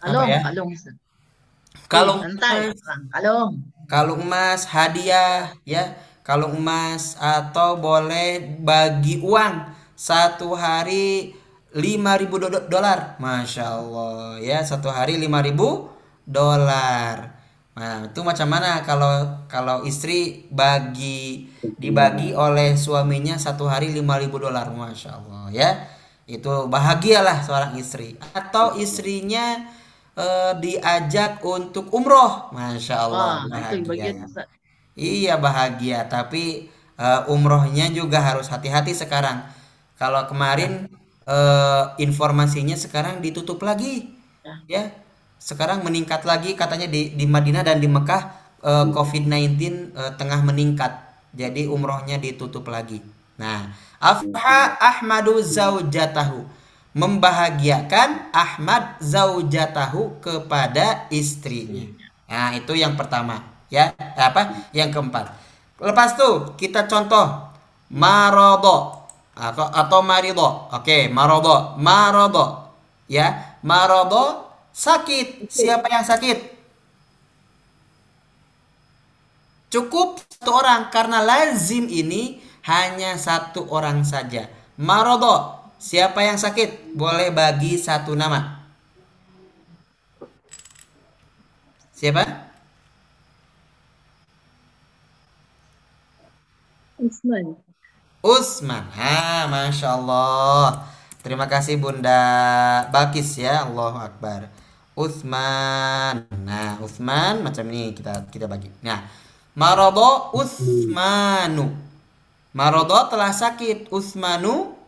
Kalung, 0.00 0.30
ya? 0.30 0.40
kalung. 0.46 0.70
Kalung 1.90 2.22
emas, 2.22 2.78
kalung. 3.10 3.50
kalung 3.86 4.22
emas 4.26 4.66
hadiah 4.66 5.50
ya, 5.66 5.94
kalung 6.26 6.58
emas 6.58 7.14
atau 7.18 7.78
boleh 7.78 8.58
bagi 8.62 9.18
uang 9.22 9.70
satu 9.94 10.54
hari 10.54 11.34
5000 11.74 12.38
do- 12.42 12.66
dolar. 12.66 13.18
Masya 13.22 13.64
Allah 13.78 14.38
ya, 14.42 14.58
satu 14.62 14.90
hari 14.90 15.18
5000 15.18 15.90
dolar. 16.26 17.38
Nah, 17.78 18.10
itu 18.10 18.20
macam 18.26 18.48
mana 18.50 18.82
kalau 18.82 19.46
kalau 19.46 19.86
istri 19.86 20.46
bagi 20.50 21.48
dibagi 21.78 22.34
oleh 22.34 22.74
suaminya 22.74 23.38
satu 23.38 23.70
hari 23.70 23.94
5000 23.94 24.38
dolar, 24.42 24.66
Masya 24.74 25.10
Allah 25.22 25.44
ya. 25.54 25.70
Itu 26.26 26.70
bahagialah 26.70 27.42
seorang 27.42 27.74
istri. 27.78 28.14
Atau 28.34 28.78
istrinya 28.78 29.66
eh, 30.18 30.52
diajak 30.62 31.42
untuk 31.44 31.90
umroh, 31.94 32.50
Masya 32.54 32.94
Allah 33.06 33.32
Wah, 33.50 33.60
itu 33.64 33.76
bahagia. 33.84 33.84
bagian 33.88 34.16
Ustaz. 34.26 34.48
Iya 34.98 35.38
bahagia, 35.40 36.04
tapi 36.10 36.68
eh, 37.00 37.20
umrohnya 37.34 37.88
juga 37.94 38.18
harus 38.20 38.46
hati-hati 38.52 38.92
sekarang. 38.92 39.38
Kalau 40.00 40.26
kemarin 40.30 40.90
eh, 41.28 41.84
informasinya 42.02 42.76
sekarang 42.76 43.22
ditutup 43.24 43.62
lagi, 43.64 44.10
ya. 44.68 44.90
Sekarang 45.40 45.80
meningkat 45.86 46.22
lagi 46.28 46.52
katanya 46.52 46.84
di 46.90 47.16
di 47.16 47.24
Madinah 47.24 47.64
dan 47.64 47.78
di 47.80 47.88
Mekah 47.88 48.22
eh, 48.64 48.86
COVID-19 48.92 49.60
eh, 49.96 50.12
tengah 50.20 50.40
meningkat. 50.44 50.92
Jadi 51.32 51.64
umrohnya 51.70 52.18
ditutup 52.20 52.66
lagi. 52.68 53.00
Nah, 53.40 53.72
afha 54.02 54.76
Ahmadu 54.80 55.40
zaujatahu. 55.40 56.59
Membahagiakan 56.90 58.34
Ahmad 58.34 58.98
zaujatahu 58.98 60.18
kepada 60.18 61.06
istrinya. 61.08 61.86
Nah, 62.26 62.50
itu 62.58 62.74
yang 62.74 62.98
pertama, 62.98 63.46
ya. 63.70 63.94
Apa? 64.18 64.70
Yang 64.74 64.98
keempat. 64.98 65.30
Lepas 65.80 66.18
tuh 66.18 66.58
kita 66.58 66.84
contoh 66.90 67.50
marodo 67.94 69.06
atau 69.34 69.66
atau 69.70 70.00
marido. 70.02 70.68
Oke, 70.74 71.06
marodo, 71.08 71.78
marodo. 71.78 72.74
Ya, 73.10 73.58
marodo 73.62 74.50
sakit. 74.74 75.50
Siapa 75.50 75.86
yang 75.90 76.06
sakit? 76.06 76.38
Cukup 79.70 80.18
satu 80.26 80.50
orang 80.50 80.90
karena 80.90 81.22
lazim 81.22 81.86
ini 81.86 82.42
hanya 82.66 83.14
satu 83.14 83.70
orang 83.70 84.02
saja. 84.02 84.50
Marodo, 84.80 85.59
siapa 85.80 86.20
yang 86.20 86.36
sakit? 86.36 86.92
Boleh 86.92 87.32
bagi 87.32 87.80
satu 87.80 88.12
nama. 88.12 88.60
Siapa? 91.96 92.22
Usman. 97.00 97.56
Usman. 98.20 98.84
Ah, 98.92 99.48
masya 99.48 99.96
Allah. 99.96 100.84
Terima 101.20 101.44
kasih 101.48 101.76
Bunda 101.76 102.20
Bakis 102.92 103.36
ya. 103.40 103.68
Allahu 103.68 104.00
Akbar. 104.00 104.48
Utsman. 104.96 106.28
Nah, 106.44 106.80
Utsman 106.80 107.40
macam 107.40 107.64
ini 107.72 107.92
kita 107.96 108.28
kita 108.28 108.44
bagi. 108.48 108.68
Nah, 108.84 109.04
Marodo 109.56 110.32
Utsmanu. 110.36 111.72
Marodo 112.56 112.96
telah 113.12 113.32
sakit. 113.32 113.92
Utsmanu 113.92 114.79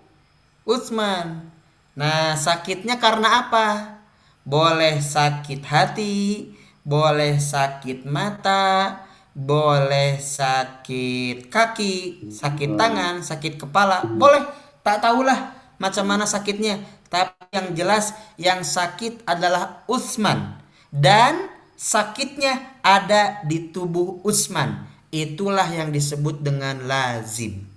Utsman. 0.62 1.50
Nah, 1.98 2.38
sakitnya 2.38 2.96
karena 3.02 3.46
apa? 3.46 3.98
Boleh 4.42 4.98
sakit 4.98 5.62
hati, 5.66 6.50
boleh 6.82 7.38
sakit 7.38 8.06
mata, 8.08 8.98
boleh 9.32 10.18
sakit 10.18 11.48
kaki, 11.48 12.28
sakit 12.28 12.70
tangan, 12.76 13.22
sakit 13.24 13.56
kepala, 13.56 14.04
boleh. 14.04 14.42
Tak 14.82 14.98
tahulah 14.98 15.54
macam 15.78 16.04
mana 16.10 16.26
sakitnya. 16.26 16.82
Tapi 17.06 17.54
yang 17.54 17.68
jelas 17.76 18.16
yang 18.34 18.66
sakit 18.66 19.22
adalah 19.28 19.84
Utsman 19.86 20.58
dan 20.90 21.48
sakitnya 21.78 22.82
ada 22.82 23.44
di 23.46 23.70
tubuh 23.70 24.20
Utsman. 24.26 24.90
Itulah 25.12 25.68
yang 25.68 25.92
disebut 25.92 26.40
dengan 26.40 26.88
lazim. 26.88 27.68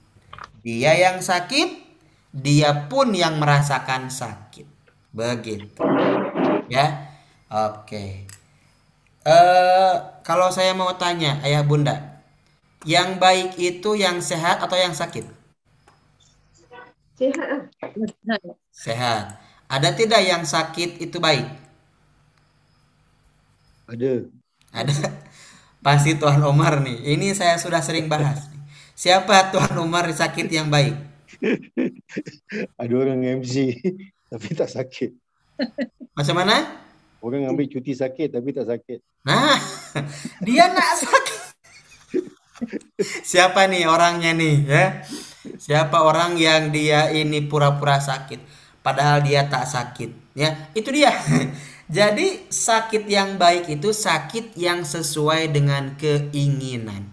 Dia 0.63 0.95
yang 0.95 1.19
sakit, 1.19 1.84
dia 2.35 2.71
pun 2.91 3.07
yang 3.15 3.39
merasakan 3.41 4.11
sakit. 4.11 4.67
Begitu. 5.15 5.85
Ya. 6.69 6.85
Oke. 7.51 8.27
Eh 9.25 9.93
kalau 10.27 10.49
saya 10.57 10.71
mau 10.81 10.91
tanya, 11.03 11.31
Ayah 11.45 11.63
Bunda, 11.69 11.95
yang 12.93 13.09
baik 13.23 13.51
itu 13.69 13.91
yang 14.05 14.17
sehat 14.29 14.57
atau 14.65 14.77
yang 14.83 14.93
sakit? 15.01 15.25
Nah, 18.25 18.39
Sehat. 18.71 19.23
Ada 19.65 19.89
tidak 19.97 20.21
yang 20.29 20.43
sakit 20.45 20.89
itu 21.01 21.17
baik? 21.17 21.47
Ada. 23.87 24.29
Ada. 24.73 24.93
Pasti 25.85 26.17
Tuan 26.19 26.41
Omar 26.43 26.81
nih. 26.85 26.97
Ini 27.15 27.27
saya 27.37 27.55
sudah 27.61 27.81
sering 27.83 28.07
bahas. 28.11 28.49
nih. 28.51 28.61
Siapa 28.97 29.51
Tuan 29.53 29.75
Omar 29.79 30.09
sakit 30.11 30.47
yang 30.51 30.67
baik? 30.73 30.95
Ada 32.81 32.93
orang 32.93 33.21
MC 33.41 33.75
tapi 34.31 34.47
tak 34.55 34.69
sakit. 34.71 35.11
Macam 36.15 36.35
mana? 36.35 36.83
Orang 37.23 37.47
ambil 37.47 37.65
cuti 37.71 37.95
sakit 37.95 38.35
tapi 38.35 38.53
tak 38.53 38.69
sakit. 38.69 38.99
Nah, 39.25 39.57
dia 40.45 40.69
nak 40.69 40.93
sakit. 41.01 41.41
Siapa 43.25 43.67
nih 43.67 43.83
orangnya 43.89 44.31
nih 44.31 44.55
ya? 44.63 44.85
Siapa 45.59 46.01
orang 46.01 46.39
yang 46.39 46.71
dia 46.71 47.11
ini 47.11 47.43
pura-pura 47.43 47.99
sakit 47.99 48.39
padahal 48.79 49.25
dia 49.25 49.45
tak 49.49 49.67
sakit 49.67 50.37
ya? 50.37 50.71
Itu 50.71 50.93
dia. 50.93 51.11
Jadi 51.85 52.49
sakit 52.49 53.05
yang 53.05 53.37
baik 53.37 53.69
itu 53.69 53.93
sakit 53.93 54.57
yang 54.57 54.81
sesuai 54.81 55.53
dengan 55.53 55.93
keinginan. 55.99 57.05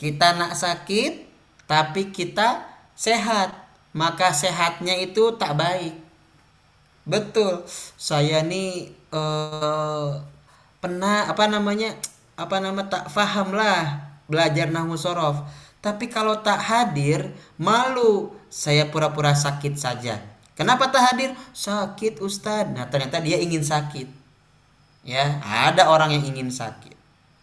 Kita 0.00 0.32
nak 0.36 0.56
sakit 0.56 1.26
tapi 1.66 2.14
kita 2.14 2.64
sehat, 2.96 3.65
maka 3.96 4.28
sehatnya 4.36 4.92
itu 5.00 5.32
tak 5.40 5.56
baik. 5.56 5.96
Betul. 7.08 7.64
Saya 7.96 8.44
nih 8.44 8.92
eh 8.92 10.10
pernah 10.84 11.24
apa 11.32 11.48
namanya? 11.48 11.96
Apa 12.36 12.60
nama 12.60 12.84
tak 12.84 13.08
faham 13.08 13.56
lah 13.56 14.12
belajar 14.28 14.68
nahwu 14.68 15.00
sorof. 15.00 15.40
Tapi 15.80 16.12
kalau 16.12 16.44
tak 16.44 16.60
hadir, 16.60 17.32
malu. 17.56 18.34
Saya 18.50 18.88
pura-pura 18.88 19.32
sakit 19.32 19.74
saja. 19.78 20.18
Kenapa 20.56 20.88
tak 20.88 21.12
hadir? 21.12 21.36
Sakit 21.52 22.18
Ustadz. 22.24 22.72
Nah, 22.72 22.88
ternyata 22.88 23.20
dia 23.20 23.36
ingin 23.36 23.60
sakit. 23.60 24.08
Ya, 25.06 25.38
ada 25.44 25.92
orang 25.92 26.10
yang 26.16 26.24
ingin 26.34 26.50
sakit. 26.50 26.96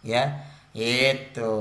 Ya, 0.04 0.44
itu. 0.76 1.54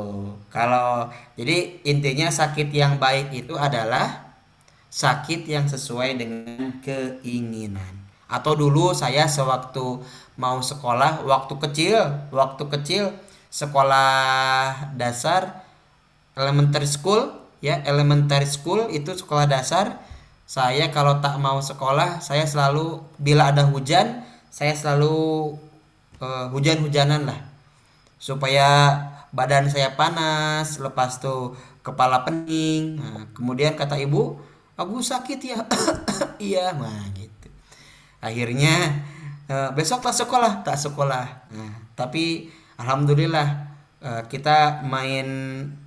Kalau 0.51 1.07
jadi 1.39 1.79
intinya 1.85 2.27
sakit 2.27 2.73
yang 2.73 2.99
baik 2.99 3.31
itu 3.31 3.55
adalah 3.55 4.22
sakit 4.93 5.49
yang 5.49 5.65
sesuai 5.65 6.21
dengan 6.21 6.77
keinginan. 6.85 8.05
Atau 8.29 8.53
dulu 8.53 8.93
saya 8.93 9.25
sewaktu 9.25 10.05
mau 10.37 10.61
sekolah, 10.61 11.25
waktu 11.25 11.53
kecil, 11.57 12.29
waktu 12.29 12.63
kecil 12.69 13.03
sekolah 13.49 14.93
dasar 14.93 15.65
elementary 16.37 16.85
school 16.85 17.33
ya, 17.65 17.81
elementary 17.89 18.45
school 18.45 18.85
itu 18.93 19.17
sekolah 19.17 19.49
dasar. 19.49 19.97
Saya 20.45 20.93
kalau 20.93 21.17
tak 21.17 21.41
mau 21.41 21.57
sekolah, 21.57 22.21
saya 22.21 22.45
selalu 22.45 23.01
bila 23.17 23.49
ada 23.49 23.65
hujan, 23.65 24.21
saya 24.53 24.77
selalu 24.77 25.57
eh, 26.21 26.45
hujan-hujanan 26.53 27.25
lah 27.25 27.41
supaya 28.21 28.69
badan 29.35 29.67
saya 29.67 29.99
panas 29.99 30.79
lepas 30.79 31.19
tuh 31.19 31.59
kepala 31.83 32.23
pening 32.23 33.01
Nah, 33.01 33.27
kemudian 33.35 33.75
kata 33.75 33.99
ibu 33.99 34.39
aku 34.77 34.99
sakit 35.01 35.39
ya. 35.41 35.59
Iya 36.43 36.75
nah 36.75 37.07
gitu. 37.15 37.47
Akhirnya 38.19 38.99
eh, 39.47 39.69
besok 39.75 40.03
tak 40.03 40.15
sekolah 40.17 40.65
tak 40.65 40.75
sekolah. 40.75 41.25
Nah, 41.55 41.73
tapi 41.95 42.51
alhamdulillah 42.81 43.47
eh, 44.03 44.21
kita 44.27 44.83
main 44.83 45.27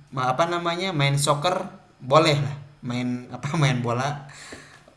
ma- 0.09 0.33
apa 0.33 0.49
namanya 0.49 0.89
main 0.95 1.19
soccer 1.19 1.61
boleh 2.01 2.37
lah. 2.41 2.55
Main 2.81 3.27
apa 3.35 3.53
main 3.59 3.79
bola 3.83 4.25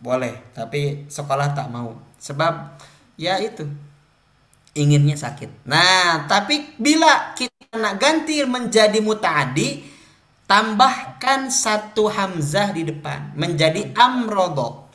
boleh. 0.01 0.33
Tapi 0.57 1.11
sekolah 1.11 1.53
tak 1.53 1.69
mau. 1.69 1.93
Sebab 2.17 2.81
ya 3.21 3.37
itu 3.41 3.69
inginnya 4.79 5.19
sakit. 5.19 5.67
Nah, 5.67 6.31
tapi 6.31 6.79
bila 6.79 7.35
kita 7.35 7.75
nak 7.77 7.99
ganti 7.99 8.43
menjadi 8.47 8.99
muta'adi, 9.03 9.90
tambahkan 10.51 11.47
satu 11.47 12.11
hamzah 12.11 12.75
di 12.75 12.83
depan 12.83 13.39
menjadi 13.39 13.95
amrodo. 13.95 14.91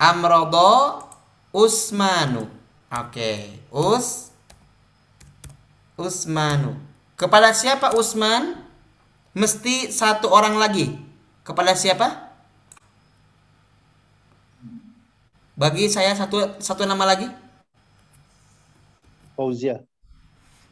Amrodo 0.00 1.04
Usmanu. 1.52 2.48
Oke, 2.88 3.60
Us 3.68 4.32
Usmanu. 6.00 6.80
Kepada 7.12 7.52
siapa 7.52 7.92
Usman? 7.92 8.64
Mesti 9.36 9.92
satu 9.92 10.32
orang 10.32 10.56
lagi. 10.56 10.96
Kepada 11.44 11.76
siapa? 11.76 12.32
Bagi 15.54 15.92
saya 15.92 16.16
satu 16.16 16.56
satu 16.56 16.88
nama 16.88 17.04
lagi. 17.04 17.28
Fauzia. 19.36 19.84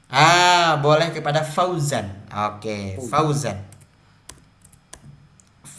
Ah, 0.08 0.80
boleh 0.80 1.12
kepada 1.12 1.44
Fauzan. 1.44 2.08
Oke, 2.30 2.96
Fauzan. 3.10 3.71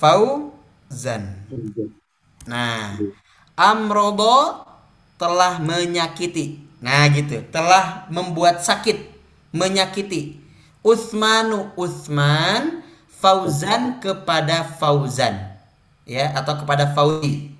Fauzan. 0.03 1.47
Nah, 2.43 2.99
Amrodo 3.55 4.67
telah 5.15 5.63
menyakiti. 5.63 6.59
Nah, 6.83 7.07
gitu. 7.07 7.39
Telah 7.47 8.11
membuat 8.11 8.59
sakit, 8.59 8.99
menyakiti. 9.55 10.43
Utsmanu 10.83 11.71
Utsman, 11.79 12.83
Fauzan 13.07 14.03
kepada 14.03 14.67
Fauzan. 14.75 15.55
Ya, 16.03 16.35
atau 16.35 16.59
kepada 16.59 16.91
Fauzi. 16.91 17.55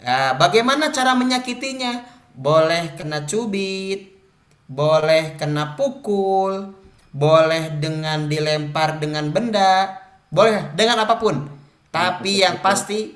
Nah, 0.00 0.32
bagaimana 0.40 0.88
cara 0.88 1.12
menyakitinya? 1.12 2.08
Boleh 2.32 2.96
kena 2.96 3.28
cubit, 3.28 4.16
boleh 4.64 5.36
kena 5.36 5.76
pukul, 5.76 6.72
boleh 7.12 7.76
dengan 7.76 8.24
dilempar 8.32 8.96
dengan 8.96 9.28
benda, 9.28 10.00
boleh 10.32 10.72
dengan 10.72 11.04
apa 11.04 11.20
pun. 11.20 11.55
Tapi 11.90 12.44
yang 12.44 12.60
pasti 12.60 13.14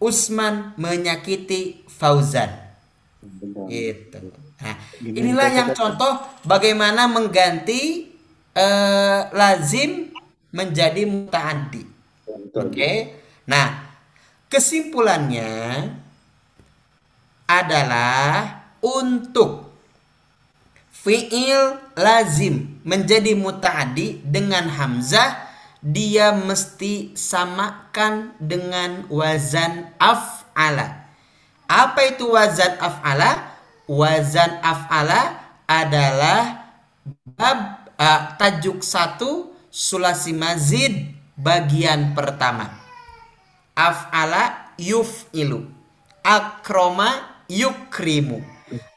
Usman 0.00 0.72
menyakiti 0.80 1.84
Fauzan. 1.86 2.48
Gitu. 3.68 4.32
Nah, 4.60 4.76
inilah 5.00 5.48
yang 5.52 5.70
contoh 5.76 6.20
bagaimana 6.44 7.04
mengganti 7.08 8.08
eh, 8.56 9.20
lazim 9.32 10.08
menjadi 10.52 11.04
mutaaddi. 11.04 11.84
Oke. 12.56 12.92
Nah, 13.44 13.88
kesimpulannya 14.48 15.88
adalah 17.50 18.62
untuk 18.80 19.70
fiil 20.90 21.80
lazim 21.96 22.80
menjadi 22.84 23.32
mutaaddi 23.32 24.20
dengan 24.24 24.68
hamzah 24.68 25.49
dia 25.80 26.32
mesti 26.36 27.16
samakan 27.16 28.36
dengan 28.36 29.08
wazan 29.08 29.88
af'ala. 29.96 31.08
Apa 31.64 32.00
itu 32.12 32.36
wazan 32.36 32.76
af'ala? 32.76 33.56
Wazan 33.88 34.60
af'ala 34.60 35.40
adalah 35.64 36.68
bab 37.34 37.88
eh, 37.96 38.20
tajuk 38.36 38.84
satu 38.84 39.56
sulasi 39.72 40.36
mazid 40.36 41.16
bagian 41.34 42.12
pertama. 42.12 42.68
Af'ala 43.72 44.74
yuf'ilu. 44.76 45.64
Akroma 46.20 47.40
yukrimu. 47.48 48.44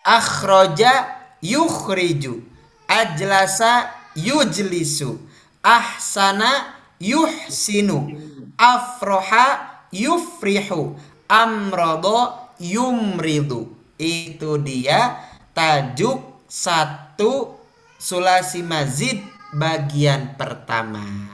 Akhroja 0.03 1.23
yukhriju. 1.39 2.43
Ajlasa 2.91 3.87
yujlisu. 4.19 5.15
Ahsana 5.63 6.72
yuhsinu. 6.99 8.13
Afroha 8.57 9.81
yufrihu. 9.89 10.97
Amrodo 11.29 12.51
yumridu. 12.59 13.73
Itu 13.97 14.59
dia 14.61 15.21
tajuk 15.53 16.43
satu 16.49 17.57
sulasi 17.97 18.61
mazid 18.65 19.21
bagian 19.53 20.35
pertama. 20.35 21.33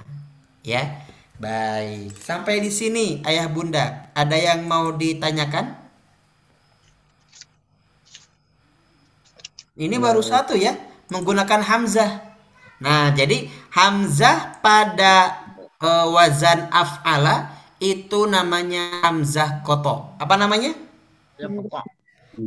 Ya. 0.63 1.07
Baik, 1.39 2.19
sampai 2.19 2.59
di 2.59 2.67
sini 2.67 3.23
Ayah 3.23 3.47
Bunda, 3.47 4.11
ada 4.11 4.35
yang 4.35 4.67
mau 4.67 4.91
ditanyakan? 4.91 5.71
Ini 9.79 9.95
baru 9.95 10.19
satu 10.19 10.59
ya, 10.59 10.75
menggunakan 11.07 11.63
hamzah. 11.63 12.35
Nah, 12.83 13.15
jadi 13.15 13.47
hamzah 13.71 14.59
pada 14.59 15.38
eh, 15.79 16.05
wazan 16.11 16.67
af'ala 16.69 17.55
itu 17.79 18.27
namanya 18.27 19.03
hamzah 19.07 19.63
koto. 19.63 20.15
Apa 20.19 20.35
namanya? 20.35 20.75
Ya. 21.39 21.47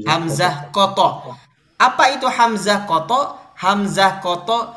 Hamzah 0.09 0.69
koto. 0.73 1.33
Apa 1.81 2.17
itu 2.17 2.29
hamzah 2.29 2.85
koto? 2.85 3.41
Hamzah 3.57 4.21
koto 4.21 4.77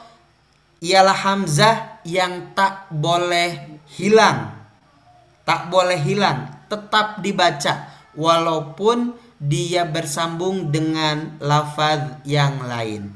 ialah 0.79 1.15
hamzah 1.15 1.99
yang 2.07 2.55
tak 2.55 2.87
boleh 2.91 3.79
hilang. 3.97 4.55
Tak 5.45 5.69
boleh 5.69 6.01
hilang, 6.01 6.65
tetap 6.65 7.21
dibaca 7.21 7.85
walaupun 8.17 9.13
dia 9.37 9.85
bersambung 9.85 10.73
dengan 10.73 11.37
lafaz 11.37 12.17
yang 12.25 12.65
lain. 12.65 13.13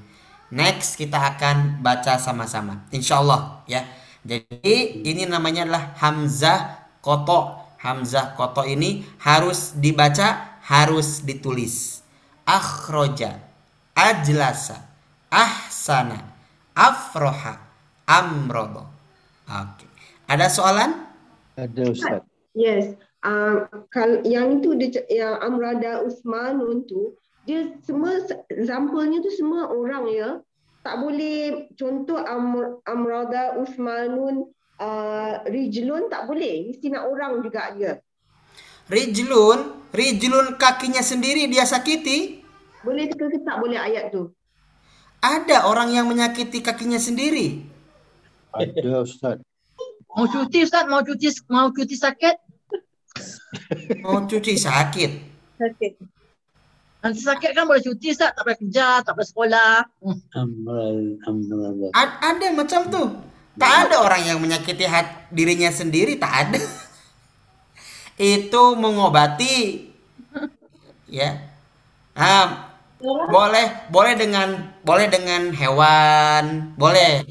Next 0.53 0.93
kita 0.93 1.17
akan 1.17 1.81
baca 1.81 2.21
sama-sama. 2.21 2.85
Insya 2.93 3.21
Allah 3.21 3.65
ya. 3.65 3.81
Jadi 4.29 5.01
ini 5.09 5.25
namanya 5.25 5.65
adalah 5.65 5.97
hamzah 5.97 6.85
koto. 7.01 7.57
Hamzah 7.81 8.37
koto 8.37 8.61
ini 8.61 9.01
harus 9.25 9.73
dibaca, 9.73 10.59
harus 10.61 11.25
ditulis. 11.25 12.05
Akhroja, 12.45 13.41
ajlasa, 13.97 14.85
ahsana, 15.33 16.29
afroha, 16.77 17.57
amrodo. 18.05 18.85
Oke. 19.49 19.89
Ada 20.29 20.45
soalan? 20.45 21.09
Ada 21.57 21.83
Ustaz. 21.89 22.21
Yes. 22.53 22.93
Uh, 23.25 23.67
kal 23.91 24.21
yang 24.23 24.61
itu 24.61 24.77
dia, 24.79 25.03
yang 25.11 25.35
Amrada 25.43 25.99
Usmanun 26.07 26.87
tu 26.87 27.19
dia 27.43 27.75
semua 27.83 28.15
example-nya 28.47 29.19
tu 29.19 29.31
semua 29.33 29.67
orang 29.73 30.05
ya. 30.07 30.29
Tak 30.79 30.95
boleh 30.95 31.67
contoh 31.75 32.19
Amr, 32.23 32.79
Amrada 32.87 33.59
Usmanun 33.59 34.47
uh, 34.79 35.33
Rijlun 35.45 36.07
tak 36.07 36.25
boleh. 36.25 36.71
Mesti 36.71 36.87
nak 36.87 37.11
orang 37.11 37.43
juga 37.43 37.75
dia. 37.75 37.99
Rijlun, 38.89 39.91
rijlun 39.93 40.57
kakinya 40.57 41.03
sendiri 41.03 41.45
dia 41.45 41.67
sakiti. 41.67 42.41
Boleh 42.81 43.11
ke 43.11 43.37
tak 43.43 43.59
boleh 43.59 43.77
ayat 43.77 44.09
tu? 44.09 44.33
Ada 45.19 45.67
orang 45.67 45.91
yang 45.91 46.07
menyakiti 46.07 46.63
kakinya 46.63 46.97
sendiri. 46.97 47.67
Ada 48.55 49.03
Ustaz. 49.03 49.43
Mau 50.15 50.25
cuti 50.25 50.63
Ustaz, 50.65 50.87
mau 50.89 51.03
cuti 51.05 51.27
mau 51.51 51.69
cuti 51.69 51.93
sakit? 51.93 52.35
Mau 54.01 54.25
cuci 54.25 54.53
sakit. 54.57 55.11
Sakit. 55.59 55.93
Nanti 56.99 57.23
sakit 57.23 57.55
kan 57.55 57.63
boleh 57.63 57.79
cuti 57.79 58.11
Ustaz, 58.11 58.35
tak 58.35 58.43
boleh 58.43 58.59
kerja, 58.59 58.99
tak 58.99 59.15
boleh 59.15 59.27
sekolah. 59.27 59.73
Hmm. 60.03 60.19
Amral, 60.35 60.99
amral. 61.23 61.91
A- 61.95 62.19
ada 62.35 62.47
macam 62.51 62.81
tuh. 62.91 63.07
Tak 63.55 63.87
ada 63.87 64.03
orang 64.03 64.23
yang 64.23 64.39
menyakiti 64.39 64.87
hat 64.87 65.31
dirinya 65.31 65.71
sendiri, 65.71 66.19
tak 66.19 66.47
ada. 66.47 66.63
Itu 68.19 68.75
mengobati. 68.75 69.87
Ya. 71.07 71.39
Ah, 72.15 72.75
boleh 73.03 73.87
boleh 73.87 74.13
dengan 74.19 74.75
boleh 74.83 75.07
dengan 75.07 75.55
hewan, 75.55 76.75
boleh. 76.75 77.23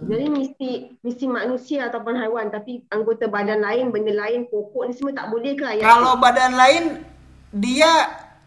Jadi 0.00 0.26
mesti 0.32 0.70
mesti 1.04 1.24
manusia 1.28 1.86
ataupun 1.92 2.16
haiwan 2.16 2.48
tapi 2.48 2.82
anggota 2.88 3.28
badan 3.28 3.60
lain, 3.60 3.92
benda 3.92 4.16
lain, 4.16 4.48
pokok 4.48 4.88
ni 4.88 4.92
semua 4.96 5.12
tak 5.12 5.28
boleh 5.28 5.52
ke 5.52 5.64
ayat 5.64 5.84
Kalau 5.84 6.16
badan 6.16 6.56
lain 6.56 6.84
dia 7.50 7.90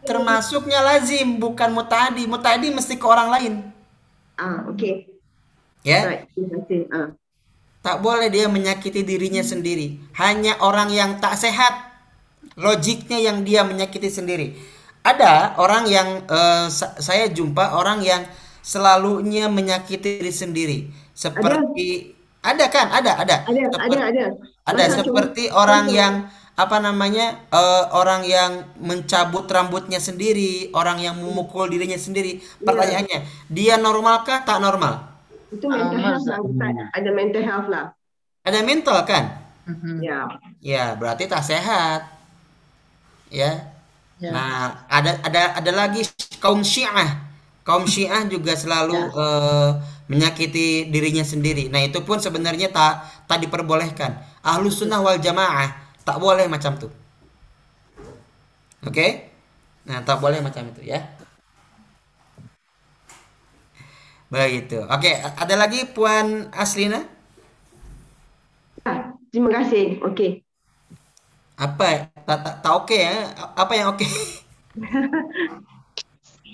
termasuknya 0.04 0.84
lazim 0.84 1.40
bukan 1.40 1.72
mutadi. 1.72 2.28
Mutadi 2.28 2.72
mesti 2.72 2.96
ke 3.00 3.06
orang 3.08 3.30
lain. 3.32 3.54
Ah, 4.36 4.68
okey. 4.72 5.08
Ya. 5.84 6.08
Right. 6.08 6.24
Terima 6.32 6.64
kasih. 6.64 6.82
Ah. 6.92 7.08
Tak 7.84 8.00
boleh 8.00 8.32
dia 8.32 8.48
menyakiti 8.48 9.04
dirinya 9.04 9.44
sendiri. 9.44 10.00
Hanya 10.16 10.56
orang 10.64 10.88
yang 10.92 11.20
tak 11.20 11.36
sehat. 11.36 11.92
Logiknya 12.56 13.20
yang 13.20 13.44
dia 13.44 13.66
menyakiti 13.68 14.08
sendiri. 14.08 14.56
Ada 15.04 15.60
orang 15.60 15.84
yang 15.90 16.24
sa- 16.72 16.96
saya 16.96 17.28
jumpa 17.28 17.76
orang 17.76 18.00
yang 18.06 18.24
selalunya 18.64 19.52
menyakiti 19.52 20.24
diri 20.24 20.32
sendiri. 20.32 20.80
Seperti 21.12 22.16
ada, 22.40 22.66
kan? 22.72 22.88
Ada, 22.92 23.12
ada. 23.20 23.36
Ada, 23.44 23.52
ada, 23.52 23.68
Seperti- 23.68 24.00
ada. 24.00 24.24
ada 24.64 24.84
Macam 24.88 24.96
seperti 25.04 25.44
orang 25.52 25.86
yang 25.92 26.14
apa 26.54 26.78
namanya? 26.78 27.42
eh, 27.50 27.84
orang 27.98 28.22
yang 28.26 28.52
mencabut 28.78 29.50
rambutnya 29.50 29.98
sendiri, 29.98 30.70
orang 30.78 31.02
yang 31.02 31.16
memukul 31.18 31.66
dirinya 31.66 31.98
sendiri. 31.98 32.42
Pertanyaannya, 32.62 33.20
dia 33.50 33.76
normalkah? 33.82 34.46
Tak 34.46 34.62
normal. 34.62 35.10
Itu 35.54 35.66
mental 35.70 36.00
health 36.02 36.26
lah. 36.30 36.38
Ustaz. 36.42 36.74
Ada 36.94 37.10
mental 37.14 37.44
health 37.46 37.68
lah. 37.70 37.86
Ada 38.46 38.60
mental 38.62 38.98
kan? 39.08 39.24
Mhm. 39.66 39.96
Ya. 40.04 40.20
Ya, 40.62 40.86
berarti 41.00 41.26
tak 41.26 41.42
sehat. 41.46 42.06
Ya. 43.34 43.74
Ya. 44.22 44.30
Nah, 44.32 44.86
ada 44.88 45.20
ada 45.26 45.42
ada 45.60 45.72
lagi 45.74 46.06
kaum 46.40 46.62
Syiah. 46.64 47.26
Kaum 47.66 47.88
Syiah 47.88 48.24
juga 48.28 48.54
selalu 48.54 48.96
Ya. 48.96 49.08
eh, 49.10 49.70
menyakiti 50.12 50.92
dirinya 50.92 51.24
sendiri. 51.24 51.72
Nah, 51.72 51.82
itu 51.82 52.04
pun 52.04 52.20
sebenarnya 52.20 52.70
tak 52.70 53.04
tak 53.26 53.40
diperbolehkan. 53.44 54.20
Ahlus 54.44 54.84
sunnah 54.84 55.00
wal 55.00 55.18
jamaah 55.18 55.72
tak 56.08 56.18
boleh 56.24 56.46
macam 56.48 56.72
itu. 56.78 56.88
Oke? 58.84 59.08
Nah, 59.88 60.00
tak 60.08 60.20
boleh 60.24 60.40
macam 60.44 60.64
itu 60.72 60.82
ya. 60.84 61.00
Begitu. 64.34 64.82
Oke, 64.90 65.12
ada 65.14 65.56
lagi 65.56 65.86
Puan 65.94 66.50
Aslina? 66.52 67.06
Ah, 68.86 69.14
Terima 69.32 69.50
kasih. 69.50 69.98
Okey. 70.06 70.46
Apa? 71.58 72.10
Tak 72.26 72.38
tak, 72.46 72.56
tak 72.66 72.74
oke 72.74 72.98
ya? 72.98 73.30
Apa 73.58 73.74
yang 73.78 73.88
oke? 73.94 74.06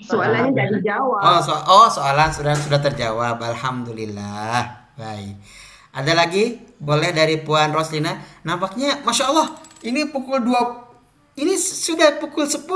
Soalannya 0.08 0.56
dah 0.56 0.66
dijawab. 0.80 1.20
Oh, 1.20 1.40
so- 1.44 1.64
oh 1.68 1.86
soalan 1.92 2.32
sudah 2.32 2.56
sudah 2.56 2.80
terjawab. 2.80 3.36
Alhamdulillah. 3.36 4.64
Baik. 4.96 5.36
Ada 5.90 6.12
lagi? 6.14 6.58
Boleh 6.78 7.10
dari 7.10 7.40
Puan 7.40 7.74
Roslina. 7.74 8.16
Nampaknya 8.46 9.02
Masya 9.02 9.24
Allah, 9.30 9.58
ini 9.82 10.06
pukul 10.06 10.40
2 10.42 10.90
ini 11.40 11.54
sudah 11.56 12.20
pukul 12.20 12.44
10. 12.44 12.66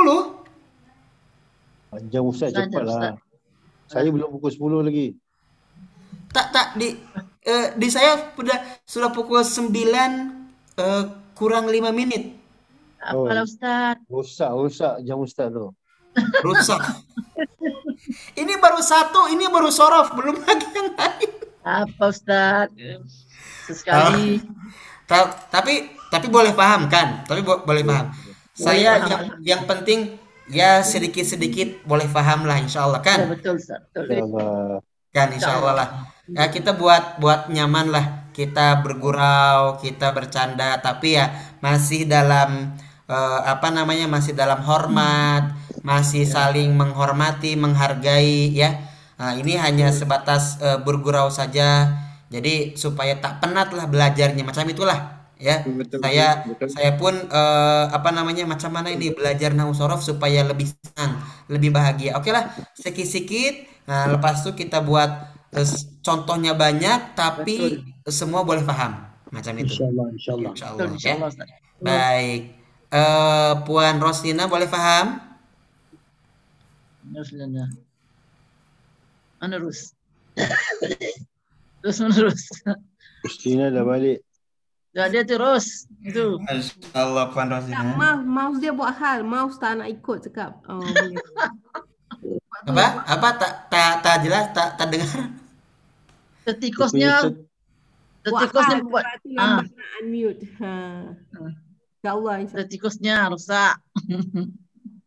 Panjang 1.92 2.24
Ustaz 2.24 2.50
Ustaz, 2.50 2.64
cepatlah. 2.64 2.96
Ustaz. 2.96 3.14
Saya 3.90 4.08
belum 4.08 4.28
pukul 4.38 4.50
10 4.50 4.86
lagi. 4.88 5.06
Tak 6.32 6.46
tak 6.50 6.66
di 6.80 6.96
eh, 7.44 7.68
di 7.78 7.88
saya 7.92 8.32
sudah 8.34 8.58
sudah 8.88 9.10
pukul 9.12 9.44
9 9.44 9.68
eh, 10.80 11.04
kurang 11.36 11.68
5 11.68 11.92
menit. 11.92 12.40
Apalah 13.04 13.44
Ustaz. 13.44 14.00
Rosak, 14.08 14.50
rosak 14.56 14.94
jam 15.04 15.20
Ustaz 15.20 15.52
tu. 15.52 15.68
Rusak. 16.40 16.80
ini 18.40 18.54
baru 18.56 18.80
satu, 18.80 19.28
ini 19.28 19.44
baru 19.50 19.68
sorof, 19.68 20.16
belum 20.16 20.40
lagi 20.40 20.66
yang 20.72 20.88
lain. 20.96 21.23
Apa 21.64 22.12
Ustaz? 22.12 22.68
Sesekali. 23.64 24.44
Ta- 25.08 25.32
tapi 25.48 25.96
tapi 26.12 26.26
boleh 26.28 26.52
paham 26.52 26.86
kan? 26.92 27.24
Tapi 27.24 27.40
bo- 27.40 27.64
boleh 27.64 27.82
paham. 27.84 28.12
Saya 28.54 29.00
paham, 29.00 29.08
yang 29.10 29.22
yang 29.42 29.62
penting 29.66 30.20
ya 30.46 30.84
sedikit-sedikit 30.84 31.82
boleh 31.88 32.06
paham 32.12 32.44
lah 32.44 32.60
insya 32.60 32.84
Allah 32.84 33.00
Ya, 33.00 33.08
kan? 33.08 33.18
betul 33.32 33.56
Ustaz. 33.56 33.80
Betul. 33.90 34.20
InsyaAllah. 34.20 34.78
Kan 35.14 35.28
insya 35.32 35.52
Allah 35.58 35.74
lah. 35.74 35.88
Ya 36.28 36.44
kita 36.52 36.70
buat 36.76 37.18
buat 37.18 37.48
nyaman 37.48 37.86
lah. 37.90 38.06
Kita 38.34 38.82
bergurau, 38.82 39.78
kita 39.78 40.10
bercanda, 40.10 40.74
tapi 40.82 41.14
ya 41.16 41.30
masih 41.62 42.02
dalam 42.04 42.74
eh, 43.06 43.40
apa 43.46 43.68
namanya 43.70 44.10
masih 44.10 44.34
dalam 44.34 44.58
hormat, 44.66 45.54
masih 45.86 46.26
saling 46.26 46.74
menghormati, 46.74 47.54
menghargai 47.54 48.50
ya. 48.52 48.70
Nah, 49.24 49.32
ini 49.40 49.56
hanya 49.56 49.88
sebatas 49.88 50.60
eh, 50.60 50.76
bergurau 50.84 51.32
saja. 51.32 51.96
Jadi 52.28 52.76
supaya 52.76 53.16
tak 53.16 53.40
penat 53.40 53.72
lah 53.72 53.88
belajarnya 53.88 54.44
macam 54.44 54.68
itulah 54.68 55.24
ya. 55.40 55.64
Betul, 55.64 56.04
Saya 56.04 56.44
betul. 56.44 56.68
saya 56.68 56.90
pun 57.00 57.14
eh, 57.16 57.84
apa 57.88 58.12
namanya 58.12 58.44
macam 58.44 58.68
mana 58.68 58.92
ini 58.92 59.16
belajar 59.16 59.56
nahu 59.56 59.72
sorof 59.72 60.04
supaya 60.04 60.44
lebih 60.44 60.68
senang, 60.68 61.24
lebih 61.48 61.72
bahagia. 61.72 62.20
Oke 62.20 62.28
lah, 62.36 62.52
sikit-sikit. 62.76 63.72
Nah, 63.88 64.12
lepas 64.12 64.44
itu 64.44 64.52
kita 64.52 64.84
buat 64.84 65.08
eh, 65.56 65.68
contohnya 66.04 66.52
banyak 66.52 67.16
tapi 67.16 67.80
semua 68.04 68.44
boleh 68.44 68.60
paham 68.60 68.92
macam 69.32 69.54
itu. 69.56 69.72
InsyaAllah, 69.72 70.06
insyaAllah. 70.12 70.50
Insya 70.52 70.66
Betul 70.68 70.84
Allah 70.84 70.92
ya. 71.00 71.16
insyaallah. 71.16 71.30
Baik. 71.80 72.40
Eh, 72.92 73.52
Puan 73.64 73.96
Roslina 74.04 74.44
boleh 74.52 74.68
paham? 74.68 75.06
Menerus. 79.45 79.92
terus 81.84 82.01
menerus. 82.01 82.49
Christina 83.20 83.68
dah 83.68 83.84
balik. 83.84 84.24
Ya, 84.97 85.12
dia 85.12 85.20
terus. 85.20 85.84
Itu. 86.01 86.40
Allah 86.97 87.28
Puan 87.28 87.53
Tak, 87.53 87.68
Roslina. 87.68 87.92
mouse, 87.92 88.24
mouse 88.24 88.59
dia 88.62 88.72
buat 88.72 88.97
hal. 88.97 89.20
Mouse 89.20 89.61
tak 89.61 89.84
nak 89.84 89.92
ikut 89.92 90.24
cakap. 90.24 90.64
Oh, 90.64 90.80
Apa? 92.64 93.05
Apa 93.05 93.28
tak 93.36 93.53
tak 93.68 94.01
tak 94.01 94.16
jelas 94.24 94.49
tak 94.57 94.80
tak 94.80 94.88
dengar? 94.88 95.28
Tertikusnya, 96.49 97.36
Dia 98.24 98.32
buat 98.32 98.49
lambat 98.49 99.05
nak 99.28 99.68
unmute. 100.01 100.49
Ha. 100.64 100.72
InsyaAllah. 102.01 102.34
insya 102.40 102.57
Tertikusnya 102.64 103.16
rusak. 103.28 103.74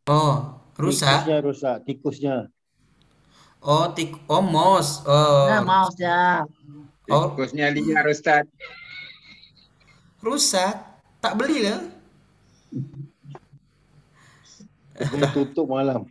Oh, 0.06 0.62
rusak. 0.78 1.26
Tikusnya 1.26 1.38
rosak, 1.42 1.76
tikusnya. 1.90 2.36
Oh, 3.62 3.90
tik 3.92 4.14
oh 4.30 4.44
mouse. 4.44 5.02
Oh. 5.06 5.50
Nah, 5.50 5.62
mouse 5.66 5.98
ya. 5.98 6.46
Oh, 7.08 7.32
Tikusnya 7.32 7.72
liar 7.72 8.06
Ustaz. 8.08 8.46
rusak. 10.20 10.76
Tak 11.24 11.40
beli? 11.40 11.72
Kena 14.98 15.28
tutup 15.32 15.72
malam. 15.72 16.06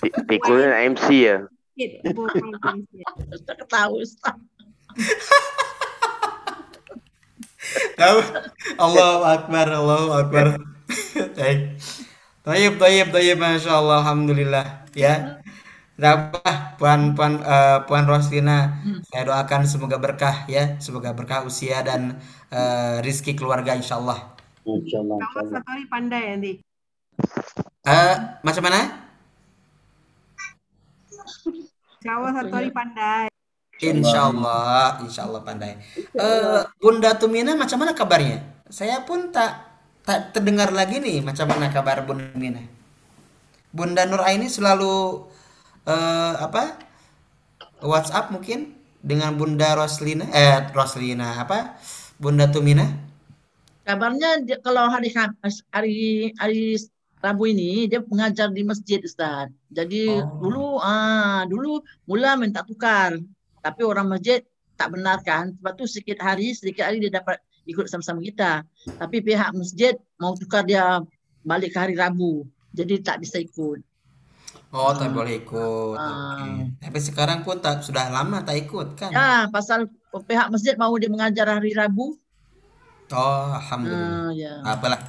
Tikusnya 0.00 0.88
MC 0.88 1.06
ya. 1.28 1.38
sikit. 1.78 2.02
Ustaz. 3.94 4.36
Tahu? 7.98 8.18
Allahu 8.78 9.20
Akbar, 9.26 9.66
Allahu 9.68 10.08
Akbar. 10.14 10.46
Baik. 11.36 11.78
Tayyib, 12.42 12.74
tayyib, 12.80 13.08
tayyib, 13.12 13.36
Masya 13.36 13.72
Allah, 13.76 14.00
Alhamdulillah. 14.00 14.66
Ya. 14.96 15.37
Dapat 15.98 16.78
Puan 16.78 17.18
Puan 17.18 17.42
eh, 17.42 17.78
Puan 17.90 18.06
Roslina, 18.06 18.78
saya 19.10 19.26
doakan 19.26 19.66
semoga 19.66 19.98
berkah 19.98 20.46
ya, 20.46 20.78
semoga 20.78 21.10
berkah 21.10 21.42
usia 21.42 21.82
dan 21.82 22.22
eh, 22.54 23.02
rizki 23.02 23.34
keluarga 23.34 23.74
insya 23.74 23.98
Allah. 23.98 24.38
InsyaAllah, 24.62 25.18
insyaAllah. 25.18 25.58
satu 25.58 25.68
hari 25.74 25.84
pandai 25.90 26.22
nanti. 26.30 26.52
Eh, 27.82 28.14
macam 28.46 28.62
mana? 28.62 28.80
Kawan 31.98 32.30
satu 32.30 32.52
hari 32.54 32.70
pandai. 32.70 33.26
Insya 33.82 34.20
Allah, 34.30 35.02
insya 35.02 35.26
Allah 35.26 35.42
pandai. 35.42 35.82
Eh, 35.98 36.62
Bunda 36.78 37.18
Tumina, 37.18 37.58
macam 37.58 37.82
mana 37.82 37.90
kabarnya? 37.90 38.38
Saya 38.70 39.02
pun 39.02 39.34
tak 39.34 39.66
tak 40.06 40.30
terdengar 40.30 40.70
lagi 40.70 41.02
nih, 41.02 41.26
macam 41.26 41.50
mana 41.50 41.74
kabar 41.74 42.06
Bunda 42.06 42.30
Tumina? 42.30 42.62
Bunda 43.74 44.06
Nur 44.06 44.22
Aini 44.22 44.46
selalu 44.46 45.26
eh, 45.88 46.34
apa? 46.36 46.62
WhatsApp 47.80 48.34
mungkin 48.34 48.74
dengan 49.00 49.34
Bunda 49.38 49.78
Roslina, 49.78 50.26
eh 50.34 50.68
Roslina 50.74 51.38
apa? 51.42 51.78
Bunda 52.18 52.50
Tumina? 52.50 52.84
Kabarnya 53.86 54.44
dia, 54.44 54.60
kalau 54.60 54.84
hari 54.90 55.08
hari 55.72 56.34
hari 56.36 56.76
Rabu 57.18 57.50
ini 57.50 57.90
dia 57.90 57.98
mengajar 58.04 58.52
di 58.52 58.62
masjid 58.62 59.02
Ustaz. 59.02 59.50
Jadi 59.72 60.22
Oh. 60.22 60.38
dulu 60.38 60.66
ah 60.78 61.42
dulu 61.50 61.82
mula 62.06 62.38
minta 62.38 62.62
tukar. 62.62 63.18
Tapi 63.58 63.82
orang 63.82 64.06
masjid 64.12 64.44
tak 64.78 64.94
benarkan. 64.94 65.56
Sebab 65.58 65.72
tu 65.74 65.84
sedikit 65.90 66.22
hari 66.22 66.54
sedikit 66.54 66.86
hari 66.86 67.02
dia 67.02 67.10
dapat 67.18 67.42
ikut 67.66 67.90
sama-sama 67.90 68.22
kita. 68.22 68.62
Tapi 69.02 69.18
pihak 69.24 69.50
masjid 69.56 69.98
mau 70.20 70.36
tukar 70.38 70.62
dia 70.62 71.02
balik 71.42 71.74
ke 71.74 71.78
hari 71.82 71.94
Rabu. 71.98 72.46
Jadi 72.70 73.02
tak 73.02 73.18
bisa 73.18 73.42
ikut. 73.42 73.82
Oh, 74.68 74.92
tak 74.92 75.16
boleh 75.16 75.40
ikut. 75.40 75.96
Ah. 75.96 76.44
Tapi 76.76 76.98
sekarang 77.00 77.40
pun 77.40 77.56
tak 77.56 77.80
sudah 77.80 78.12
lama 78.12 78.44
tak 78.44 78.68
ikut 78.68 79.00
kan? 79.00 79.08
Ya, 79.08 79.48
pasal 79.48 79.88
pihak 80.12 80.52
masjid 80.52 80.76
mau 80.76 80.92
dia 81.00 81.08
mengajar 81.08 81.48
hari 81.48 81.72
Rabu. 81.72 82.20
Oh, 83.08 83.48
alhamdulillah. 83.56 84.28
Ah, 84.28 84.30
ya. 84.36 84.52
Apalah. 84.68 85.00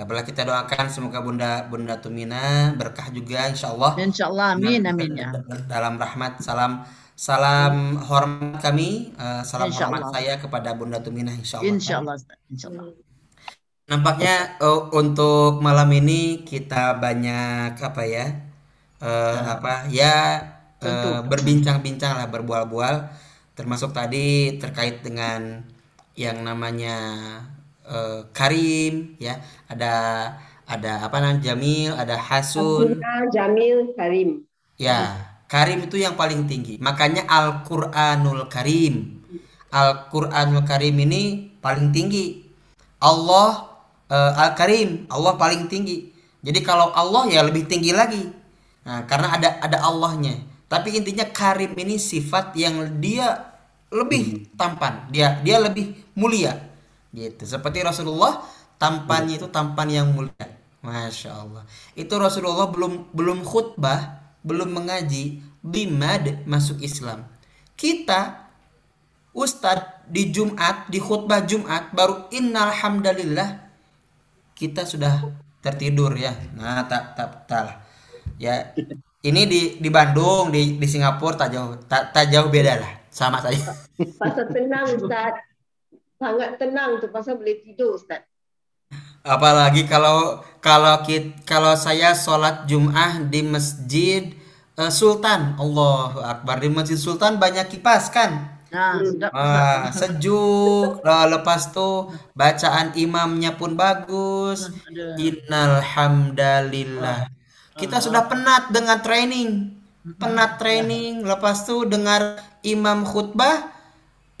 Apalah 0.00 0.24
kita 0.24 0.48
doakan 0.48 0.88
semoga 0.88 1.20
Bunda 1.20 1.68
Bunda 1.68 2.00
Tumina 2.00 2.72
berkah 2.72 3.12
juga 3.12 3.52
insya 3.52 3.68
Allah. 3.76 4.00
Insyaallah 4.00 4.56
amin 4.56 4.88
amin 4.88 5.12
ya. 5.12 5.28
Dalam 5.68 6.00
rahmat 6.00 6.40
salam 6.40 6.88
salam 7.12 8.00
hormat 8.00 8.64
kami 8.64 9.12
eh, 9.12 9.42
salam 9.44 9.68
Insya 9.68 9.92
hormat 9.92 10.08
Allah. 10.08 10.14
saya 10.16 10.32
kepada 10.40 10.72
Bunda 10.72 11.04
Tumina 11.04 11.36
insya 11.36 11.60
Allah. 11.60 11.68
Insyaallah. 11.76 12.16
Insyaallah. 12.48 12.84
Nampaknya 13.92 14.56
eh, 14.56 14.80
untuk 14.96 15.60
malam 15.60 15.92
ini 15.92 16.48
kita 16.48 16.96
banyak 16.96 17.76
apa 17.76 18.02
ya? 18.08 18.49
Eh, 19.02 19.36
apa 19.54 19.88
ya 19.92 20.14
Tentu. 20.80 21.08
berbincang-bincang 21.30 22.12
lah 22.18 22.26
berbual-bual 22.34 22.94
termasuk 23.58 23.90
tadi 23.92 24.56
terkait 24.62 25.04
dengan 25.06 25.40
yang 26.16 26.38
namanya 26.48 26.96
eh, 27.84 28.20
Karim 28.36 29.16
ya 29.20 29.40
ada 29.72 29.86
ada 30.68 30.92
apa 31.06 31.16
namanya 31.20 31.40
Jamil 31.52 31.92
ada 32.02 32.16
Hasun 32.16 32.88
Abdullah, 32.88 33.20
Jamil, 33.34 33.94
Karim. 33.96 34.28
Ya, 34.80 34.98
Karim 35.50 35.84
itu 35.86 35.96
yang 36.00 36.14
paling 36.16 36.48
tinggi. 36.50 36.80
Makanya 36.80 37.26
Al-Qur'anul 37.28 38.48
Karim. 38.48 39.20
Al-Qur'anul 39.70 40.64
Karim 40.64 40.96
ini 41.06 41.22
paling 41.60 41.92
tinggi. 41.92 42.48
Allah 43.00 43.68
eh, 44.08 44.32
Al-Karim, 44.44 45.06
Allah 45.12 45.32
paling 45.36 45.68
tinggi. 45.68 46.10
Jadi 46.40 46.60
kalau 46.64 46.88
Allah 46.96 47.28
ya 47.28 47.40
lebih 47.44 47.68
tinggi 47.68 47.92
lagi. 47.92 48.22
Nah, 48.90 49.06
karena 49.06 49.38
ada 49.38 49.48
ada 49.62 49.78
Allahnya. 49.86 50.34
Tapi 50.66 50.98
intinya 50.98 51.22
Karim 51.30 51.78
ini 51.78 51.94
sifat 51.94 52.58
yang 52.58 52.98
dia 52.98 53.54
lebih 53.94 54.50
tampan. 54.58 55.06
Dia 55.14 55.38
dia 55.46 55.62
lebih 55.62 55.94
mulia. 56.18 56.58
Gitu. 57.14 57.46
Seperti 57.46 57.86
Rasulullah 57.86 58.42
tampannya 58.82 59.38
itu 59.38 59.46
tampan 59.46 59.86
yang 59.86 60.10
mulia. 60.10 60.58
Masya 60.82 61.30
Allah. 61.30 61.62
Itu 61.94 62.18
Rasulullah 62.18 62.66
belum 62.66 63.14
belum 63.14 63.46
khutbah, 63.46 64.26
belum 64.42 64.74
mengaji, 64.74 65.38
bimad 65.62 66.42
masuk 66.50 66.82
Islam. 66.82 67.30
Kita 67.78 68.50
Ustadz 69.30 70.10
di 70.10 70.34
Jumat, 70.34 70.90
di 70.90 70.98
khutbah 70.98 71.46
Jumat 71.46 71.94
baru 71.94 72.26
innal 72.34 72.74
hamdalillah 72.74 73.70
kita 74.58 74.82
sudah 74.82 75.30
tertidur 75.62 76.18
ya. 76.18 76.34
Nah, 76.58 76.82
tak 76.90 77.14
tak 77.14 77.46
tak. 77.46 77.89
Ya, 78.40 78.72
ini 79.20 79.44
di 79.44 79.60
di 79.76 79.90
Bandung, 79.92 80.48
di 80.48 80.80
di 80.80 80.86
Singapura 80.88 81.36
tak 81.36 81.52
jauh 81.52 81.76
tak, 81.84 82.16
tak 82.16 82.32
jauh 82.32 82.48
beda 82.48 82.80
lah. 82.80 82.92
Sama 83.12 83.36
saja. 83.44 83.76
Pasal 84.16 84.48
tenang 84.48 84.96
Ustaz. 84.96 85.44
Sangat 86.16 86.56
tenang 86.56 86.96
tu 87.04 87.12
pasal 87.12 87.36
boleh 87.36 87.60
tidur 87.60 88.00
Ustaz. 88.00 88.24
Apalagi 89.20 89.84
kalau 89.84 90.40
kalau 90.64 91.04
kit 91.04 91.44
kalau 91.44 91.76
saya 91.76 92.16
sholat 92.16 92.64
Jum'ah 92.64 93.20
di 93.28 93.44
masjid 93.44 94.32
eh, 94.80 94.88
Sultan. 94.88 95.60
Allahu 95.60 96.24
Akbar. 96.24 96.64
Di 96.64 96.72
Masjid 96.72 96.96
Sultan 96.96 97.36
banyak 97.36 97.68
kipas 97.68 98.08
kan? 98.08 98.56
Nah, 98.70 99.02
sedap. 99.02 99.30
Ah, 99.34 99.90
sejuk. 99.92 101.04
Lah, 101.04 101.26
lepas 101.28 101.74
tuh 101.74 102.08
bacaan 102.32 102.96
imamnya 102.96 103.52
pun 103.58 103.76
bagus. 103.76 104.72
Ada. 104.88 105.18
Innal 105.20 105.84
hamdalillah. 105.84 107.28
Kita 107.80 107.96
sudah 107.98 108.28
penat 108.28 108.68
dengan 108.68 109.00
training. 109.00 109.80
Penat 110.20 110.60
training, 110.60 111.24
lepas 111.24 111.64
tuh 111.64 111.88
dengar 111.88 112.40
imam 112.64 113.04
khutbah 113.08 113.72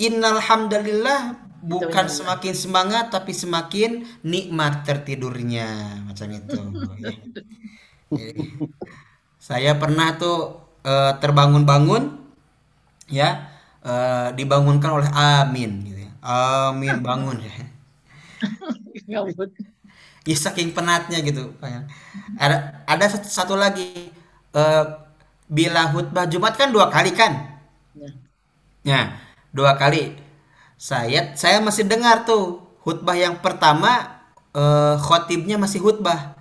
innal 0.00 0.40
hamdalillah 0.40 1.36
bukan 1.60 2.08
semakin 2.08 2.56
semangat 2.56 3.12
tapi 3.12 3.36
semakin 3.36 4.08
nikmat 4.24 4.88
tertidurnya 4.88 6.00
macam 6.08 6.28
itu. 6.32 6.60
Ya. 7.04 7.12
Jadi, 8.10 8.42
saya 9.36 9.76
pernah 9.76 10.16
tuh 10.16 10.56
eh, 10.82 11.12
terbangun-bangun 11.20 12.16
ya 13.12 13.52
eh, 13.84 14.28
dibangunkan 14.32 14.90
oleh 14.96 15.10
Amin 15.12 15.84
gitu 15.84 16.08
ya. 16.08 16.12
Amin 16.24 17.04
bangun 17.04 17.36
ya. 17.44 17.54
Ya 20.28 20.36
saking 20.36 20.76
penatnya 20.76 21.20
gitu. 21.24 21.56
kayak. 21.60 21.88
Ada 22.36 22.84
ada 22.84 23.04
satu, 23.08 23.28
satu 23.28 23.54
lagi 23.56 24.12
eh, 24.54 24.84
bila 25.50 25.90
khutbah 25.90 26.28
Jumat 26.28 26.54
kan 26.54 26.70
dua 26.70 26.92
kali 26.92 27.10
kan? 27.16 27.58
Ya. 27.96 28.10
Ya, 28.84 29.00
dua 29.52 29.76
kali. 29.80 30.16
Saya 30.80 31.36
saya 31.36 31.60
masih 31.60 31.84
dengar 31.88 32.24
tuh 32.24 32.64
khutbah 32.84 33.16
yang 33.16 33.40
pertama 33.40 34.20
eh, 34.52 34.96
khotibnya 35.00 35.56
masih 35.56 35.80
khutbah. 35.80 36.36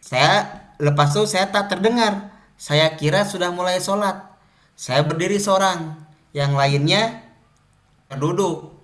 Saya 0.00 0.64
lepas 0.78 1.14
itu 1.14 1.24
saya 1.26 1.50
tak 1.50 1.70
terdengar. 1.72 2.30
Saya 2.54 2.94
kira 2.94 3.26
sudah 3.26 3.50
mulai 3.50 3.82
sholat. 3.82 4.22
Saya 4.74 5.06
berdiri 5.06 5.38
seorang, 5.38 5.94
yang 6.34 6.52
lainnya 6.58 7.22
duduk. 8.18 8.74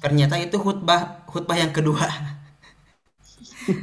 Ternyata 0.00 0.40
itu 0.40 0.56
khutbah 0.58 1.22
khutbah 1.28 1.56
yang 1.56 1.70
kedua. 1.70 2.02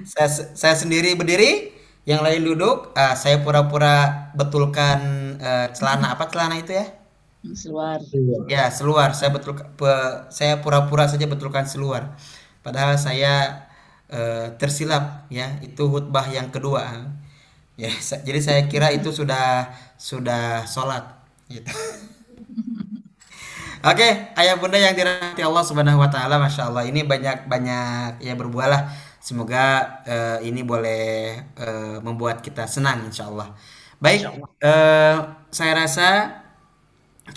saya 0.05 0.28
saya 0.55 0.76
sendiri 0.78 1.14
berdiri, 1.20 1.72
yang 2.10 2.22
lain 2.26 2.41
duduk. 2.45 2.91
Ah, 2.97 3.14
saya 3.18 3.41
pura-pura 3.45 4.30
betulkan 4.38 4.99
eh, 5.39 5.68
celana 5.76 6.16
apa 6.16 6.26
celana 6.32 6.55
itu 6.60 6.72
ya? 6.76 6.86
Seluar. 7.55 7.99
Ya, 8.49 8.68
seluar. 8.74 9.10
Saya 9.18 9.30
betul 9.36 9.53
pe- 9.80 10.20
saya 10.34 10.60
pura-pura 10.64 11.05
saja 11.12 11.26
betulkan 11.30 11.66
seluar. 11.70 12.16
Padahal 12.66 12.95
saya 12.99 13.66
eh, 14.10 14.47
tersilap 14.60 15.30
ya, 15.32 15.60
itu 15.66 15.84
khutbah 15.91 16.26
yang 16.34 16.49
kedua. 16.55 16.84
Ya, 17.80 17.91
sa- 18.03 18.22
jadi 18.28 18.39
saya 18.43 18.62
kira 18.72 18.91
itu 18.95 19.10
sudah 19.16 19.72
sudah 19.99 20.66
sholat 20.68 21.03
gitu. 21.51 21.72
Oke, 23.80 24.07
ayah 24.36 24.55
bunda 24.60 24.76
yang 24.76 24.91
dirahmati 24.91 25.39
Allah 25.39 25.64
Subhanahu 25.64 26.03
wa 26.03 26.10
taala, 26.12 26.36
Masya 26.36 26.68
Allah. 26.68 26.84
Ini 26.91 27.07
banyak-banyak 27.07 28.20
ya 28.20 28.34
berbuahlah. 28.36 28.82
Semoga 29.30 30.01
eh, 30.09 30.49
ini 30.49 30.65
boleh 30.65 31.38
eh, 31.53 31.97
membuat 32.01 32.41
kita 32.41 32.65
senang 32.65 33.05
insya 33.05 33.30
Allah. 33.30 33.53
Baik, 34.01 34.25
eh, 34.57 35.15
saya 35.53 35.73
rasa 35.77 36.09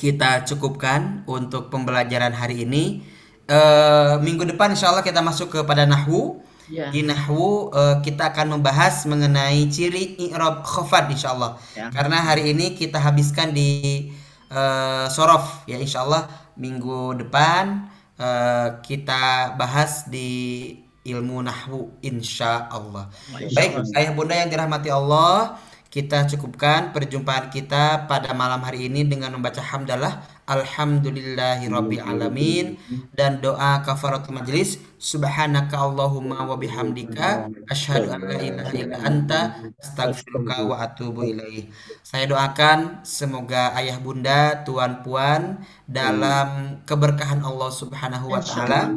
kita 0.01 0.49
cukupkan 0.49 1.29
untuk 1.29 1.69
pembelajaran 1.69 2.33
hari 2.33 2.65
ini. 2.65 3.05
Eh, 3.45 4.15
minggu 4.25 4.49
depan 4.49 4.73
insya 4.73 4.89
Allah 4.89 5.05
kita 5.05 5.21
masuk 5.21 5.53
kepada 5.53 5.85
nahwu. 5.85 6.41
Ya. 6.73 6.89
Di 6.89 7.05
nahwu 7.05 7.69
eh, 7.77 8.01
kita 8.01 8.33
akan 8.33 8.57
membahas 8.57 9.05
mengenai 9.05 9.69
ciri 9.69 10.17
i'rab 10.33 10.65
khafad 10.65 11.13
insya 11.13 11.37
Allah. 11.37 11.61
Ya. 11.77 11.93
Karena 11.93 12.25
hari 12.25 12.57
ini 12.57 12.73
kita 12.73 12.97
habiskan 13.05 13.53
di 13.53 14.09
eh, 14.49 15.07
sorof 15.13 15.69
ya 15.69 15.77
insya 15.77 16.09
Allah 16.09 16.25
minggu 16.57 17.21
depan 17.21 17.85
eh, 18.17 18.81
kita 18.81 19.53
bahas 19.61 20.09
di 20.09 20.82
ilmu 21.03 21.43
nahwu 21.43 21.99
insya 22.03 22.71
Allah. 22.71 23.11
Baik, 23.53 23.83
ayah 23.99 24.13
bunda 24.15 24.35
yang 24.39 24.49
dirahmati 24.49 24.89
Allah, 24.89 25.59
kita 25.93 26.25
cukupkan 26.25 26.95
perjumpaan 26.97 27.53
kita 27.53 28.09
pada 28.09 28.33
malam 28.33 28.65
hari 28.65 28.89
ini 28.89 29.05
dengan 29.05 29.37
membaca 29.37 29.61
hamdalah 29.61 30.25
alhamdulillahi 30.47 31.71
rabbil 31.71 32.03
alamin. 32.03 32.79
Dan 33.15 33.43
doa 33.43 33.83
kafaratul 33.83 34.39
majlis 34.39 34.79
subhanaka 35.03 35.75
allahumma 35.79 36.47
wa 36.47 36.55
bihamdika 36.55 37.51
asyhadu 37.67 38.15
an 38.15 38.23
la 38.31 38.39
ilaha 38.39 38.73
illa 38.79 38.97
anta 39.03 39.41
astaghfiruka 39.83 40.63
wa 40.63 40.79
atubu 40.83 41.27
ilaih. 41.27 41.67
Saya 42.07 42.31
doakan 42.31 43.03
semoga 43.03 43.75
ayah 43.79 43.99
bunda, 43.99 44.63
tuan 44.63 45.03
puan 45.03 45.59
dalam 45.91 46.79
keberkahan 46.87 47.43
Allah 47.43 47.71
Subhanahu 47.73 48.31
wa 48.31 48.39
taala 48.39 48.95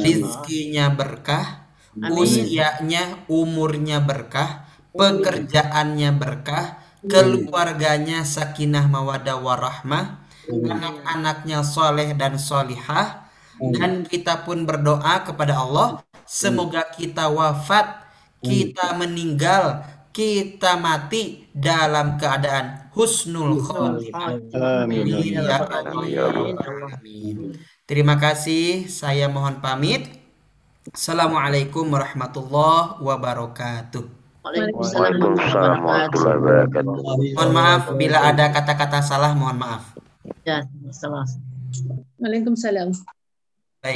rizkinya 0.00 0.88
berkah, 0.94 1.68
usianya, 1.96 3.26
umurnya 3.28 4.00
berkah, 4.00 4.64
pekerjaannya 4.96 6.10
berkah, 6.16 6.80
keluarganya 7.06 8.24
sakinah 8.24 8.88
mawadah 8.88 9.36
warahmah, 9.38 10.25
anak-anaknya 10.50 11.62
soleh 11.66 12.14
dan 12.14 12.38
solihah, 12.38 13.28
dan 13.56 14.04
kita 14.04 14.44
pun 14.44 14.68
berdoa 14.68 15.24
kepada 15.24 15.58
Allah, 15.58 16.04
semoga 16.28 16.84
kita 16.92 17.30
wafat, 17.32 18.04
kita 18.44 18.94
meninggal, 19.00 19.82
kita 20.12 20.76
mati 20.80 21.48
dalam 21.52 22.16
keadaan 22.16 22.88
husnul 22.96 23.60
khotimah. 23.60 24.40
Amin. 24.88 25.04
Amin 25.04 25.36
ya 25.36 25.60
ya. 26.08 26.26
Terima 27.84 28.16
kasih. 28.16 28.88
Saya 28.88 29.28
mohon 29.28 29.60
pamit. 29.60 30.08
Assalamualaikum 30.92 31.84
warahmatullahi 31.90 33.02
wabarakatuh. 33.02 34.04
Waalaikumsalam 34.46 35.18
warahmatullahi 35.18 36.38
wabarakatuh. 36.38 36.94
Mohon 37.34 37.50
maaf 37.50 37.82
bila 37.98 38.18
ada 38.22 38.54
kata-kata 38.54 39.02
salah, 39.02 39.34
mohon 39.34 39.58
maaf. 39.58 39.95
Ya, 40.44 40.62
sama. 40.90 41.24
Waalaikumsalam. 42.20 42.92